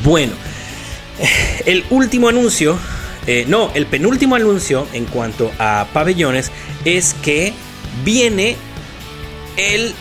bueno, 0.03 0.34
el 1.65 1.84
último 1.89 2.30
anuncio, 2.30 2.78
eh, 3.28 3.45
no, 3.47 3.72
el 3.74 3.86
penúltimo 3.86 4.36
anuncio 4.36 4.88
en 4.93 5.05
cuanto 5.05 5.51
a 5.59 5.88
pabellones 5.93 6.51
es 6.86 7.13
que 7.22 7.53
viene 8.03 8.55
el 9.57 9.93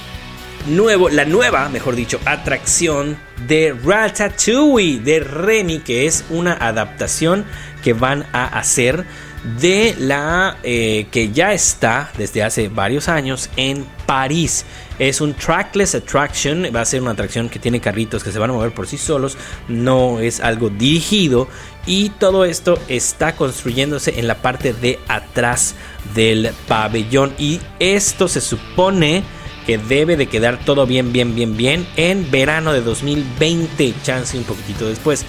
nuevo, 0.67 1.09
la 1.09 1.25
nueva, 1.25 1.69
mejor 1.69 1.97
dicho, 1.97 2.21
atracción 2.25 3.19
de 3.47 3.75
Ratatouille 3.85 5.01
de 5.01 5.21
Remy, 5.21 5.81
que 5.81 6.07
es 6.07 6.25
una 6.31 6.53
adaptación 6.55 7.45
que 7.83 7.93
van 7.93 8.27
a 8.33 8.47
hacer 8.47 9.05
de 9.61 9.95
la 9.99 10.59
eh, 10.63 11.07
que 11.11 11.31
ya 11.31 11.53
está 11.53 12.11
desde 12.17 12.43
hace 12.43 12.69
varios 12.69 13.09
años 13.09 13.51
en 13.57 13.87
París. 14.07 14.65
Es 14.99 15.21
un 15.21 15.35
trackless 15.35 15.95
attraction, 15.95 16.67
va 16.75 16.81
a 16.81 16.85
ser 16.85 17.03
una 17.03 17.13
atracción 17.13 17.49
que 17.49 17.59
tiene 17.59 17.81
carritos 17.81 18.25
que 18.25 18.33
se 18.33 18.39
van 18.39 18.51
a 18.51 18.55
mover 18.55 18.73
por 18.73 18.89
sí 18.89 18.99
solos, 18.99 19.39
no 19.69 20.19
es 20.19 20.41
algo 20.41 20.71
dirigido 20.71 21.49
y 21.87 22.11
todo 22.11 22.45
esto 22.45 22.79
está 22.89 23.37
construyéndose 23.37 24.19
en 24.19 24.27
la 24.27 24.43
parte 24.43 24.73
de 24.73 24.99
atrás 25.07 25.77
del 26.15 26.51
pabellón 26.67 27.33
y 27.39 27.61
esto 27.79 28.27
se 28.27 28.41
supone 28.41 29.23
que 29.67 29.79
debe 29.79 30.17
de 30.17 30.27
quedar 30.27 30.59
todo 30.65 30.87
bien, 30.87 31.13
bien, 31.13 31.35
bien, 31.35 31.57
bien 31.57 31.87
en 31.97 32.31
verano 32.31 32.73
de 32.73 32.81
2020, 32.81 33.95
chance 34.03 34.37
un 34.37 34.45
poquitito 34.45 34.89
después, 34.89 35.25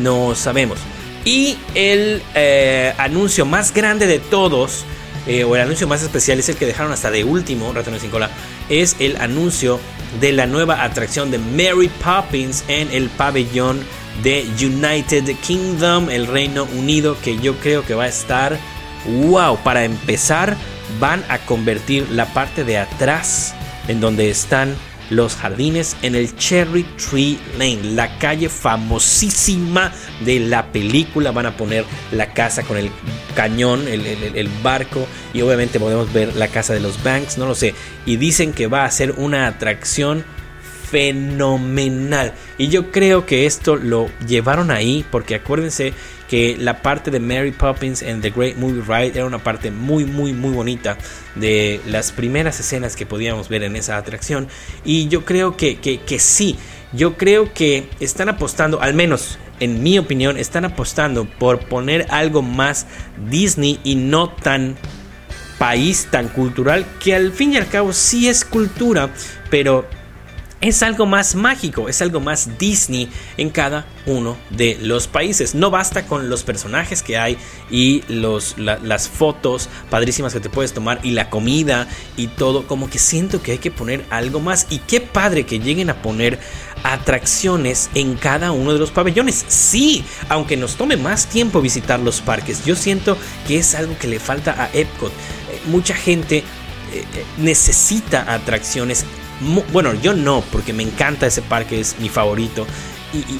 no 0.00 0.34
sabemos. 0.34 0.78
Y 1.24 1.56
el 1.74 2.22
eh, 2.34 2.92
anuncio 2.98 3.46
más 3.46 3.72
grande 3.72 4.06
de 4.06 4.18
todos, 4.18 4.84
eh, 5.26 5.44
o 5.44 5.56
el 5.56 5.62
anuncio 5.62 5.88
más 5.88 6.02
especial, 6.02 6.38
es 6.38 6.48
el 6.48 6.56
que 6.56 6.66
dejaron 6.66 6.92
hasta 6.92 7.10
de 7.10 7.24
último, 7.24 7.72
Ratones 7.72 8.02
sin 8.02 8.10
cola, 8.10 8.30
es 8.68 8.96
el 8.98 9.16
anuncio 9.16 9.80
de 10.20 10.32
la 10.32 10.46
nueva 10.46 10.84
atracción 10.84 11.30
de 11.30 11.38
Mary 11.38 11.90
Poppins 12.02 12.64
en 12.68 12.90
el 12.90 13.08
pabellón 13.08 13.80
de 14.22 14.46
United 14.60 15.24
Kingdom, 15.42 16.10
el 16.10 16.26
Reino 16.26 16.64
Unido, 16.76 17.16
que 17.20 17.38
yo 17.38 17.56
creo 17.56 17.84
que 17.84 17.94
va 17.94 18.04
a 18.04 18.08
estar 18.08 18.58
wow. 19.06 19.58
Para 19.64 19.84
empezar, 19.84 20.56
van 21.00 21.24
a 21.28 21.38
convertir 21.38 22.08
la 22.10 22.26
parte 22.32 22.64
de 22.64 22.78
atrás, 22.78 23.54
en 23.88 24.00
donde 24.00 24.30
están 24.30 24.76
los 25.10 25.36
jardines 25.36 25.96
en 26.02 26.14
el 26.14 26.34
Cherry 26.36 26.84
Tree 26.96 27.38
Lane, 27.58 27.94
la 27.94 28.18
calle 28.18 28.48
famosísima 28.48 29.92
de 30.24 30.40
la 30.40 30.72
película. 30.72 31.30
Van 31.32 31.46
a 31.46 31.56
poner 31.56 31.84
la 32.12 32.32
casa 32.32 32.62
con 32.62 32.76
el 32.76 32.90
cañón, 33.34 33.86
el, 33.88 34.48
barco 34.62 35.06
y 35.32 35.42
obviamente 35.42 35.80
podemos 35.80 36.12
ver 36.12 36.34
la 36.36 36.48
casa 36.48 36.72
de 36.74 36.80
los 36.80 37.02
Banks, 37.02 37.38
no 37.38 37.46
lo 37.46 37.54
sé. 37.54 37.74
Y 38.06 38.16
dicen 38.16 38.52
que 38.52 38.66
va 38.66 38.84
a 38.84 38.90
ser 38.90 39.12
una 39.12 39.46
atracción 39.46 40.24
fenomenal. 40.90 42.34
Y 42.56 42.68
yo 42.68 42.92
creo 42.92 43.26
que 43.26 43.46
esto 43.46 43.76
lo 43.76 44.08
llevaron 44.26 44.70
ahí 44.70 45.04
porque 45.10 45.34
acuérdense 45.34 45.92
que 46.34 46.56
la 46.58 46.82
parte 46.82 47.12
de 47.12 47.20
Mary 47.20 47.52
Poppins 47.52 48.02
en 48.02 48.20
The 48.20 48.30
Great 48.30 48.56
Movie 48.56 48.82
Ride 48.82 49.12
era 49.14 49.24
una 49.24 49.38
parte 49.38 49.70
muy 49.70 50.04
muy 50.04 50.32
muy 50.32 50.50
bonita 50.50 50.98
de 51.36 51.80
las 51.86 52.10
primeras 52.10 52.58
escenas 52.58 52.96
que 52.96 53.06
podíamos 53.06 53.48
ver 53.48 53.62
en 53.62 53.76
esa 53.76 53.96
atracción. 53.98 54.48
Y 54.84 55.06
yo 55.06 55.24
creo 55.24 55.56
que, 55.56 55.78
que, 55.78 56.18
sí, 56.18 56.56
yo 56.92 57.16
creo 57.16 57.54
que 57.54 57.88
están 58.00 58.28
apostando, 58.28 58.82
al 58.82 58.94
menos 58.94 59.38
en 59.60 59.84
mi 59.84 59.96
opinión, 59.96 60.36
están 60.36 60.64
apostando 60.64 61.24
por 61.24 61.60
poner 61.68 62.04
algo 62.10 62.42
más 62.42 62.88
Disney 63.30 63.78
y 63.84 63.94
no 63.94 64.28
tan 64.30 64.74
país, 65.60 66.08
tan 66.10 66.26
cultural, 66.26 66.84
que 66.98 67.14
al 67.14 67.30
fin 67.30 67.52
y 67.52 67.58
al 67.58 67.68
cabo 67.68 67.92
sí 67.92 68.28
es 68.28 68.44
cultura, 68.44 69.08
pero 69.50 69.86
es 70.68 70.82
algo 70.82 71.04
más 71.04 71.34
mágico, 71.34 71.90
es 71.90 72.00
algo 72.00 72.20
más 72.20 72.56
Disney 72.58 73.10
en 73.36 73.50
cada 73.50 73.84
uno 74.06 74.38
de 74.48 74.78
los 74.80 75.06
países. 75.06 75.54
No 75.54 75.70
basta 75.70 76.06
con 76.06 76.30
los 76.30 76.42
personajes 76.42 77.02
que 77.02 77.18
hay 77.18 77.36
y 77.70 78.02
los, 78.08 78.56
las 78.56 79.08
fotos 79.08 79.68
padrísimas 79.90 80.32
que 80.32 80.40
te 80.40 80.48
puedes 80.48 80.72
tomar 80.72 81.00
y 81.02 81.10
la 81.10 81.28
comida 81.28 81.86
y 82.16 82.28
todo. 82.28 82.66
Como 82.66 82.88
que 82.88 82.98
siento 82.98 83.42
que 83.42 83.52
hay 83.52 83.58
que 83.58 83.70
poner 83.70 84.06
algo 84.08 84.40
más. 84.40 84.66
Y 84.70 84.78
qué 84.78 85.02
padre 85.02 85.44
que 85.44 85.58
lleguen 85.58 85.90
a 85.90 86.00
poner 86.00 86.38
atracciones 86.82 87.90
en 87.94 88.14
cada 88.14 88.50
uno 88.52 88.72
de 88.72 88.78
los 88.78 88.90
pabellones. 88.90 89.44
Sí, 89.48 90.02
aunque 90.30 90.56
nos 90.56 90.76
tome 90.76 90.96
más 90.96 91.26
tiempo 91.26 91.60
visitar 91.60 92.00
los 92.00 92.22
parques, 92.22 92.64
yo 92.64 92.74
siento 92.74 93.18
que 93.46 93.58
es 93.58 93.74
algo 93.74 93.98
que 93.98 94.08
le 94.08 94.18
falta 94.18 94.62
a 94.62 94.70
Epcot. 94.72 95.12
Eh, 95.12 95.60
mucha 95.66 95.94
gente 95.94 96.38
eh, 96.38 96.42
eh, 96.92 97.24
necesita 97.36 98.32
atracciones 98.32 99.04
bueno, 99.72 99.94
yo 99.94 100.14
no, 100.14 100.42
porque 100.52 100.72
me 100.72 100.82
encanta 100.82 101.26
ese 101.26 101.42
parque, 101.42 101.80
es 101.80 101.98
mi 101.98 102.08
favorito. 102.08 102.66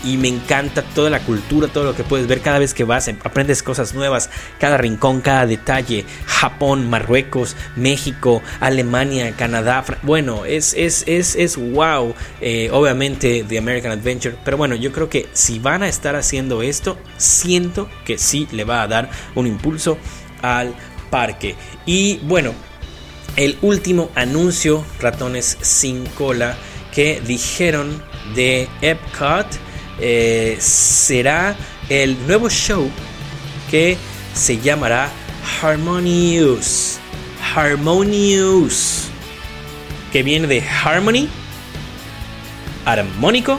Y, 0.05 0.17
me 0.19 0.29
encanta 0.29 0.83
toda 0.83 1.11
la 1.11 1.19
cultura, 1.19 1.67
todo 1.67 1.83
lo 1.83 1.97
que 1.97 2.05
puedes 2.05 2.29
ver 2.29 2.41
cada 2.41 2.61
vez 2.61 2.73
que 2.75 2.85
vas, 2.85 3.09
aprendes 3.09 3.61
cosas 3.61 3.93
nuevas, 3.93 4.31
cada 4.61 4.77
rincón, 4.77 5.21
cada 5.21 5.47
detalle. 5.47 6.05
Japón, 6.27 6.89
Marruecos, 6.89 7.57
México, 7.75 8.41
Alemania, 8.61 9.33
Canadá. 9.33 9.85
Bueno, 10.03 10.45
es, 10.45 10.75
es, 10.75 11.03
es, 11.09 11.35
es 11.35 11.57
wow. 11.57 12.15
Eh, 12.41 12.71
obviamente, 12.73 13.45
The 13.49 13.59
American 13.59 13.91
Adventure. 13.91 14.37
Pero 14.45 14.57
bueno, 14.57 14.77
yo 14.77 14.93
creo 14.93 15.09
que 15.09 15.29
si 15.33 15.59
van 15.59 15.83
a 15.83 15.89
estar 15.89 16.15
haciendo 16.15 16.63
esto, 16.63 16.97
siento 17.17 17.89
que 18.05 18.17
sí 18.17 18.47
le 18.53 18.63
va 18.63 18.83
a 18.83 18.87
dar 18.87 19.11
un 19.35 19.49
impulso 19.49 19.99
al 20.41 20.73
parque. 21.11 21.57
Y 21.85 22.19
bueno, 22.19 22.53
el 23.37 23.59
último 23.63 24.11
anuncio, 24.15 24.85
ratones 25.01 25.59
sin 25.61 26.07
cola, 26.07 26.57
que 26.93 27.21
dijeron 27.27 28.03
de 28.35 28.69
Epcot 28.81 29.47
eh, 30.01 30.57
será 30.61 31.57
el 31.89 32.17
nuevo 32.27 32.49
show 32.49 32.89
que 33.71 33.97
se 34.35 34.59
llamará 34.59 35.11
Harmonious. 35.61 36.99
Harmonious. 37.55 39.09
Que 40.13 40.23
viene 40.23 40.47
de 40.47 40.63
Harmony, 40.63 41.29
armónico 42.85 43.59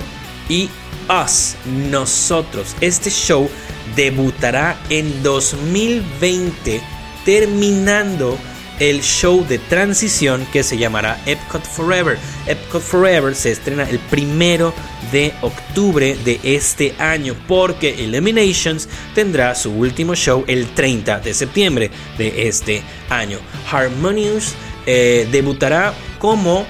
y 0.50 0.70
Us, 1.10 1.56
nosotros. 1.66 2.76
Este 2.82 3.10
show 3.10 3.50
debutará 3.96 4.78
en 4.90 5.22
2020, 5.22 6.82
terminando 7.26 8.38
el 8.80 9.02
show 9.02 9.46
de 9.48 9.60
transición 9.60 10.46
que 10.52 10.64
se 10.64 10.78
llamará 10.78 11.20
Epcot 11.26 11.64
Forever. 11.64 12.18
Epcot 12.48 12.82
Forever 12.82 13.36
se 13.36 13.52
estrena 13.52 13.90
el 13.90 14.00
primero 14.00 14.74
de 15.12 15.34
octubre 15.42 16.18
de 16.24 16.40
este 16.44 16.94
año 17.00 17.36
porque 17.48 18.04
Eliminations 18.04 18.90
tendrá 19.14 19.56
su 19.56 19.72
último 19.72 20.16
show 20.16 20.44
el 20.48 20.68
30 20.68 21.20
de 21.20 21.34
septiembre 21.34 21.92
de 22.18 22.48
este 22.48 22.84
año. 23.10 23.40
Harmonious 23.72 24.54
eh, 24.86 25.28
debutará 25.32 25.94
como 26.20 26.66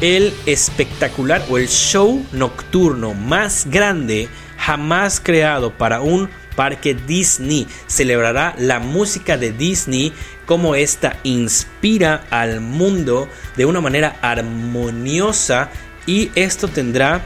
el 0.00 0.32
espectacular 0.46 1.44
o 1.50 1.58
el 1.58 1.68
show 1.68 2.24
nocturno 2.32 3.12
más 3.12 3.66
grande 3.66 4.28
jamás 4.56 5.20
creado 5.20 5.72
para 5.72 6.00
un 6.00 6.30
parque 6.56 6.94
Disney. 6.94 7.66
Celebrará 7.86 8.54
la 8.58 8.78
música 8.78 9.36
de 9.36 9.52
Disney 9.52 10.12
como 10.46 10.74
esta 10.74 11.16
inspira 11.22 12.24
al 12.30 12.60
mundo 12.60 13.28
de 13.56 13.64
una 13.66 13.80
manera 13.80 14.16
armoniosa 14.20 15.70
y 16.06 16.30
esto 16.34 16.68
tendrá 16.68 17.22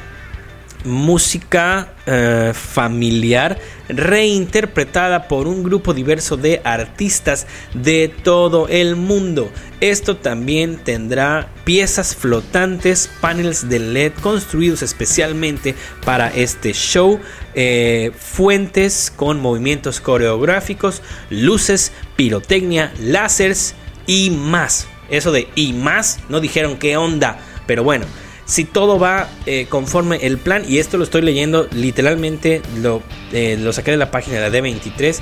música 0.84 1.94
eh, 2.06 2.52
familiar 2.54 3.58
reinterpretada 3.88 5.28
por 5.28 5.46
un 5.46 5.62
grupo 5.62 5.94
diverso 5.94 6.36
de 6.36 6.60
artistas 6.64 7.46
de 7.74 8.08
todo 8.08 8.68
el 8.68 8.96
mundo. 8.96 9.50
Esto 9.80 10.16
también 10.16 10.76
tendrá 10.76 11.48
piezas 11.64 12.14
flotantes, 12.14 13.10
paneles 13.20 13.68
de 13.68 13.78
LED 13.78 14.12
construidos 14.22 14.82
especialmente 14.82 15.74
para 16.04 16.28
este 16.28 16.72
show, 16.72 17.18
eh, 17.54 18.12
fuentes 18.18 19.12
con 19.14 19.40
movimientos 19.40 20.00
coreográficos, 20.00 21.02
luces, 21.30 21.92
pirotecnia, 22.16 22.92
láseres 23.00 23.74
y 24.06 24.30
más. 24.30 24.86
Eso 25.10 25.32
de 25.32 25.48
y 25.54 25.72
más, 25.74 26.20
no 26.28 26.40
dijeron 26.40 26.78
qué 26.78 26.96
onda, 26.96 27.38
pero 27.66 27.84
bueno 27.84 28.06
si 28.46 28.64
todo 28.64 28.98
va 28.98 29.28
eh, 29.46 29.66
conforme 29.68 30.16
el 30.26 30.38
plan, 30.38 30.64
y 30.68 30.78
esto 30.78 30.98
lo 30.98 31.04
estoy 31.04 31.22
leyendo 31.22 31.68
literalmente, 31.72 32.62
lo, 32.80 33.02
eh, 33.32 33.56
lo 33.58 33.72
saqué 33.72 33.90
de 33.90 33.96
la 33.96 34.10
página 34.10 34.40
de 34.40 34.50
la 34.50 34.58
D23. 34.58 35.18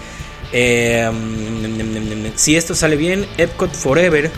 Eh, 0.52 1.10
si 2.36 2.56
esto 2.56 2.74
sale 2.74 2.96
bien, 2.96 3.26
Epcot 3.38 3.72
Forever 3.72 4.30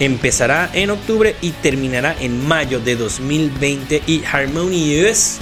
empezará 0.00 0.70
en 0.72 0.90
octubre 0.90 1.34
y 1.40 1.50
terminará 1.50 2.14
en 2.20 2.46
mayo 2.46 2.78
de 2.78 2.94
2020 2.96 4.02
y 4.06 4.22
Harmonious 4.24 5.38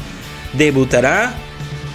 debutará 0.54 1.34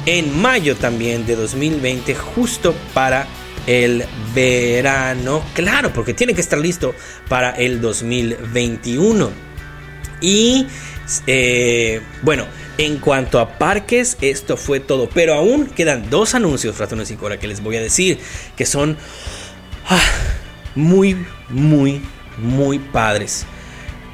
en 0.05 0.39
mayo 0.39 0.75
también 0.75 1.25
de 1.25 1.35
2020 1.35 2.13
justo 2.13 2.75
para 2.93 3.25
el 3.65 4.05
verano 4.35 5.43
claro 5.53 5.91
porque 5.93 6.13
tiene 6.13 6.33
que 6.33 6.41
estar 6.41 6.59
listo 6.59 6.93
para 7.27 7.51
el 7.51 7.81
2021 7.81 9.50
y 10.21 10.67
eh, 11.27 12.01
bueno, 12.21 12.45
en 12.77 12.97
cuanto 12.97 13.39
a 13.39 13.57
parques, 13.57 14.17
esto 14.21 14.57
fue 14.57 14.79
todo. 14.79 15.09
Pero 15.13 15.33
aún 15.33 15.65
quedan 15.67 16.09
dos 16.09 16.35
anuncios, 16.35 16.77
ratones 16.77 17.11
y 17.11 17.15
cora, 17.15 17.39
que 17.39 17.47
les 17.47 17.61
voy 17.61 17.75
a 17.75 17.81
decir. 17.81 18.19
Que 18.55 18.65
son 18.65 18.97
ah, 19.89 19.99
muy, 20.75 21.17
muy, 21.49 22.01
muy 22.37 22.79
padres. 22.79 23.45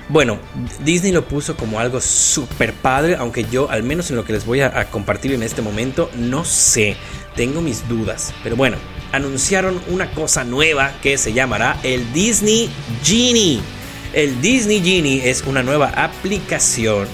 Bueno, 0.09 0.39
Disney 0.85 1.11
lo 1.11 1.27
puso 1.27 1.57
como 1.57 1.81
algo 1.81 1.99
súper 1.99 2.73
padre, 2.73 3.17
aunque 3.17 3.43
yo, 3.43 3.69
al 3.69 3.83
menos 3.83 4.09
en 4.09 4.15
lo 4.15 4.23
que 4.23 4.31
les 4.31 4.45
voy 4.45 4.61
a, 4.61 4.67
a, 4.79 4.85
compartir 4.85 5.33
en 5.33 5.43
este 5.43 5.61
momento, 5.61 6.09
no 6.15 6.45
sé, 6.45 6.95
tengo 7.35 7.61
mis 7.61 7.85
dudas. 7.89 8.33
Pero 8.41 8.55
bueno, 8.55 8.77
anunciaron 9.11 9.81
una 9.89 10.09
cosa 10.11 10.45
nueva 10.45 10.93
que 11.01 11.17
se 11.17 11.33
llamará 11.33 11.77
el 11.83 12.13
Disney 12.13 12.69
Genie. 13.03 13.59
El 14.13 14.41
Disney 14.41 14.81
Genie 14.81 15.29
es 15.29 15.43
una 15.45 15.63
nueva 15.63 15.89
aplicación 15.89 17.07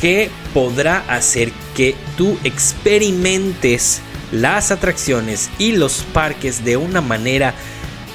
que 0.00 0.30
podrá 0.52 1.04
hacer 1.08 1.52
que 1.76 1.94
tú 2.16 2.38
experimentes 2.44 4.00
las 4.32 4.70
atracciones 4.70 5.50
y 5.58 5.72
los 5.72 6.04
parques 6.12 6.64
de 6.64 6.76
una 6.76 7.00
manera 7.00 7.54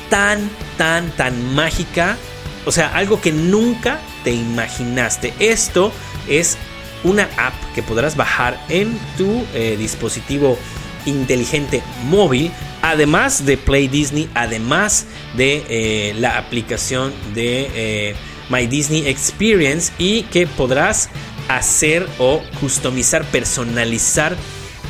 tan, 0.09 0.49
tan, 0.77 1.09
tan 1.11 1.55
mágica. 1.55 2.17
O 2.65 2.71
sea, 2.71 2.93
algo 2.95 3.21
que 3.21 3.31
nunca 3.31 3.99
te 4.23 4.31
imaginaste. 4.31 5.33
Esto 5.39 5.93
es 6.27 6.57
una 7.03 7.29
app 7.37 7.53
que 7.73 7.83
podrás 7.83 8.17
bajar 8.17 8.61
en 8.67 8.99
tu 9.17 9.45
eh, 9.53 9.75
dispositivo 9.77 10.57
inteligente 11.05 11.81
móvil 12.03 12.51
además 12.91 13.45
de 13.45 13.57
Play 13.57 13.87
Disney, 13.87 14.29
además 14.33 15.05
de 15.35 15.63
eh, 15.69 16.13
la 16.17 16.37
aplicación 16.37 17.13
de 17.33 17.69
eh, 17.75 18.15
My 18.49 18.65
Disney 18.67 19.07
Experience 19.07 19.91
y 19.97 20.23
que 20.23 20.47
podrás 20.47 21.09
hacer 21.49 22.07
o 22.17 22.41
customizar, 22.59 23.25
personalizar 23.25 24.35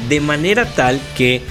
de 0.09 0.19
manera 0.19 0.65
tal 0.65 1.01
que, 1.15 1.41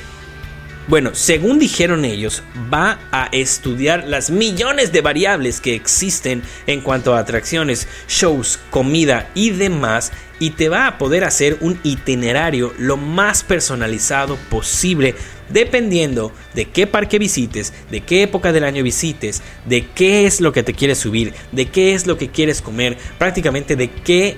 bueno, 0.88 1.14
según 1.14 1.58
dijeron 1.58 2.04
ellos, 2.04 2.42
va 2.72 3.00
a 3.10 3.28
estudiar 3.32 4.06
las 4.06 4.30
millones 4.30 4.92
de 4.92 5.00
variables 5.00 5.60
que 5.60 5.74
existen 5.74 6.42
en 6.66 6.80
cuanto 6.80 7.14
a 7.14 7.20
atracciones, 7.20 7.88
shows, 8.08 8.60
comida 8.70 9.30
y 9.34 9.50
demás 9.50 10.12
y 10.38 10.50
te 10.50 10.68
va 10.68 10.86
a 10.86 10.98
poder 10.98 11.24
hacer 11.24 11.56
un 11.60 11.78
itinerario 11.82 12.72
lo 12.78 12.96
más 12.96 13.42
personalizado 13.42 14.36
posible 14.50 15.14
dependiendo 15.48 16.32
de 16.54 16.66
qué 16.66 16.86
parque 16.86 17.18
visites, 17.18 17.72
de 17.90 18.00
qué 18.00 18.22
época 18.22 18.52
del 18.52 18.64
año 18.64 18.82
visites, 18.82 19.42
de 19.64 19.86
qué 19.86 20.26
es 20.26 20.40
lo 20.40 20.52
que 20.52 20.62
te 20.62 20.74
quieres 20.74 20.98
subir, 20.98 21.34
de 21.52 21.66
qué 21.66 21.94
es 21.94 22.06
lo 22.06 22.16
que 22.16 22.28
quieres 22.28 22.62
comer, 22.62 22.96
prácticamente 23.18 23.76
de 23.76 23.90
qué, 23.90 24.36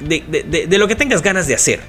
de, 0.00 0.78
lo 0.78 0.88
que 0.88 0.96
tengas 0.96 1.22
ganas 1.22 1.46
de 1.46 1.54
hacer. 1.54 1.80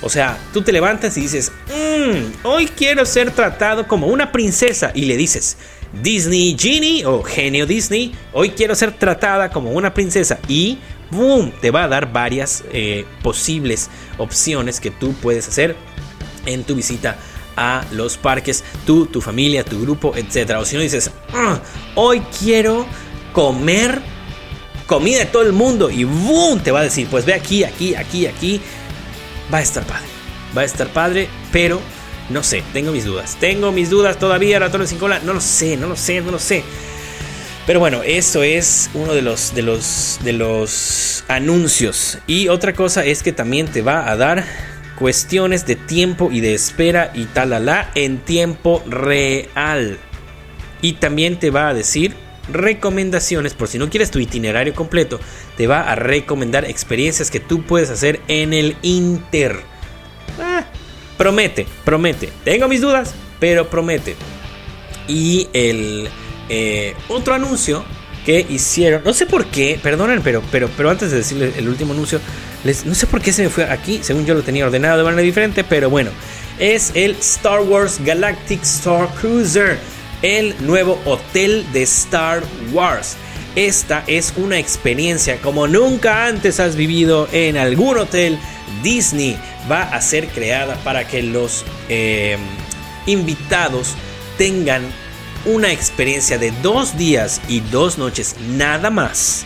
O 0.00 0.08
sea, 0.08 0.36
tú 0.52 0.62
te 0.62 0.72
levantas 0.72 1.16
y 1.16 1.22
dices, 1.22 1.52
mmm, 1.68 2.46
hoy 2.46 2.66
quiero 2.66 3.06
ser 3.06 3.30
tratado 3.30 3.86
como 3.86 4.08
una 4.08 4.32
princesa 4.32 4.90
y 4.94 5.04
le 5.04 5.16
dices, 5.16 5.56
Disney 6.02 6.56
Genie 6.58 7.04
o 7.04 7.22
genio 7.22 7.66
Disney, 7.66 8.12
hoy 8.32 8.50
quiero 8.50 8.74
ser 8.74 8.92
tratada 8.92 9.50
como 9.50 9.70
una 9.72 9.94
princesa 9.94 10.38
y 10.48 10.78
boom, 11.10 11.52
te 11.60 11.70
va 11.70 11.84
a 11.84 11.88
dar 11.88 12.10
varias 12.10 12.64
eh, 12.72 13.04
posibles 13.22 13.90
opciones 14.18 14.80
que 14.80 14.90
tú 14.90 15.12
puedes 15.14 15.46
hacer 15.46 15.76
en 16.46 16.64
tu 16.64 16.74
visita 16.74 17.16
a 17.56 17.84
los 17.92 18.16
parques, 18.16 18.64
tú, 18.86 19.06
tu 19.06 19.20
familia, 19.20 19.64
tu 19.64 19.80
grupo, 19.80 20.14
etc. 20.16 20.56
O 20.58 20.64
si 20.64 20.76
no 20.76 20.82
dices, 20.82 21.10
"Ah, 21.32 21.60
hoy 21.94 22.22
quiero 22.40 22.86
comer 23.32 24.00
comida 24.86 25.20
de 25.20 25.26
todo 25.26 25.42
el 25.42 25.52
mundo 25.52 25.90
y 25.90 26.04
¡boom! 26.04 26.60
te 26.60 26.70
va 26.70 26.80
a 26.80 26.84
decir, 26.84 27.06
pues 27.10 27.24
ve 27.24 27.34
aquí, 27.34 27.64
aquí, 27.64 27.94
aquí, 27.94 28.26
aquí. 28.26 28.60
Va 29.52 29.58
a 29.58 29.62
estar 29.62 29.84
padre. 29.84 30.06
Va 30.56 30.62
a 30.62 30.64
estar 30.64 30.88
padre, 30.88 31.28
pero 31.50 31.80
no 32.28 32.42
sé, 32.42 32.62
tengo 32.72 32.92
mis 32.92 33.04
dudas. 33.04 33.36
Tengo 33.40 33.72
mis 33.72 33.90
dudas 33.90 34.18
todavía, 34.18 34.58
ratones 34.58 34.90
sin 34.90 34.98
cola. 34.98 35.20
No 35.24 35.32
lo 35.32 35.40
sé, 35.40 35.76
no 35.76 35.88
lo 35.88 35.96
sé, 35.96 36.20
no 36.20 36.30
lo 36.30 36.38
sé. 36.38 36.62
Pero 37.66 37.78
bueno, 37.78 38.02
eso 38.02 38.42
es 38.42 38.90
uno 38.92 39.14
de 39.14 39.22
los, 39.22 39.54
de 39.54 39.62
los, 39.62 40.18
de 40.22 40.32
los 40.32 41.24
anuncios. 41.28 42.18
Y 42.26 42.48
otra 42.48 42.72
cosa 42.74 43.04
es 43.04 43.22
que 43.22 43.32
también 43.32 43.68
te 43.68 43.82
va 43.82 44.10
a 44.10 44.16
dar 44.16 44.44
cuestiones 45.02 45.66
de 45.66 45.74
tiempo 45.74 46.30
y 46.30 46.38
de 46.38 46.54
espera 46.54 47.10
y 47.12 47.24
talala 47.24 47.90
en 47.96 48.18
tiempo 48.18 48.84
real. 48.86 49.98
Y 50.80 50.92
también 50.92 51.40
te 51.40 51.50
va 51.50 51.66
a 51.66 51.74
decir 51.74 52.14
recomendaciones, 52.52 53.52
por 53.52 53.66
si 53.66 53.78
no 53.78 53.90
quieres 53.90 54.12
tu 54.12 54.20
itinerario 54.20 54.76
completo, 54.76 55.18
te 55.56 55.66
va 55.66 55.80
a 55.90 55.96
recomendar 55.96 56.64
experiencias 56.66 57.32
que 57.32 57.40
tú 57.40 57.64
puedes 57.64 57.90
hacer 57.90 58.20
en 58.28 58.52
el 58.52 58.76
Inter. 58.82 59.58
Ah, 60.40 60.66
promete, 61.18 61.66
promete. 61.84 62.28
Tengo 62.44 62.68
mis 62.68 62.80
dudas, 62.80 63.12
pero 63.40 63.68
promete. 63.68 64.14
Y 65.08 65.48
el 65.52 66.08
eh, 66.48 66.94
otro 67.08 67.34
anuncio 67.34 67.84
que 68.24 68.46
hicieron, 68.48 69.02
no 69.04 69.12
sé 69.14 69.26
por 69.26 69.46
qué, 69.46 69.80
perdonen, 69.82 70.22
pero, 70.22 70.44
pero, 70.52 70.70
pero 70.76 70.90
antes 70.90 71.10
de 71.10 71.16
decirles 71.16 71.56
el 71.56 71.68
último 71.68 71.92
anuncio, 71.92 72.20
no 72.64 72.94
sé 72.94 73.06
por 73.06 73.20
qué 73.20 73.32
se 73.32 73.42
me 73.42 73.48
fue 73.48 73.64
aquí, 73.64 74.00
según 74.02 74.24
yo 74.24 74.34
lo 74.34 74.42
tenía 74.42 74.66
ordenado 74.66 74.98
de 74.98 75.04
manera 75.04 75.22
diferente, 75.22 75.64
pero 75.64 75.90
bueno, 75.90 76.10
es 76.58 76.92
el 76.94 77.12
Star 77.12 77.60
Wars 77.60 77.98
Galactic 78.04 78.62
Star 78.62 79.08
Cruiser, 79.20 79.78
el 80.22 80.54
nuevo 80.60 81.00
hotel 81.04 81.66
de 81.72 81.82
Star 81.82 82.42
Wars. 82.72 83.16
Esta 83.56 84.04
es 84.06 84.32
una 84.36 84.58
experiencia 84.58 85.38
como 85.38 85.66
nunca 85.66 86.26
antes 86.26 86.60
has 86.60 86.76
vivido 86.76 87.28
en 87.32 87.56
algún 87.56 87.98
hotel 87.98 88.38
Disney. 88.82 89.36
Va 89.70 89.82
a 89.82 90.00
ser 90.00 90.28
creada 90.28 90.76
para 90.84 91.06
que 91.06 91.22
los 91.22 91.64
eh, 91.88 92.38
invitados 93.06 93.94
tengan 94.38 94.82
una 95.44 95.72
experiencia 95.72 96.38
de 96.38 96.52
dos 96.62 96.96
días 96.96 97.40
y 97.48 97.60
dos 97.60 97.98
noches 97.98 98.36
nada 98.56 98.90
más 98.90 99.44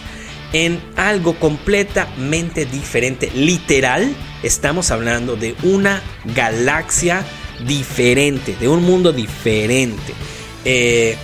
en 0.52 0.80
algo 0.96 1.34
completamente 1.38 2.64
diferente. 2.64 3.30
Literal, 3.34 4.14
estamos 4.42 4.90
hablando 4.90 5.36
de 5.36 5.54
una 5.62 6.02
galaxia 6.34 7.24
diferente, 7.66 8.56
de 8.58 8.68
un 8.68 8.82
mundo 8.82 9.12
diferente. 9.12 10.12
Eh, 10.64 11.16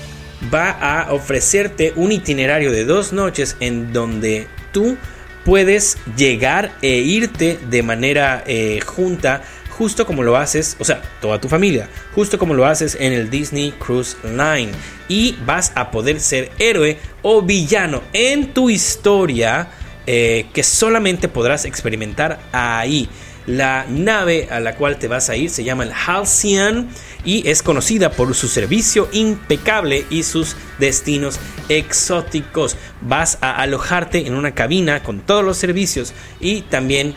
va 0.52 0.70
a 0.70 1.12
ofrecerte 1.12 1.92
un 1.96 2.12
itinerario 2.12 2.72
de 2.72 2.84
dos 2.84 3.12
noches 3.12 3.56
en 3.60 3.92
donde 3.92 4.48
tú 4.72 4.96
puedes 5.44 5.98
llegar 6.16 6.72
e 6.82 6.98
irte 6.98 7.58
de 7.68 7.82
manera 7.82 8.42
eh, 8.46 8.80
junta 8.84 9.42
justo 9.82 10.06
como 10.06 10.22
lo 10.22 10.36
haces, 10.36 10.76
o 10.78 10.84
sea, 10.84 11.02
toda 11.20 11.40
tu 11.40 11.48
familia, 11.48 11.88
justo 12.14 12.38
como 12.38 12.54
lo 12.54 12.66
haces 12.66 12.96
en 13.00 13.12
el 13.12 13.30
Disney 13.30 13.72
Cruise 13.72 14.16
Line. 14.22 14.70
Y 15.08 15.36
vas 15.44 15.72
a 15.74 15.90
poder 15.90 16.20
ser 16.20 16.52
héroe 16.60 16.98
o 17.22 17.42
villano 17.42 18.00
en 18.12 18.54
tu 18.54 18.70
historia 18.70 19.66
eh, 20.06 20.46
que 20.54 20.62
solamente 20.62 21.26
podrás 21.26 21.64
experimentar 21.64 22.38
ahí. 22.52 23.08
La 23.46 23.84
nave 23.88 24.46
a 24.52 24.60
la 24.60 24.76
cual 24.76 25.00
te 25.00 25.08
vas 25.08 25.28
a 25.30 25.34
ir 25.34 25.50
se 25.50 25.64
llama 25.64 25.82
el 25.82 25.90
Halcyon 25.92 26.88
y 27.24 27.48
es 27.48 27.64
conocida 27.64 28.12
por 28.12 28.32
su 28.36 28.46
servicio 28.46 29.08
impecable 29.10 30.06
y 30.10 30.22
sus 30.22 30.54
destinos 30.78 31.40
exóticos. 31.68 32.76
Vas 33.00 33.36
a 33.40 33.56
alojarte 33.56 34.28
en 34.28 34.34
una 34.34 34.54
cabina 34.54 35.02
con 35.02 35.18
todos 35.22 35.44
los 35.44 35.56
servicios 35.56 36.12
y 36.38 36.60
también 36.62 37.16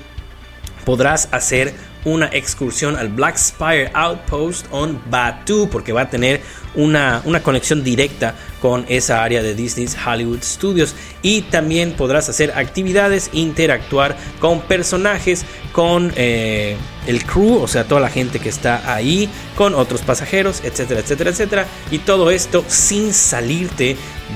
podrás 0.84 1.28
hacer 1.32 1.76
una 2.06 2.28
excursión 2.28 2.95
al 2.95 3.10
Black 3.10 3.38
Spire 3.38 3.91
Outpost 3.93 4.68
on 4.72 5.01
Batu 5.10 5.68
porque 5.70 5.91
va 5.91 6.01
a 6.01 6.10
tener 6.10 6.41
una, 6.76 7.22
una, 7.26 7.41
conexión 7.41 7.84
directa 7.84 8.36
con 8.62 8.86
esa 8.88 9.24
área 9.24 9.41
de 9.41 9.56
Disney's 9.56 9.95
Hollywood 10.06 10.43
Studios 10.43 10.93
y 11.22 11.41
también 11.43 11.93
podrás 11.93 12.30
hacer 12.30 12.51
actividades, 12.56 13.30
interactuar 13.34 14.16
con 14.39 14.62
personajes, 14.62 15.45
con 15.72 16.14
eh, 16.16 16.78
el 17.08 17.24
crew, 17.26 17.62
o 17.62 17.68
sea, 17.68 17.86
toda 17.86 18.01
la 18.01 18.10
gente 18.10 18.39
que 18.39 18.49
está 18.49 18.93
ahí, 18.93 19.30
con 19.56 19.74
otros 19.74 20.01
pasajeros, 20.01 20.62
etcétera, 20.64 20.99
etcétera, 20.99 21.30
etcétera. 21.30 21.68
Y 21.91 21.99
todo 21.99 22.32
esto 22.32 22.64
sin 22.68 23.14
salirte 23.14 23.95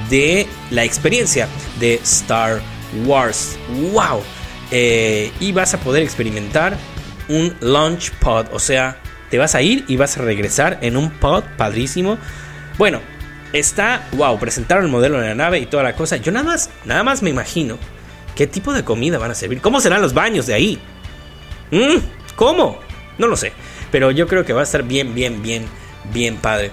de 0.10 0.48
la 0.72 0.84
experiencia 0.84 1.48
de 1.80 1.96
Star 2.04 2.62
Wars. 3.06 3.58
¡Wow! 3.92 4.22
Eh, 4.72 5.32
y 5.40 5.52
vas 5.52 5.74
a 5.74 5.80
poder 5.80 6.04
experimentar 6.04 6.78
un 7.30 7.56
launch 7.62 8.12
pod, 8.14 8.48
o 8.52 8.60
sea, 8.60 8.98
te 9.30 9.38
vas 9.38 9.56
a 9.56 9.62
ir 9.62 9.86
y 9.88 9.96
vas 9.96 10.18
a 10.18 10.22
regresar 10.22 10.80
en 10.82 10.98
un 10.98 11.12
pod 11.12 11.44
padrísimo. 11.58 12.18
Bueno, 12.78 13.00
está, 13.54 14.08
wow, 14.14 14.38
presentaron 14.40 14.86
el 14.86 14.92
modelo 14.92 15.20
de 15.20 15.30
la 15.30 15.36
nave 15.36 15.60
y 15.60 15.66
toda 15.66 15.84
la 15.84 15.96
cosa. 15.96 16.18
Yo 16.18 16.32
nada 16.32 16.46
más, 16.46 16.70
nada 16.86 17.04
más 17.04 17.22
me 17.22 17.30
imagino 17.30 17.78
qué 18.36 18.48
tipo 18.48 18.74
de 18.74 18.84
comida 18.84 19.18
van 19.18 19.32
a 19.32 19.36
servir. 19.36 19.62
¿Cómo 19.62 19.80
serán 19.80 20.02
los 20.02 20.14
baños 20.14 20.48
de 20.48 20.54
ahí? 20.54 20.80
¿Mm? 21.72 21.98
¿Cómo? 22.36 22.80
No 23.18 23.28
lo 23.28 23.38
sé. 23.38 23.54
Pero 23.92 24.12
yo 24.12 24.28
creo 24.28 24.46
que 24.46 24.54
va 24.54 24.62
a 24.62 24.64
estar 24.64 24.84
bien, 24.84 25.14
bien, 25.14 25.42
bien, 25.42 25.66
bien 26.14 26.38
padre. 26.38 26.72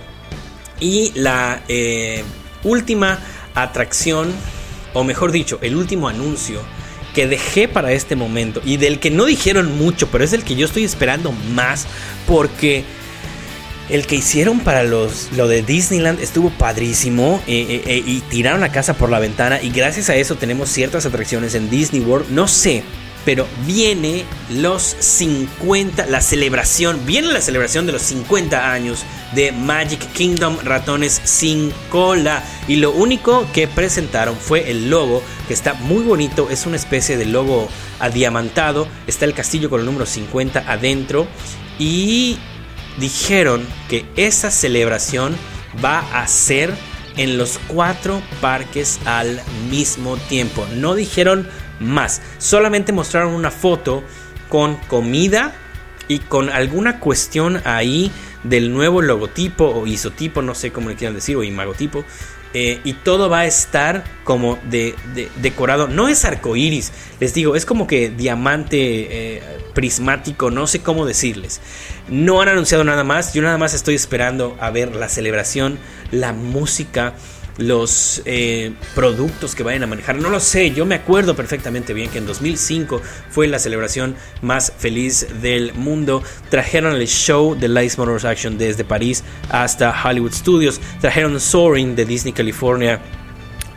Y 0.81 1.13
la 1.15 1.63
eh, 1.69 2.23
última 2.63 3.19
atracción, 3.55 4.33
o 4.95 5.05
mejor 5.05 5.33
dicho, 5.33 5.59
el 5.63 5.77
último 5.77 6.09
anuncio 6.09 6.61
que 7.17 7.27
dejé 7.27 7.67
para 7.67 7.93
este 7.93 8.15
momento 8.15 8.61
y 8.63 8.77
del 8.77 9.01
que 9.01 9.11
no 9.11 9.25
dijeron 9.25 9.79
mucho, 9.79 10.09
pero 10.09 10.23
es 10.23 10.35
el 10.35 10.45
que 10.45 10.55
yo 10.55 10.67
estoy 10.67 10.85
esperando 10.85 11.33
más 11.33 11.87
porque 12.27 12.85
el 13.89 14.07
que 14.07 14.17
hicieron 14.17 14.61
para 14.61 14.85
los, 14.85 15.33
lo 15.33 15.49
de 15.49 15.63
Disneyland 15.63 16.21
estuvo 16.21 16.51
padrísimo 16.51 17.43
eh, 17.47 17.83
eh, 17.87 18.03
y 18.05 18.21
tiraron 18.21 18.61
la 18.61 18.71
casa 18.71 18.93
por 18.93 19.09
la 19.09 19.19
ventana 19.19 19.63
y 19.63 19.71
gracias 19.71 20.11
a 20.11 20.17
eso 20.17 20.35
tenemos 20.35 20.69
ciertas 20.69 21.07
atracciones 21.07 21.55
en 21.55 21.71
Disney 21.71 22.03
World. 22.03 22.29
No 22.29 22.49
sé, 22.49 22.83
pero 23.27 23.45
viene 23.67 24.25
los 24.51 24.83
50, 25.01 26.07
la 26.07 26.21
celebración, 26.21 27.05
viene 27.05 27.33
la 27.33 27.41
celebración 27.41 27.85
de 27.85 27.93
los 27.93 28.03
50 28.03 28.73
años 28.73 29.05
de 29.35 29.51
Magic 29.51 30.01
Kingdom 30.13 30.57
Ratones 30.63 31.21
sin 31.25 31.73
cola. 31.91 32.45
Y 32.69 32.77
lo 32.77 32.93
único 32.93 33.45
que 33.53 33.67
presentaron 33.67 34.37
fue 34.37 34.71
el 34.71 34.91
logo, 34.91 35.25
que 35.49 35.55
está 35.55 35.75
muy 35.75 36.05
bonito, 36.05 36.49
es 36.51 36.67
una 36.67 36.77
especie 36.77 37.17
de 37.17 37.27
logo 37.27 37.69
adiamantado, 37.99 38.87
está 39.09 39.25
el 39.25 39.35
castillo 39.35 39.69
con 39.71 39.81
el 39.81 39.87
número 39.87 40.07
50 40.07 40.61
adentro 40.61 41.27
y 41.81 42.39
dijeron 42.99 43.67
que 43.89 44.07
esa 44.15 44.53
celebración 44.53 45.37
va 45.85 45.99
a 46.13 46.29
ser 46.29 46.73
en 47.17 47.39
los 47.39 47.59
cuatro 47.67 48.23
parques 48.41 49.01
al 49.05 49.41
mismo 49.69 50.17
tiempo. 50.17 50.65
No 50.75 50.95
dijeron 50.95 51.49
más. 51.81 52.23
Solamente 52.39 52.93
mostraron 52.93 53.35
una 53.35 53.51
foto 53.51 54.03
con 54.49 54.77
comida 54.89 55.55
y 56.09 56.21
con 56.21 56.51
alguna 56.51 57.01
cuestión 57.01 57.61
ahí 57.65 58.11
del 58.45 58.73
nuevo 58.73 59.03
logotipo 59.03 59.65
o 59.65 59.87
isotipo, 59.87 60.43
no 60.43 60.55
sé 60.55 60.71
cómo 60.71 60.89
le 60.89 60.97
quieran 60.97 61.15
decir, 61.15 61.37
o 61.37 61.43
imagotipo. 61.43 62.05
Eh, 62.55 62.81
y 62.85 62.95
todo 62.95 63.29
va 63.29 63.41
a 63.41 63.47
estar 63.47 64.05
como 64.25 64.59
de, 64.71 64.95
decorado. 65.37 65.89
No 65.89 66.09
es 66.09 66.25
arcoiris, 66.25 66.91
les 67.21 67.35
digo, 67.35 67.55
es 67.55 67.67
como 67.67 67.87
que 67.87 68.09
diamante 68.09 68.79
eh, 69.37 69.43
prismático, 69.75 70.51
no 70.51 70.67
sé 70.67 70.81
cómo 70.81 71.05
decirles. 71.05 71.61
No 72.09 72.41
han 72.41 72.49
anunciado 72.49 72.83
nada 72.85 73.05
más, 73.05 73.35
yo 73.35 73.43
nada 73.43 73.59
más 73.59 73.75
estoy 73.75 73.95
esperando 73.95 74.57
a 74.59 74.71
ver 74.71 74.95
la 74.95 75.11
celebración, 75.11 75.79
la 76.11 76.33
música 76.33 77.15
los 77.59 78.23
eh, 78.25 78.73
productos 78.95 79.55
que 79.55 79.63
vayan 79.63 79.83
a 79.83 79.87
manejar. 79.87 80.17
No 80.17 80.29
lo 80.29 80.41
sé, 80.41 80.73
yo 80.73 80.87
me 80.87 80.95
acuerdo 80.95 81.35
perfectamente 81.35 81.95
bien 81.95 82.11
que 82.11 82.19
en 82.19 82.27
2005 82.27 83.01
fue 83.31 83.47
la 83.47 83.59
celebración 83.59 84.17
más 84.43 84.73
feliz 84.77 85.27
del 85.41 85.73
mundo. 85.75 86.23
Trajeron 86.51 86.95
el 86.95 87.07
show 87.07 87.55
de 87.55 87.69
Lights 87.69 87.99
Motors 87.99 88.25
Action 88.25 88.59
desde 88.59 88.85
París 88.85 89.25
hasta 89.51 89.95
Hollywood 90.05 90.33
Studios. 90.33 90.81
Trajeron 91.01 91.41
Soaring 91.41 91.97
de 91.97 92.05
Disney 92.05 92.33
California 92.33 93.01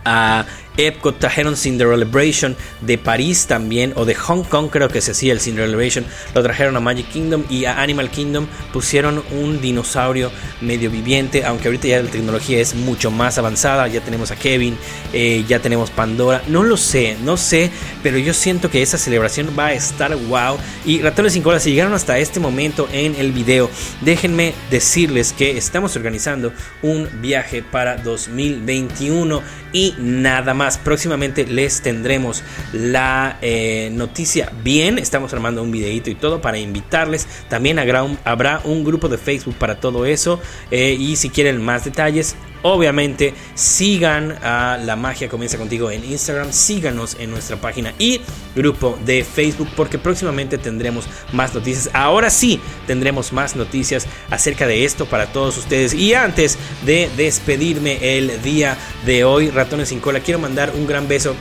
a 0.06 0.46
Epcot, 0.78 1.20
trajeron 1.20 1.58
Cinderellabration 1.58 2.56
de 2.82 2.98
París 2.98 3.48
también, 3.48 3.94
o 3.96 4.06
de 4.06 4.16
Hong 4.16 4.44
Kong 4.44 4.70
creo 4.70 4.90
que 4.90 5.02
se 5.02 5.12
hacía 5.12 5.34
el 5.34 5.40
Cinderellabration, 5.40 6.06
lo 6.34 6.44
trajeron 6.44 6.78
a 6.78 6.80
Magic 6.80 7.10
Kingdom 7.10 7.44
y 7.50 7.66
a 7.66 7.82
Animal 7.82 8.10
Kingdom 8.10 8.48
pusieron 8.72 9.24
un 9.32 9.62
dinosaurio 9.62 10.32
medio 10.62 10.90
viviente, 10.90 11.44
aunque 11.46 11.68
ahorita 11.68 11.88
ya 11.88 12.02
la 12.02 12.10
tecnología 12.10 12.60
es 12.60 12.76
mucho 12.76 13.12
más 13.12 13.38
avanzada, 13.38 13.88
ya 13.88 14.02
tenemos 14.02 14.32
a 14.32 14.36
Kevin, 14.36 14.78
eh, 15.14 15.44
ya 15.48 15.60
tenemos 15.60 15.90
Pandora, 15.92 16.42
no 16.48 16.64
lo 16.64 16.78
sé, 16.78 17.18
no 17.24 17.38
sé, 17.38 17.72
pero 18.04 18.18
yo 18.18 18.34
siento 18.34 18.70
que 18.70 18.82
esa 18.82 18.98
celebración 18.98 19.50
va 19.58 19.68
a 19.68 19.74
estar 19.74 20.16
wow. 20.16 20.58
Y 20.86 21.02
ratones 21.02 21.34
sin 21.34 21.44
cola, 21.44 21.60
si 21.60 21.72
llegaron 21.72 21.94
hasta 21.94 22.18
este 22.18 22.40
momento 22.40 22.88
en 22.92 23.16
el 23.16 23.32
video, 23.32 23.70
déjenme 24.02 24.54
decirles 24.72 25.34
que 25.34 25.58
estamos 25.58 25.96
organizando 25.96 26.54
un 26.82 27.10
viaje 27.22 27.64
para 27.64 27.98
2021 27.98 29.42
y 29.74 29.96
nada 30.00 30.54
más. 30.54 30.59
Próximamente 30.84 31.46
les 31.46 31.82
tendremos 31.82 32.44
la 32.74 33.38
eh, 33.42 33.90
noticia 33.94 34.52
bien. 34.62 34.98
Estamos 34.98 35.34
armando 35.34 35.64
un 35.64 35.72
videito 35.72 36.10
y 36.10 36.16
todo 36.16 36.42
para 36.42 36.58
invitarles. 36.58 37.28
También 37.48 37.80
habrá 37.80 38.04
un, 38.04 38.18
habrá 38.26 38.62
un 38.66 38.84
grupo 38.84 39.08
de 39.08 39.18
Facebook 39.18 39.56
para 39.56 39.80
todo 39.80 40.06
eso. 40.06 40.40
Eh, 40.70 40.98
y 41.00 41.16
si 41.16 41.30
quieren 41.30 41.64
más 41.64 41.86
detalles, 41.86 42.36
Obviamente, 42.62 43.34
sigan 43.56 44.38
a 44.44 44.78
La 44.84 44.96
Magia 44.96 45.30
Comienza 45.30 45.58
Contigo 45.58 45.92
en 45.92 46.04
Instagram, 46.04 46.52
síganos 46.52 47.16
en 47.20 47.32
nuestra 47.32 47.56
página 47.58 47.94
y 47.98 48.22
grupo 48.56 48.98
de 49.06 49.24
Facebook 49.24 49.70
porque 49.76 49.98
próximamente 49.98 50.58
tendremos 50.58 51.06
más 51.32 51.54
noticias. 51.54 51.90
Ahora 51.94 52.30
sí, 52.30 52.60
tendremos 52.86 53.32
más 53.32 53.56
noticias 53.56 54.08
acerca 54.30 54.68
de 54.68 54.84
esto 54.84 55.06
para 55.06 55.28
todos 55.28 55.58
ustedes. 55.58 55.94
Y 55.94 56.14
antes 56.14 56.58
de 56.86 57.10
despedirme 57.16 58.18
el 58.18 58.42
día 58.42 58.78
de 59.06 59.24
hoy, 59.24 59.50
Ratones 59.50 59.90
sin 59.90 60.00
Cola, 60.00 60.20
quiero 60.20 60.40
mandar 60.40 60.74
un 60.76 60.86
gran 60.86 61.08
beso 61.08 61.36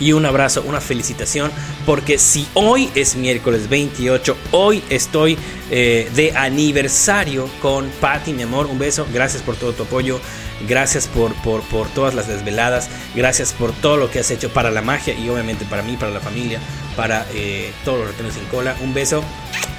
y 0.00 0.12
un 0.12 0.26
abrazo, 0.26 0.64
una 0.66 0.80
felicitación, 0.80 1.52
porque 1.86 2.18
si 2.18 2.48
hoy 2.54 2.90
es 2.94 3.14
miércoles 3.14 3.68
28, 3.68 4.36
hoy 4.50 4.82
estoy 4.88 5.38
eh, 5.70 6.10
de 6.14 6.32
aniversario 6.36 7.48
con 7.60 7.88
Patty, 8.00 8.32
mi 8.32 8.42
amor, 8.42 8.66
un 8.66 8.78
beso, 8.78 9.06
gracias 9.12 9.42
por 9.42 9.56
todo 9.56 9.72
tu 9.72 9.84
apoyo, 9.84 10.18
gracias 10.66 11.06
por, 11.06 11.34
por, 11.42 11.62
por, 11.62 11.88
todas 11.88 12.14
las 12.14 12.26
desveladas, 12.26 12.88
gracias 13.14 13.52
por 13.52 13.72
todo 13.72 13.98
lo 13.98 14.10
que 14.10 14.20
has 14.20 14.30
hecho 14.30 14.50
para 14.50 14.70
la 14.70 14.82
magia 14.82 15.14
y 15.14 15.28
obviamente 15.28 15.64
para 15.66 15.82
mí, 15.82 15.96
para 15.96 16.10
la 16.10 16.20
familia, 16.20 16.60
para 16.96 17.26
eh, 17.34 17.70
todos 17.84 18.00
los 18.00 18.08
retenes 18.08 18.34
sin 18.34 18.44
cola, 18.46 18.74
un 18.80 18.94
beso, 18.94 19.22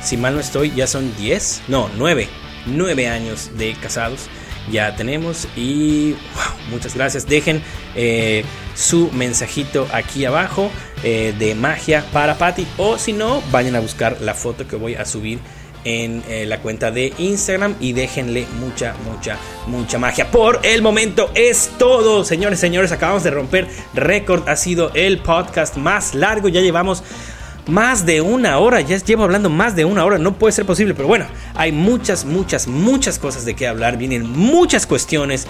si 0.04 0.18
mal 0.18 0.36
no 0.36 0.40
estoy, 0.40 0.72
ya 0.72 0.88
son 0.88 1.16
10, 1.18 1.64
no, 1.68 1.90
9, 1.98 2.30
9 2.68 3.08
años 3.10 3.52
de 3.58 3.74
casados 3.74 4.30
ya 4.70 4.96
tenemos. 4.96 5.48
Y 5.56 6.16
muchas 6.70 6.96
gracias. 6.96 7.28
Dejen 7.28 7.62
eh, 7.96 8.44
su 8.76 9.10
mensajito 9.12 9.88
aquí 9.94 10.26
abajo 10.26 10.70
eh, 11.04 11.34
de 11.38 11.56
magia 11.56 12.06
para 12.12 12.38
Patty. 12.38 12.68
O 12.78 12.98
si 12.98 13.14
no, 13.14 13.42
vayan 13.52 13.76
a 13.76 13.80
buscar 13.80 14.22
la 14.22 14.34
foto 14.34 14.68
que 14.68 14.76
voy 14.76 14.96
a 14.96 15.06
subir 15.06 15.40
en 15.84 16.24
eh, 16.28 16.46
la 16.46 16.60
cuenta 16.60 16.92
de 16.92 17.14
Instagram 17.18 17.76
y 17.80 17.94
déjenle 17.94 18.46
mucha, 18.60 18.94
mucha, 19.06 19.38
mucha 19.68 19.98
magia. 19.98 20.30
Por 20.30 20.60
el 20.64 20.82
momento 20.82 21.32
es 21.34 21.72
todo, 21.78 22.24
señores, 22.24 22.60
señores. 22.60 22.92
Acabamos 22.92 23.24
de 23.24 23.32
romper 23.32 23.68
récord. 23.94 24.48
Ha 24.48 24.56
sido 24.56 24.92
el 24.94 25.20
podcast 25.20 25.78
más 25.78 26.14
largo. 26.14 26.50
Ya 26.50 26.62
llevamos 26.62 27.04
más 27.68 28.06
de 28.06 28.22
una 28.22 28.58
hora. 28.60 28.82
Ya 28.82 28.98
llevo 28.98 29.24
hablando 29.24 29.50
más 29.50 29.76
de 29.76 29.86
una 29.86 30.04
hora. 30.06 30.18
No 30.18 30.34
puede 30.34 30.52
ser 30.52 30.66
posible. 30.66 30.94
Pero 30.94 31.08
bueno, 31.08 31.26
hay 31.56 31.72
muchas, 31.72 32.26
muchas, 32.26 32.68
muchas 32.68 33.20
cosas 33.20 33.46
de 33.46 33.56
qué 33.56 33.68
hablar. 33.68 33.98
Vienen 33.98 34.30
muchas 34.30 34.88
cuestiones 34.88 35.48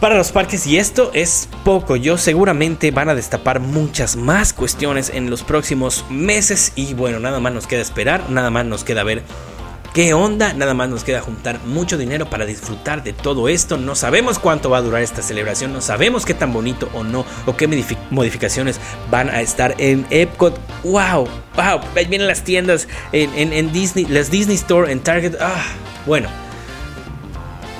para 0.00 0.16
los 0.16 0.32
parques 0.32 0.66
y 0.66 0.78
esto 0.78 1.10
es 1.14 1.48
poco. 1.64 1.96
Yo 1.96 2.18
seguramente 2.18 2.90
van 2.90 3.08
a 3.08 3.14
destapar 3.14 3.60
muchas 3.60 4.16
más 4.16 4.52
cuestiones 4.52 5.10
en 5.14 5.30
los 5.30 5.42
próximos 5.42 6.04
meses. 6.10 6.72
Y 6.76 6.94
bueno, 6.94 7.20
nada 7.20 7.40
más 7.40 7.52
nos 7.52 7.66
queda 7.66 7.82
esperar. 7.82 8.30
Nada 8.30 8.50
más 8.50 8.66
nos 8.66 8.84
queda 8.84 9.04
ver 9.04 9.22
¿Qué 9.96 10.12
onda? 10.12 10.52
Nada 10.52 10.74
más 10.74 10.90
nos 10.90 11.04
queda 11.04 11.22
juntar 11.22 11.58
mucho 11.64 11.96
dinero 11.96 12.28
para 12.28 12.44
disfrutar 12.44 13.02
de 13.02 13.14
todo 13.14 13.48
esto. 13.48 13.78
No 13.78 13.94
sabemos 13.94 14.38
cuánto 14.38 14.68
va 14.68 14.76
a 14.76 14.82
durar 14.82 15.00
esta 15.00 15.22
celebración, 15.22 15.72
no 15.72 15.80
sabemos 15.80 16.26
qué 16.26 16.34
tan 16.34 16.52
bonito 16.52 16.90
o 16.92 17.02
no, 17.02 17.24
o 17.46 17.56
qué 17.56 17.66
modificaciones 18.10 18.78
van 19.10 19.30
a 19.30 19.40
estar 19.40 19.74
en 19.78 20.04
Epcot. 20.10 20.60
¡Wow! 20.84 21.26
¡Wow! 21.56 21.80
Vienen 21.94 22.26
las 22.26 22.44
tiendas 22.44 22.88
en, 23.12 23.54
en 23.54 23.72
Disney, 23.72 24.04
las 24.04 24.30
Disney 24.30 24.56
Store, 24.56 24.92
en 24.92 25.00
Target. 25.00 25.36
¡Ah! 25.40 25.64
Bueno 26.04 26.28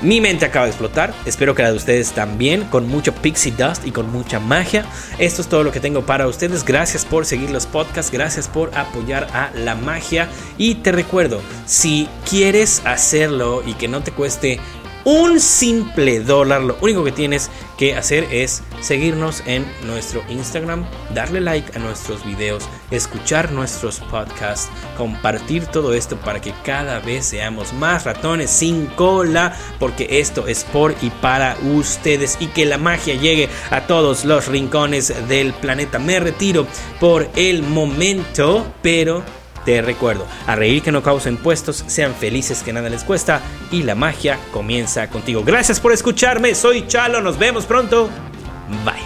mi 0.07 0.21
mente 0.21 0.45
acaba 0.45 0.67
de 0.67 0.71
explotar. 0.71 1.13
Espero 1.25 1.57
que 1.57 1.65
la 1.65 1.73
de 1.73 1.77
ustedes 1.77 2.13
también, 2.13 2.63
con 2.67 2.87
mucho 2.87 3.13
pixie 3.13 3.51
dust 3.51 3.85
y 3.85 3.91
con 3.91 4.13
mucha 4.13 4.39
magia. 4.39 4.85
Esto 5.19 5.43
es 5.43 5.49
todo 5.49 5.65
lo 5.65 5.73
que 5.73 5.81
tengo 5.81 6.07
para 6.07 6.29
ustedes. 6.29 6.65
Gracias 6.65 7.05
por 7.05 7.27
seguir 7.27 7.51
los 7.51 7.67
podcasts, 7.67 8.13
gracias 8.13 8.47
por 8.47 8.73
apoyar 8.79 9.27
a 9.33 9.51
la 9.57 9.75
magia. 9.75 10.29
Y 10.59 10.77
te 10.77 10.93
recuerdo, 10.93 11.43
si 11.67 12.09
quieres 12.31 12.83
hacerlo 12.85 13.65
y 13.67 13.75
que 13.75 13.89
no 13.89 14.05
te 14.05 14.13
cueste 14.13 14.61
un 15.07 15.39
simple 15.39 16.19
dólar. 16.19 16.63
Lo 16.63 16.77
único 16.81 17.05
que 17.05 17.13
tienes 17.13 17.49
que 17.79 17.95
hacer 17.95 18.27
es 18.33 18.65
seguirnos 18.81 19.41
en 19.47 19.65
nuestro 19.87 20.25
Instagram, 20.29 20.85
darle 21.15 21.41
like 21.41 21.77
a 21.77 21.79
nuestros 21.79 22.27
videos, 22.27 22.69
escuchar 22.91 23.53
nuestros 23.53 24.01
podcasts, 24.01 24.69
compartir 24.97 25.67
todo 25.67 25.95
esto 25.95 26.17
para 26.17 26.41
que 26.41 26.53
cada 26.65 26.99
vez 26.99 27.25
seamos 27.25 27.73
más 27.73 28.05
ratones 28.05 28.51
sin 28.51 28.87
cola, 28.87 29.57
porque 29.79 30.19
esto 30.19 30.49
es 30.49 30.65
por 30.65 30.97
y 31.01 31.11
para 31.11 31.57
ustedes 31.77 32.37
y 32.41 32.49
que 32.49 32.67
la 32.67 32.77
magia 32.77 33.15
llegue 33.15 33.49
a 33.71 33.87
todos 33.87 34.25
los 34.25 34.49
rincones 34.49 35.29
del 35.29 35.53
planeta. 35.55 36.01
Me 36.01 36.19
retiro 36.19 36.67
por 36.99 37.29
el 37.37 37.63
momento, 37.63 38.67
pero 38.83 39.23
te 39.67 39.83
recuerdo, 39.83 40.27
a 40.47 40.55
reír 40.55 40.81
que 40.81 40.93
no 40.93 41.03
causa 41.03 41.29
impuestos, 41.29 41.85
sean 41.89 42.15
felices 42.15 42.63
que 42.63 42.73
nada 42.73 42.89
les 42.89 43.05
cuesta 43.05 43.43
y 43.71 43.83
la 43.83 43.95
magia 43.95 44.39
comienza 44.53 45.11
contigo. 45.11 45.43
Gracias 45.45 45.81
por 45.81 45.93
escucharme, 45.93 46.55
soy 46.55 46.87
Chalo, 46.87 47.21
nos 47.21 47.37
vemos 47.39 47.67
pronto. 47.67 48.09
Bye. 48.85 49.06